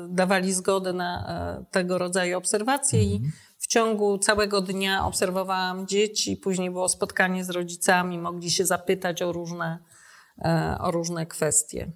dawali 0.10 0.54
zgodę 0.54 0.94
na 0.94 1.60
y, 1.62 1.66
tego 1.72 1.98
rodzaju 1.98 2.38
obserwacje 2.38 3.00
mm 3.00 3.10
-hmm. 3.10 3.14
i 3.14 3.16
mhm. 3.16 3.34
w 3.58 3.68
ciągu 3.68 4.18
całego 4.18 4.62
dnia 4.62 5.06
obserwowałam 5.06 5.88
dzieci, 5.88 6.38
później 6.38 6.72
było 6.72 6.90
spotkanie 6.90 7.46
z 7.46 7.50
rodzicami, 7.50 8.20
mogli 8.20 8.52
się 8.52 8.66
zapytać 8.66 9.22
o 9.22 9.32
różne, 9.32 9.80
y, 10.38 10.80
o 10.80 10.92
różne 10.92 11.26
kwestie. 11.26 11.92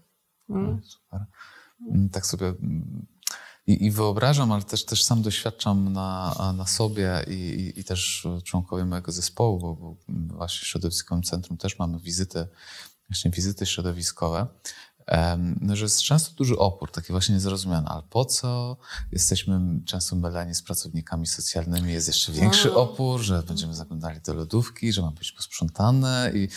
Mm. 0.49 0.82
Super. 0.84 1.26
Mm, 1.91 2.09
tak 2.09 2.26
sobie 2.26 2.47
mm, 2.47 3.05
i, 3.68 3.86
I, 3.86 3.91
wyobrażam, 3.91 4.51
ale 4.51 4.64
też, 4.64 4.86
też 4.86 5.03
sam 5.03 5.22
doświadczam 5.22 5.93
na, 5.93 6.53
na 6.57 6.68
sobie 6.68 7.26
i, 7.28 7.32
i, 7.32 7.80
i 7.80 7.84
też 7.84 8.28
członkowie 8.43 8.86
mojego 8.86 9.11
zespołu, 9.11 9.59
bo, 9.59 9.76
bo 9.76 9.95
właśnie 10.38 10.66
w 10.66 10.68
Środowiskowym 10.68 11.24
Centrum 11.24 11.57
też 11.57 11.80
mamy 11.80 11.99
wizyty, 11.99 12.47
właśnie 13.09 13.32
wizyty 13.32 13.66
środowiskowe, 13.66 14.47
um, 15.07 15.59
że 15.74 15.86
jest 15.86 16.01
często 16.01 16.36
duży 16.36 16.57
opór, 16.57 16.91
taki 16.91 17.11
właśnie 17.11 17.36
niezrozumiany, 17.36 17.88
ale 17.88 18.03
po 18.09 18.26
co 18.26 18.78
jesteśmy 19.11 19.59
często 19.86 20.16
myleni 20.16 20.55
z 20.55 20.61
pracownikami 20.61 21.28
socjalnymi, 21.28 21.93
jest 21.93 22.07
jeszcze 22.07 22.32
większy 22.32 22.68
no. 22.68 22.76
opór, 22.76 23.22
że 23.22 23.43
będziemy 23.43 23.76
zaglądali 23.76 24.22
do 24.22 24.34
lodówki, 24.34 24.93
że 24.93 25.01
ma 25.01 25.11
być 25.11 25.32
posprzątane 25.32 26.32
i, 26.36 26.47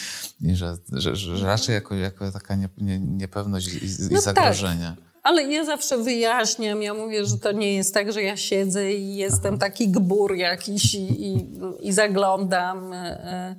i 0.41 0.57
że, 0.57 0.77
że, 0.93 1.17
że, 1.17 1.47
raczej 1.47 1.75
jako, 1.75 1.95
jako 1.95 2.33
taka 2.33 2.55
nie, 2.55 2.69
nie, 2.79 3.01
niepewność 3.01 3.69
i, 3.69 3.85
i 3.85 3.91
no 4.01 4.09
tak. 4.09 4.23
zagrożenie. 4.23 4.95
Tak. 4.97 5.16
Ale 5.27 5.43
ja 5.43 5.65
zawsze 5.65 5.99
wyjaśniam, 5.99 6.83
ja 6.83 6.95
mówię, 6.95 7.27
że 7.27 7.39
to 7.39 7.53
nie 7.53 7.75
jest 7.75 7.95
tak, 7.95 8.13
że 8.13 8.23
ja 8.23 8.37
siedzę 8.37 8.93
i 8.93 9.17
jestem 9.17 9.59
taki 9.59 9.89
gbur 9.89 10.35
jakiś 10.35 10.95
i, 10.95 11.27
i, 11.27 11.47
i 11.81 11.93
zaglądam. 11.93 12.93
E, 12.93 12.97
e. 12.97 13.57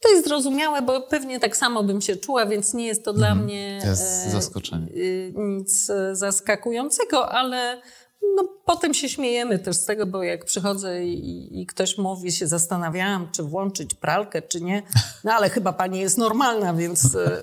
To 0.00 0.08
jest 0.08 0.28
zrozumiałe, 0.28 0.82
bo 0.82 1.00
pewnie 1.00 1.40
tak 1.40 1.56
samo 1.56 1.82
bym 1.82 2.00
się 2.00 2.16
czuła, 2.16 2.46
więc 2.46 2.74
nie 2.74 2.86
jest 2.86 3.04
to 3.04 3.12
dla 3.12 3.28
mhm. 3.28 3.46
mnie 3.46 3.80
jest 3.84 4.26
e, 4.26 5.40
nic 5.40 5.90
zaskakującego, 6.12 7.32
ale 7.32 7.82
no, 8.22 8.48
potem 8.64 8.94
się 8.94 9.08
śmiejemy 9.08 9.58
też 9.58 9.76
z 9.76 9.84
tego, 9.84 10.06
bo 10.06 10.22
jak 10.22 10.44
przychodzę 10.44 11.04
i, 11.04 11.60
i, 11.60 11.66
ktoś 11.66 11.98
mówi, 11.98 12.32
się 12.32 12.46
zastanawiałam, 12.46 13.28
czy 13.32 13.42
włączyć 13.42 13.94
pralkę, 13.94 14.42
czy 14.42 14.60
nie. 14.60 14.82
No 15.24 15.32
ale 15.32 15.50
chyba 15.50 15.72
pani 15.72 16.00
jest 16.00 16.18
normalna, 16.18 16.74
więc 16.74 17.14
y, 17.14 17.18
y, 17.18 17.42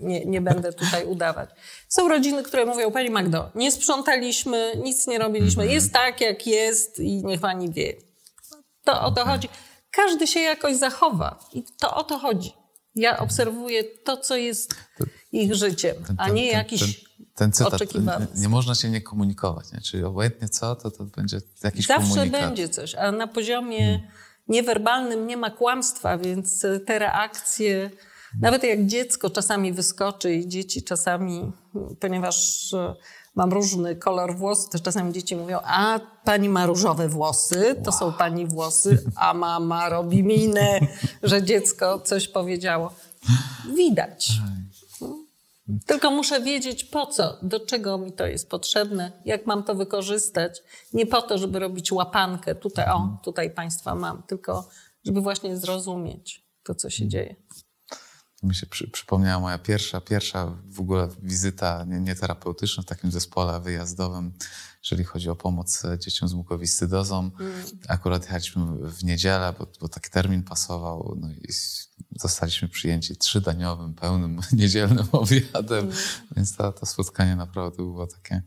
nie, 0.00 0.24
nie 0.24 0.40
będę 0.40 0.72
tutaj 0.72 1.06
udawać. 1.06 1.50
Są 1.88 2.08
rodziny, 2.08 2.42
które 2.42 2.66
mówią, 2.66 2.90
pani 2.90 3.10
Magdo, 3.10 3.50
nie 3.54 3.72
sprzątaliśmy, 3.72 4.72
nic 4.84 5.06
nie 5.06 5.18
robiliśmy, 5.18 5.62
mhm. 5.62 5.70
jest 5.70 5.92
tak, 5.92 6.20
jak 6.20 6.46
jest 6.46 7.00
i 7.00 7.24
niech 7.24 7.40
pani 7.40 7.72
wie. 7.72 7.96
To 8.84 9.02
o 9.02 9.10
to 9.10 9.24
chodzi. 9.24 9.48
Każdy 9.90 10.26
się 10.26 10.40
jakoś 10.40 10.76
zachowa 10.76 11.38
i 11.52 11.64
to 11.80 11.94
o 11.94 12.04
to 12.04 12.18
chodzi. 12.18 12.52
Ja 12.94 13.18
obserwuję 13.18 13.84
to, 13.84 14.16
co 14.16 14.36
jest 14.36 14.74
ich 15.32 15.54
życiem, 15.54 15.96
a 16.18 16.28
nie 16.28 16.46
jakiś 16.46 17.04
ten, 17.34 17.52
cytat, 17.52 17.74
oczekiwany. 17.74 18.26
Nie, 18.34 18.40
nie 18.42 18.48
można 18.48 18.74
się 18.74 18.90
nie 18.90 19.00
komunikować, 19.00 19.72
nie? 19.72 19.80
czyli 19.80 20.04
obojętnie 20.04 20.48
co, 20.48 20.76
to, 20.76 20.90
to 20.90 21.04
będzie 21.04 21.40
jakiś 21.64 21.86
Zawsze 21.86 22.08
komunikat. 22.08 22.40
będzie 22.40 22.68
coś, 22.68 22.94
a 22.94 23.12
na 23.12 23.26
poziomie 23.26 24.08
niewerbalnym 24.48 25.26
nie 25.26 25.36
ma 25.36 25.50
kłamstwa, 25.50 26.18
więc 26.18 26.66
te 26.86 26.98
reakcje, 26.98 27.90
nawet 28.40 28.64
jak 28.64 28.86
dziecko 28.86 29.30
czasami 29.30 29.72
wyskoczy 29.72 30.34
i 30.34 30.48
dzieci 30.48 30.82
czasami, 30.82 31.52
ponieważ 32.00 32.72
e, 32.74 32.94
mam 33.34 33.52
różny 33.52 33.96
kolor 33.96 34.36
włosów, 34.36 34.68
to 34.70 34.78
czasami 34.78 35.12
dzieci 35.12 35.36
mówią, 35.36 35.58
a 35.64 36.00
pani 36.24 36.48
ma 36.48 36.66
różowe 36.66 37.08
włosy, 37.08 37.76
to 37.84 37.92
są 37.92 38.12
pani 38.12 38.46
włosy, 38.46 39.04
a 39.16 39.34
mama 39.34 39.88
robi 39.88 40.22
minę, 40.22 40.80
że 41.22 41.42
dziecko 41.42 41.98
coś 42.00 42.28
powiedziało. 42.28 42.92
Widać. 43.76 44.30
Tylko 45.86 46.10
muszę 46.10 46.40
wiedzieć 46.40 46.84
po 46.84 47.06
co, 47.06 47.38
do 47.42 47.60
czego 47.60 47.98
mi 47.98 48.12
to 48.12 48.26
jest 48.26 48.50
potrzebne, 48.50 49.12
jak 49.24 49.46
mam 49.46 49.64
to 49.64 49.74
wykorzystać. 49.74 50.62
Nie 50.92 51.06
po 51.06 51.22
to, 51.22 51.38
żeby 51.38 51.58
robić 51.58 51.92
łapankę, 51.92 52.54
tutaj 52.54 52.88
o, 52.88 53.18
tutaj 53.22 53.50
państwa 53.50 53.94
mam, 53.94 54.22
tylko 54.22 54.68
żeby 55.04 55.20
właśnie 55.20 55.56
zrozumieć 55.56 56.46
to, 56.62 56.74
co 56.74 56.90
się 56.90 57.08
dzieje. 57.08 57.36
Mi 58.42 58.54
się 58.54 58.66
przy, 58.66 58.90
przypomniała 58.90 59.40
moja 59.40 59.58
pierwsza, 59.58 60.00
pierwsza 60.00 60.56
w 60.66 60.80
ogóle 60.80 61.08
wizyta 61.22 61.84
nie, 61.84 62.00
nie 62.00 62.14
terapeutyczna 62.14 62.82
w 62.82 62.86
takim 62.86 63.10
zespole 63.10 63.60
wyjazdowym, 63.60 64.32
jeżeli 64.82 65.04
chodzi 65.04 65.30
o 65.30 65.36
pomoc 65.36 65.82
dzieciom 65.98 66.28
z 66.28 66.34
mukowiscydozą. 66.34 67.30
Mm. 67.40 67.52
Akurat 67.88 68.22
jechaliśmy 68.22 68.66
w 68.90 69.04
niedzielę, 69.04 69.54
bo, 69.58 69.66
bo 69.80 69.88
taki 69.88 70.10
termin 70.10 70.42
pasował 70.42 71.16
no 71.20 71.30
i 71.30 71.52
zostaliśmy 72.20 72.68
przyjęci 72.68 73.16
trzydaniowym, 73.16 73.94
pełnym 73.94 74.40
niedzielnym 74.52 75.06
obiadem, 75.12 75.84
mm. 75.84 75.96
więc 76.36 76.56
to, 76.56 76.72
to 76.72 76.86
spotkanie 76.86 77.36
naprawdę 77.36 77.76
było 77.76 78.06
takie, 78.06 78.42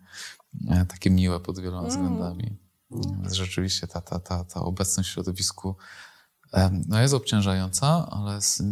e, 0.69 0.86
takie 0.86 1.09
miłe 1.09 1.39
pod 1.39 1.59
wieloma 1.59 1.88
mm. 1.88 1.91
względami. 1.91 2.57
Mm. 2.91 3.33
Rzeczywiście 3.33 3.88
ta, 3.88 4.01
ta, 4.01 4.19
ta, 4.19 4.43
ta 4.43 4.59
obecność 4.59 5.09
w 5.09 5.13
środowisku 5.13 5.75
no 6.88 7.01
jest 7.01 7.13
obciążająca, 7.13 8.09
ale 8.11 8.36
jest 8.36 8.63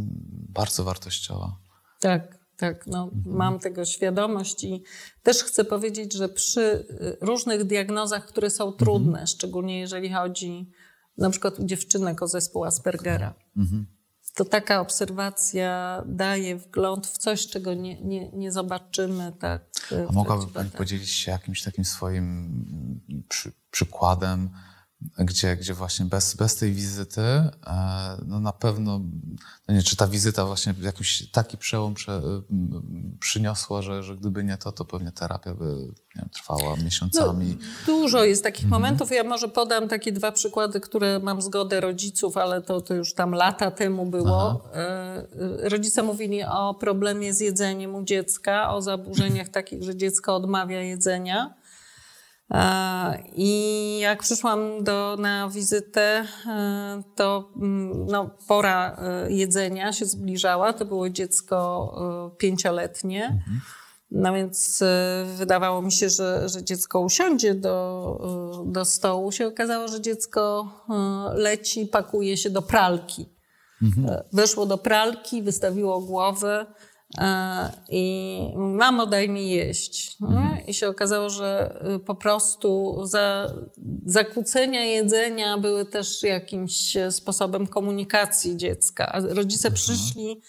bardzo 0.49 0.83
wartościowa. 0.83 1.57
Tak, 1.99 2.42
tak. 2.57 2.87
No, 2.87 3.09
mhm. 3.13 3.35
Mam 3.35 3.59
tego 3.59 3.85
świadomość 3.85 4.63
i 4.63 4.83
też 5.23 5.43
chcę 5.43 5.65
powiedzieć, 5.65 6.13
że 6.13 6.29
przy 6.29 6.61
y, 6.61 7.17
różnych 7.21 7.63
diagnozach, 7.63 8.25
które 8.25 8.49
są 8.49 8.71
trudne, 8.71 9.09
mhm. 9.09 9.27
szczególnie 9.27 9.79
jeżeli 9.79 10.13
chodzi 10.13 10.71
na 11.17 11.29
przykład 11.29 11.59
u 11.59 11.65
dziewczynek 11.65 12.21
o 12.21 12.27
zespół 12.27 12.65
Aspergera, 12.65 13.33
mhm. 13.57 13.85
to 14.35 14.45
taka 14.45 14.81
obserwacja 14.81 16.03
daje 16.05 16.55
wgląd 16.55 17.07
w 17.07 17.17
coś, 17.17 17.47
czego 17.47 17.73
nie, 17.73 18.01
nie, 18.01 18.31
nie 18.31 18.51
zobaczymy. 18.51 19.33
Tak, 19.39 19.61
A 20.09 20.11
mogłaby 20.11 20.47
Pani 20.47 20.69
podzielić 20.69 21.09
się 21.09 21.31
jakimś 21.31 21.63
takim 21.63 21.85
swoim 21.85 22.23
mm, 22.23 23.23
przy, 23.29 23.51
przykładem, 23.71 24.49
gdzie, 25.17 25.55
gdzie 25.55 25.73
właśnie 25.73 26.05
bez, 26.05 26.35
bez 26.35 26.55
tej 26.55 26.73
wizyty, 26.73 27.21
e, 27.21 27.51
no 28.27 28.39
na 28.39 28.53
pewno, 28.53 29.01
no 29.67 29.73
nie, 29.73 29.83
czy 29.83 29.95
ta 29.95 30.07
wizyta 30.07 30.45
właśnie 30.45 30.73
jakiś 30.81 31.31
taki 31.31 31.57
przełom 31.57 31.93
prze, 31.93 32.21
przyniosła, 33.19 33.81
że, 33.81 34.03
że 34.03 34.17
gdyby 34.17 34.43
nie 34.43 34.57
to, 34.57 34.71
to 34.71 34.85
pewnie 34.85 35.11
terapia 35.11 35.53
by 35.53 35.87
wiem, 36.15 36.29
trwała 36.33 36.75
miesiącami. 36.75 37.57
No, 37.59 37.65
dużo 37.85 38.23
jest 38.23 38.43
takich 38.43 38.63
mhm. 38.63 38.81
momentów. 38.81 39.11
Ja 39.11 39.23
może 39.23 39.47
podam 39.47 39.87
takie 39.87 40.11
dwa 40.11 40.31
przykłady, 40.31 40.79
które 40.79 41.19
mam 41.19 41.41
zgodę 41.41 41.81
rodziców, 41.81 42.37
ale 42.37 42.61
to, 42.61 42.81
to 42.81 42.93
już 42.93 43.13
tam 43.13 43.31
lata 43.31 43.71
temu 43.71 44.05
było. 44.05 44.61
Aha. 44.65 44.79
E, 44.79 45.69
rodzice 45.69 46.03
mówili 46.03 46.43
o 46.43 46.73
problemie 46.73 47.33
z 47.33 47.39
jedzeniem 47.39 47.95
u 47.95 48.03
dziecka, 48.03 48.73
o 48.73 48.81
zaburzeniach 48.81 49.49
takich, 49.49 49.83
że 49.83 49.95
dziecko 49.95 50.35
odmawia 50.35 50.81
jedzenia. 50.81 51.53
I 53.35 53.99
jak 54.01 54.23
przyszłam 54.23 54.83
do, 54.83 55.17
na 55.19 55.49
wizytę, 55.49 56.25
e, 56.47 57.03
to 57.15 57.49
mm, 57.55 58.05
no, 58.05 58.29
pora 58.47 58.97
e, 58.97 59.31
jedzenia 59.31 59.93
się 59.93 60.05
zbliżała. 60.05 60.73
To 60.73 60.85
było 60.85 61.09
dziecko 61.09 62.29
e, 62.33 62.37
pięcioletnie. 62.37 63.25
Mhm. 63.25 63.61
No 64.11 64.33
więc 64.33 64.83
wydawało 65.37 65.81
mi 65.81 65.91
się, 65.91 66.09
że, 66.09 66.49
że 66.49 66.63
dziecko 66.63 66.99
usiądzie 66.99 67.55
do, 67.55 68.63
do 68.65 68.85
stołu. 68.85 69.31
Się 69.31 69.47
okazało, 69.47 69.87
że 69.87 70.01
dziecko 70.01 70.69
leci, 71.35 71.85
pakuje 71.85 72.37
się 72.37 72.49
do 72.49 72.61
pralki. 72.61 73.29
Mhm. 73.81 74.23
Weszło 74.33 74.65
do 74.65 74.77
pralki, 74.77 75.41
wystawiło 75.41 76.01
głowę 76.01 76.65
E, 77.17 77.71
I 77.89 78.53
mamo, 78.55 79.05
daj 79.05 79.29
mi 79.29 79.49
jeść. 79.49 80.17
Mhm. 80.21 80.65
I 80.67 80.73
się 80.73 80.89
okazało, 80.89 81.29
że 81.29 81.79
y, 81.95 81.99
po 81.99 82.15
prostu 82.15 82.99
za, 83.05 83.53
zakłócenia 84.05 84.83
jedzenia 84.83 85.57
były 85.57 85.85
też 85.85 86.23
jakimś 86.23 86.97
sposobem 87.09 87.67
komunikacji 87.67 88.57
dziecka. 88.57 89.11
A 89.11 89.19
rodzice 89.19 89.67
mhm. 89.67 89.73
przyszli 89.73 90.41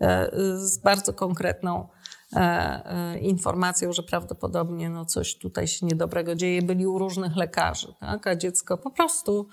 e, 0.00 0.30
z 0.56 0.78
bardzo 0.78 1.12
konkretną 1.12 1.88
e, 2.32 3.18
informacją, 3.18 3.92
że 3.92 4.02
prawdopodobnie 4.02 4.90
no, 4.90 5.04
coś 5.04 5.38
tutaj 5.38 5.68
się 5.68 5.86
niedobrego 5.86 6.34
dzieje. 6.34 6.62
Byli 6.62 6.86
u 6.86 6.98
różnych 6.98 7.36
lekarzy, 7.36 7.94
tak? 8.00 8.26
a 8.26 8.36
dziecko 8.36 8.78
po 8.78 8.90
prostu 8.90 9.48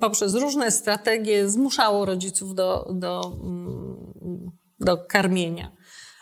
poprzez 0.00 0.34
różne 0.34 0.70
strategie 0.70 1.48
zmuszało 1.48 2.04
rodziców 2.04 2.54
do, 2.54 2.88
do 2.94 3.32
mm, 3.42 3.85
do 4.86 4.96
karmienia. 4.96 5.72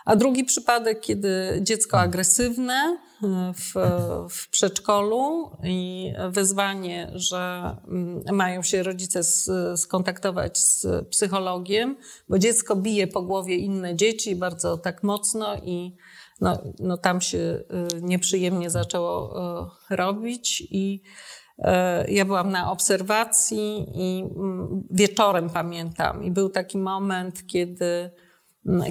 A 0.05 0.17
drugi 0.17 0.45
przypadek, 0.45 1.01
kiedy 1.01 1.61
dziecko 1.62 2.01
agresywne 2.01 2.75
e, 2.75 3.53
w, 3.55 3.75
w 4.31 4.51
przedszkolu 4.51 5.51
i 5.65 6.12
wezwanie, 6.31 7.11
że 7.15 7.77
mm, 7.89 8.23
mają 8.33 8.62
się 8.62 8.83
rodzice 8.83 9.21
skontaktować 9.77 10.59
z 10.59 10.87
psychologiem, 11.09 11.97
bo 12.29 12.39
dziecko 12.39 12.77
bije 12.77 13.07
po 13.07 13.23
głowie 13.23 13.57
inne 13.57 13.97
dzieci 13.97 14.37
bardzo 14.37 14.79
tak 14.79 15.03
mocno 15.03 15.57
i 15.57 15.97
no, 16.41 16.62
no 16.79 16.97
tam 16.97 17.21
się 17.21 17.39
e, 17.39 17.65
nieprzyjemnie 18.01 18.71
zaczęło 18.71 19.41
e, 19.91 19.97
robić 19.97 20.61
i 20.71 21.03
ja 22.09 22.25
byłam 22.25 22.51
na 22.51 22.71
obserwacji 22.73 23.87
i 23.95 24.25
mm, 24.37 24.83
wieczorem 24.91 25.51
pamiętam 25.51 26.25
i 26.25 26.31
był 26.31 26.49
taki 26.49 26.79
moment, 26.79 27.47
kiedy 27.47 28.11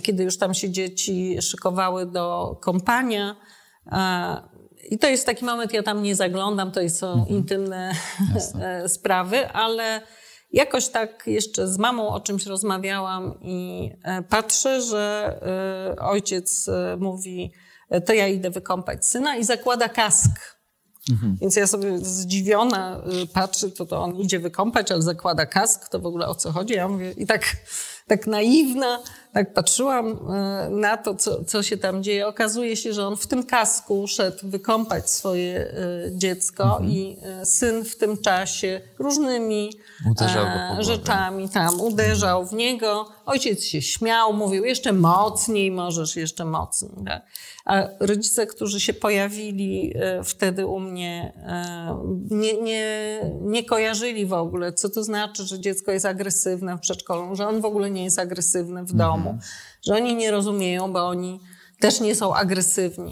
kiedy 0.04 0.24
już 0.24 0.38
tam 0.38 0.54
się 0.54 0.70
dzieci 0.70 1.38
szykowały 1.42 2.06
do 2.06 2.58
kąpania. 2.62 3.36
I 4.90 4.98
to 4.98 5.10
jest 5.10 5.26
taki 5.26 5.46
moment, 5.46 5.74
ja 5.74 5.84
tam 5.84 6.04
nie 6.04 6.16
zaglądam, 6.16 6.72
to 6.72 6.90
są 6.90 7.08
mhm. 7.08 7.28
intymne 7.30 7.92
Jasne. 8.34 8.90
sprawy, 8.96 9.50
ale 9.50 10.02
jakoś 10.54 10.88
tak 10.88 11.24
jeszcze 11.28 11.68
z 11.68 11.78
mamą 11.78 12.10
o 12.10 12.20
czymś 12.20 12.46
rozmawiałam 12.46 13.40
i 13.42 13.90
e, 14.04 14.22
patrzę, 14.22 14.82
że 14.82 15.36
e, 15.98 16.00
ojciec 16.00 16.68
e, 16.68 16.98
mówi, 17.00 17.52
to 18.06 18.14
ja 18.14 18.28
idę 18.28 18.50
wykąpać 18.50 19.06
syna 19.06 19.36
i 19.36 19.44
zakłada 19.44 19.90
kask. 19.90 20.32
Mhm. 21.12 21.38
Więc 21.42 21.56
ja 21.56 21.68
sobie 21.68 21.98
zdziwiona 21.98 23.02
patrzę, 23.34 23.72
to, 23.72 23.86
to 23.86 24.02
on 24.02 24.16
idzie 24.16 24.40
wykąpać, 24.40 24.92
ale 24.92 25.02
zakłada 25.02 25.46
kask, 25.46 25.90
to 25.90 26.00
w 26.00 26.06
ogóle 26.06 26.28
o 26.28 26.36
co 26.36 26.52
chodzi? 26.52 26.74
Ja 26.74 26.88
mówię 26.88 27.12
i 27.12 27.26
tak, 27.26 27.56
tak 28.08 28.28
naiwna, 28.28 29.00
tak 29.34 29.54
patrzyłam 29.54 30.08
e, 30.08 30.70
na 30.70 30.98
to, 30.98 31.16
co, 31.16 31.44
co 31.44 31.64
się 31.64 31.78
tam 31.78 32.04
dzieje. 32.04 32.28
Okazuje 32.28 32.76
się, 32.76 32.94
że 32.94 33.08
on 33.08 33.18
w 33.18 33.28
tym 33.28 33.44
kasku 33.44 34.08
szedł 34.08 34.38
wykąpać 34.44 35.10
swoje 35.10 35.60
e, 35.60 35.74
dziecko 36.12 36.64
mhm. 36.64 36.90
i 36.90 37.18
e, 37.24 37.46
syn 37.46 37.86
w 37.86 37.96
tym 37.96 38.18
czasie 38.18 38.82
różnymi 39.00 39.72
rzeczami 40.80 41.50
tam 41.50 41.82
uderzał 41.82 42.46
w 42.46 42.54
niego. 42.54 43.10
Ojciec 43.26 43.64
się 43.64 43.82
śmiał, 43.82 44.34
mówił 44.34 44.66
jeszcze 44.66 44.94
mocniej, 44.94 45.72
możesz 45.72 46.16
jeszcze 46.16 46.46
mocniej. 46.46 46.92
Tak? 47.06 47.26
A 47.66 47.84
rodzice, 48.00 48.48
którzy 48.48 48.80
się 48.80 48.94
pojawili 48.94 49.94
wtedy 50.24 50.68
u 50.68 50.80
mnie, 50.80 51.34
nie, 52.32 52.62
nie, 52.62 53.20
nie 53.42 53.66
kojarzyli 53.66 54.26
w 54.26 54.34
ogóle, 54.34 54.74
co 54.74 54.90
to 54.90 55.04
znaczy, 55.04 55.44
że 55.44 55.60
dziecko 55.60 55.92
jest 55.92 56.06
agresywne 56.06 56.78
w 56.78 56.80
przedszkolu, 56.80 57.36
że 57.36 57.48
on 57.48 57.62
w 57.62 57.66
ogóle 57.66 57.92
nie 57.92 58.04
jest 58.04 58.20
agresywny 58.20 58.84
w 58.84 58.94
domu 58.94 59.23
domu, 59.24 59.40
że 59.86 59.96
oni 59.96 60.16
nie 60.16 60.32
rozumieją, 60.32 60.94
bo 60.94 61.08
oni 61.08 61.40
też 61.80 62.00
nie 62.00 62.16
są 62.16 62.36
agresywni. 62.36 63.12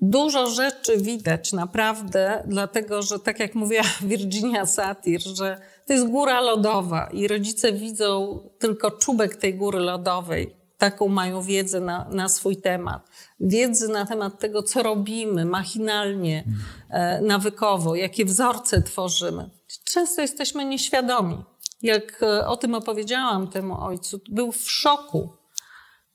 Dużo 0.00 0.50
rzeczy 0.50 0.98
widać 0.98 1.52
naprawdę, 1.52 2.42
dlatego 2.46 3.02
że 3.02 3.18
tak 3.18 3.40
jak 3.40 3.54
mówiła 3.54 3.82
Virginia 4.02 4.66
Satir, 4.66 5.20
że 5.20 5.60
to 5.86 5.92
jest 5.92 6.08
góra 6.08 6.40
lodowa 6.40 7.08
i 7.12 7.28
rodzice 7.28 7.72
widzą 7.72 8.38
tylko 8.58 8.90
czubek 8.90 9.36
tej 9.36 9.54
góry 9.54 9.78
lodowej. 9.78 10.56
Taką 10.78 11.08
mają 11.08 11.42
wiedzę 11.42 11.80
na, 11.80 12.08
na 12.10 12.28
swój 12.28 12.56
temat. 12.56 13.08
Wiedzy 13.40 13.88
na 13.88 14.06
temat 14.06 14.38
tego, 14.38 14.62
co 14.62 14.82
robimy 14.82 15.44
machinalnie, 15.44 16.44
e, 16.90 17.20
nawykowo, 17.20 17.94
jakie 17.94 18.24
wzorce 18.24 18.82
tworzymy. 18.82 19.50
Często 19.84 20.22
jesteśmy 20.22 20.64
nieświadomi 20.64 21.44
Jak 21.84 22.22
e, 22.22 22.46
o 22.46 22.56
tym 22.56 22.74
opowiedziałam 22.74 23.48
temu 23.48 23.80
ojcu, 23.84 24.20
był 24.28 24.52
w 24.52 24.70
szoku. 24.70 25.28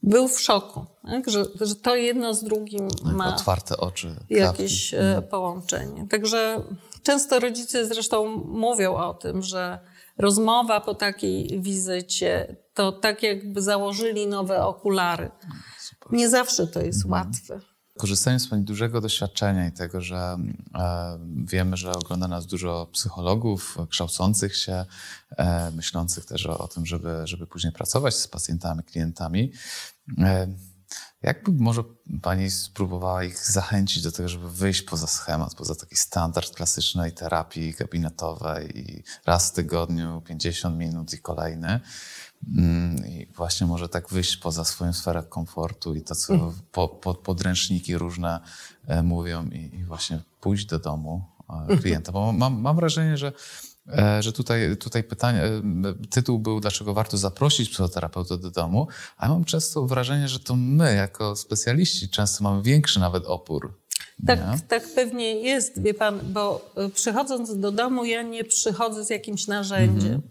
Był 0.03 0.27
w 0.27 0.39
szoku, 0.41 0.85
tak? 1.03 1.29
że, 1.29 1.45
że 1.61 1.75
to 1.75 1.95
jedno 1.95 2.33
z 2.33 2.43
drugim 2.43 2.87
No 3.05 3.11
ma 3.11 3.35
Otwarte 3.35 3.77
oczy. 3.77 4.15
jakieś 4.29 4.89
klapki. 4.89 5.05
e, 5.17 5.21
połączenie. 5.21 6.07
Także 6.09 6.61
często 7.03 7.39
rodzice 7.39 7.85
zresztą 7.85 8.25
mówią 8.45 8.95
o 8.95 9.13
tym, 9.13 9.41
że 9.41 9.79
rozmowa 10.17 10.81
po 10.81 10.95
takiej 10.95 11.61
wizycie 11.61 12.55
to 12.73 12.91
tak 12.91 13.23
jakby 13.23 13.61
założyli 13.61 14.27
nowe 14.27 14.65
okulary. 14.65 15.31
Super. 15.79 16.11
Nie 16.13 16.29
zawsze 16.29 16.67
to 16.67 16.81
jest 16.81 17.05
Mhm. 17.05 17.11
łatwe. 17.25 17.59
Korzystając 17.99 18.43
z 18.43 18.47
Pani 18.47 18.63
dużego 18.63 19.01
doświadczenia 19.01 19.67
i 19.67 19.71
tego, 19.71 20.01
że 20.01 20.37
e, 20.75 21.19
wiemy, 21.45 21.77
że 21.77 21.91
ogląda 21.91 22.27
nas 22.27 22.45
dużo 22.45 22.89
psychologów 22.93 23.77
kształcących 23.89 24.57
się, 24.57 24.85
e, 25.37 25.71
myślących 25.71 26.25
też 26.25 26.45
o, 26.45 26.57
o 26.57 26.67
tym, 26.67 26.85
żeby, 26.85 27.21
żeby 27.23 27.47
później 27.47 27.73
pracować 27.73 28.15
z 28.15 28.27
pacjentami, 28.27 28.83
klientami, 28.83 29.51
e, 30.17 30.47
jakby 31.21 31.51
może 31.51 31.83
Pani 32.21 32.51
spróbowała 32.51 33.23
ich 33.23 33.37
zachęcić 33.51 34.03
do 34.03 34.11
tego, 34.11 34.29
żeby 34.29 34.51
wyjść 34.51 34.81
poza 34.81 35.07
schemat, 35.07 35.55
poza 35.55 35.75
taki 35.75 35.95
standard 35.95 36.55
klasycznej 36.55 37.11
terapii 37.11 37.73
gabinetowej 37.73 38.79
i 38.79 39.03
raz 39.25 39.49
w 39.49 39.53
tygodniu 39.53 40.21
50 40.21 40.77
minut 40.77 41.13
i 41.13 41.19
kolejne. 41.19 41.79
Mm, 42.47 43.05
I 43.07 43.27
właśnie 43.35 43.67
może 43.67 43.89
tak 43.89 44.09
wyjść 44.09 44.37
poza 44.37 44.65
swoją 44.65 44.93
sferę 44.93 45.23
komfortu 45.23 45.95
i 45.95 46.01
to, 46.01 46.15
co 46.15 46.53
po, 46.71 46.87
po, 46.87 47.13
podręczniki 47.15 47.97
różne 47.97 48.39
e, 48.87 49.03
mówią 49.03 49.45
i, 49.45 49.75
i 49.75 49.83
właśnie 49.83 50.21
pójść 50.41 50.65
do 50.65 50.79
domu 50.79 51.23
e, 51.69 51.77
klienta. 51.77 52.11
Bo 52.11 52.31
mam, 52.33 52.61
mam 52.61 52.75
wrażenie, 52.75 53.17
że, 53.17 53.31
e, 53.87 54.23
że 54.23 54.33
tutaj, 54.33 54.77
tutaj 54.77 55.03
pytanie, 55.03 55.41
tytuł 56.09 56.39
był, 56.39 56.59
dlaczego 56.59 56.93
warto 56.93 57.17
zaprosić 57.17 57.69
psychoterapeutę 57.69 58.37
do 58.37 58.51
domu, 58.51 58.87
a 59.17 59.25
ja 59.25 59.31
mam 59.31 59.45
często 59.45 59.85
wrażenie, 59.85 60.27
że 60.27 60.39
to 60.39 60.55
my, 60.55 60.95
jako 60.95 61.35
specjaliści, 61.35 62.09
często 62.09 62.43
mamy 62.43 62.61
większy 62.63 62.99
nawet 62.99 63.25
opór. 63.25 63.79
Tak, 64.27 64.39
nie? 64.39 64.59
tak 64.67 64.93
pewnie 64.95 65.41
jest, 65.41 65.81
wie 65.81 65.93
pan, 65.93 66.19
bo 66.23 66.73
przychodząc 66.93 67.59
do 67.59 67.71
domu, 67.71 68.05
ja 68.05 68.21
nie 68.21 68.43
przychodzę 68.43 69.05
z 69.05 69.09
jakimś 69.09 69.47
narzędziem. 69.47 70.21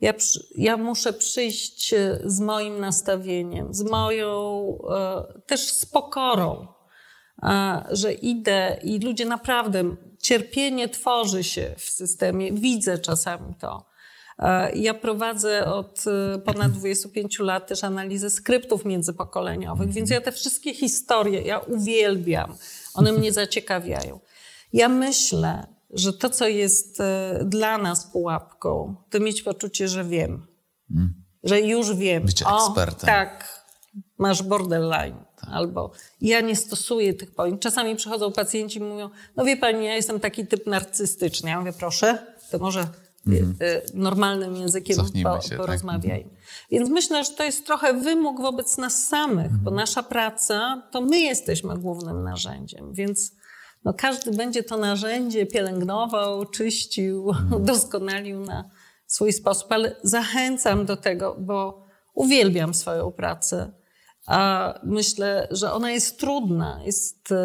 Ja, 0.00 0.12
ja 0.54 0.76
muszę 0.76 1.12
przyjść 1.12 1.92
y, 1.92 2.20
z 2.24 2.40
moim 2.40 2.80
nastawieniem, 2.80 3.74
z 3.74 3.82
moją 3.82 4.64
e, 4.90 5.24
też 5.46 5.60
z 5.60 5.86
pokorą, 5.86 6.66
a, 7.42 7.84
że 7.90 8.12
idę 8.12 8.78
i 8.82 8.98
ludzie 8.98 9.26
naprawdę, 9.26 9.96
cierpienie 10.22 10.88
tworzy 10.88 11.44
się 11.44 11.74
w 11.78 11.90
systemie, 11.90 12.52
widzę 12.52 12.98
czasami 12.98 13.54
to. 13.60 13.86
E, 14.38 14.76
Ja 14.76 14.94
prowadzę 14.94 15.66
od 15.66 16.04
e, 16.06 16.38
ponad 16.38 16.72
25 16.72 17.38
lat 17.38 17.66
też 17.66 17.84
analizę 17.84 18.30
skryptów 18.30 18.84
międzypokoleniowych, 18.84 19.90
więc 19.90 20.10
ja 20.10 20.20
te 20.20 20.32
wszystkie 20.32 20.74
historie, 20.74 21.42
ja 21.42 21.58
uwielbiam. 21.58 22.54
One 22.94 23.12
mnie 23.12 23.32
zaciekawiają. 23.32 24.20
Ja 24.72 24.88
myślę, 24.88 25.77
że 25.90 26.12
to, 26.12 26.30
co 26.30 26.48
jest 26.48 27.00
e, 27.00 27.40
dla 27.44 27.78
nas 27.78 28.06
pułapką, 28.06 28.94
to 29.10 29.20
mieć 29.20 29.42
poczucie, 29.42 29.88
że 29.88 30.04
wiem. 30.04 30.46
Że 31.44 31.60
już 31.60 31.94
wiem. 31.94 32.24
Być 32.24 32.42
o, 32.42 32.66
ekspertem. 32.66 33.06
tak, 33.06 33.64
masz 34.18 34.42
borderline. 34.42 35.24
Albo 35.40 35.90
ja 36.20 36.40
nie 36.40 36.56
stosuję 36.56 37.14
tych 37.14 37.34
pojęć. 37.34 37.62
Czasami 37.62 37.96
przychodzą 37.96 38.32
pacjenci 38.32 38.78
i 38.78 38.82
mówią, 38.82 39.10
no 39.36 39.44
wie 39.44 39.56
pani, 39.56 39.84
ja 39.84 39.94
jestem 39.94 40.20
taki 40.20 40.46
typ 40.46 40.66
narcystyczny. 40.66 41.50
Ja 41.50 41.58
mówię, 41.58 41.72
proszę, 41.72 42.26
to 42.50 42.58
może 42.58 42.86
y, 43.28 43.46
normalnym 43.94 44.56
językiem 44.56 44.96
Cofnijmy 44.96 45.30
po, 45.30 45.40
się, 45.40 45.48
tak. 45.48 45.58
porozmawiajmy. 45.58 46.30
Więc 46.70 46.90
myślę, 46.90 47.24
że 47.24 47.30
to 47.30 47.44
jest 47.44 47.66
trochę 47.66 47.94
wymóg 47.94 48.40
wobec 48.40 48.78
nas 48.78 49.06
samych, 49.06 49.52
bo 49.52 49.70
nasza 49.70 50.02
praca, 50.02 50.82
to 50.90 51.00
my 51.00 51.18
jesteśmy 51.20 51.78
głównym 51.78 52.24
narzędziem. 52.24 52.92
Więc 52.92 53.32
no, 53.88 53.94
każdy 53.94 54.30
będzie 54.30 54.62
to 54.62 54.76
narzędzie 54.76 55.46
pielęgnował, 55.46 56.44
czyścił, 56.44 57.32
doskonalił 57.60 58.40
na 58.40 58.70
swój 59.06 59.32
sposób, 59.32 59.72
ale 59.72 59.96
zachęcam 60.02 60.86
do 60.86 60.96
tego, 60.96 61.36
bo 61.40 61.86
uwielbiam 62.14 62.74
swoją 62.74 63.12
pracę. 63.12 63.72
A 64.26 64.74
myślę, 64.82 65.48
że 65.50 65.72
ona 65.72 65.90
jest 65.90 66.20
trudna, 66.20 66.80
jest 66.84 67.32
e, 67.32 67.36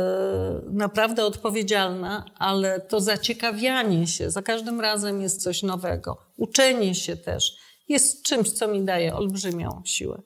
naprawdę 0.72 1.26
odpowiedzialna, 1.26 2.26
ale 2.38 2.82
to 2.82 3.02
zaciekawianie 3.02 4.08
się 4.08 4.32
za 4.32 4.42
każdym 4.42 4.82
razem 4.82 5.22
jest 5.22 5.44
coś 5.44 5.64
nowego. 5.64 6.18
Uczenie 6.38 6.96
się 6.96 7.18
też 7.18 7.58
jest 7.90 8.24
czymś, 8.24 8.52
co 8.52 8.68
mi 8.68 8.82
daje 8.82 9.16
olbrzymią 9.16 9.82
siłę. 9.86 10.22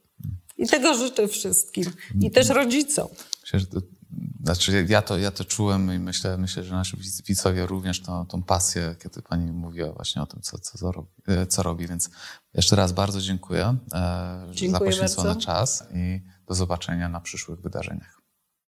I 0.58 0.68
tego 0.68 0.94
życzę 0.94 1.28
wszystkim. 1.28 1.86
I 2.22 2.32
też 2.32 2.50
rodzicom. 2.50 3.08
Myślę, 3.42 3.60
że 3.60 3.66
to, 3.66 3.82
znaczy 4.44 4.86
ja 4.90 5.02
to, 5.02 5.18
ja 5.18 5.32
to 5.32 5.46
czułem 5.46 5.94
i 5.94 6.00
myślę, 6.00 6.38
myślę 6.38 6.64
że 6.64 6.76
nasi 6.76 6.98
widz- 6.98 7.22
widzowie 7.22 7.66
również 7.66 8.02
tą, 8.02 8.26
tą 8.26 8.44
pasję, 8.44 8.96
kiedy 9.04 9.22
pani 9.22 9.52
mówiła 9.52 9.92
właśnie 9.92 10.22
o 10.22 10.26
tym, 10.26 10.42
co, 10.42 10.60
co, 10.60 10.78
co, 10.78 10.92
robi, 10.92 11.10
e, 11.28 11.48
co 11.48 11.64
robi. 11.64 11.88
Więc 11.88 12.10
jeszcze 12.54 12.76
raz 12.76 12.92
bardzo 12.92 13.22
dziękuję, 13.22 13.78
e, 13.94 14.48
Dziękuję 14.52 14.72
za 14.72 14.80
poświęcony 14.80 15.36
czas 15.36 15.84
i 15.94 16.22
do 16.48 16.54
zobaczenia 16.54 17.10
na 17.10 17.20
przyszłych 17.20 17.62
wydarzeniach. 17.62 18.17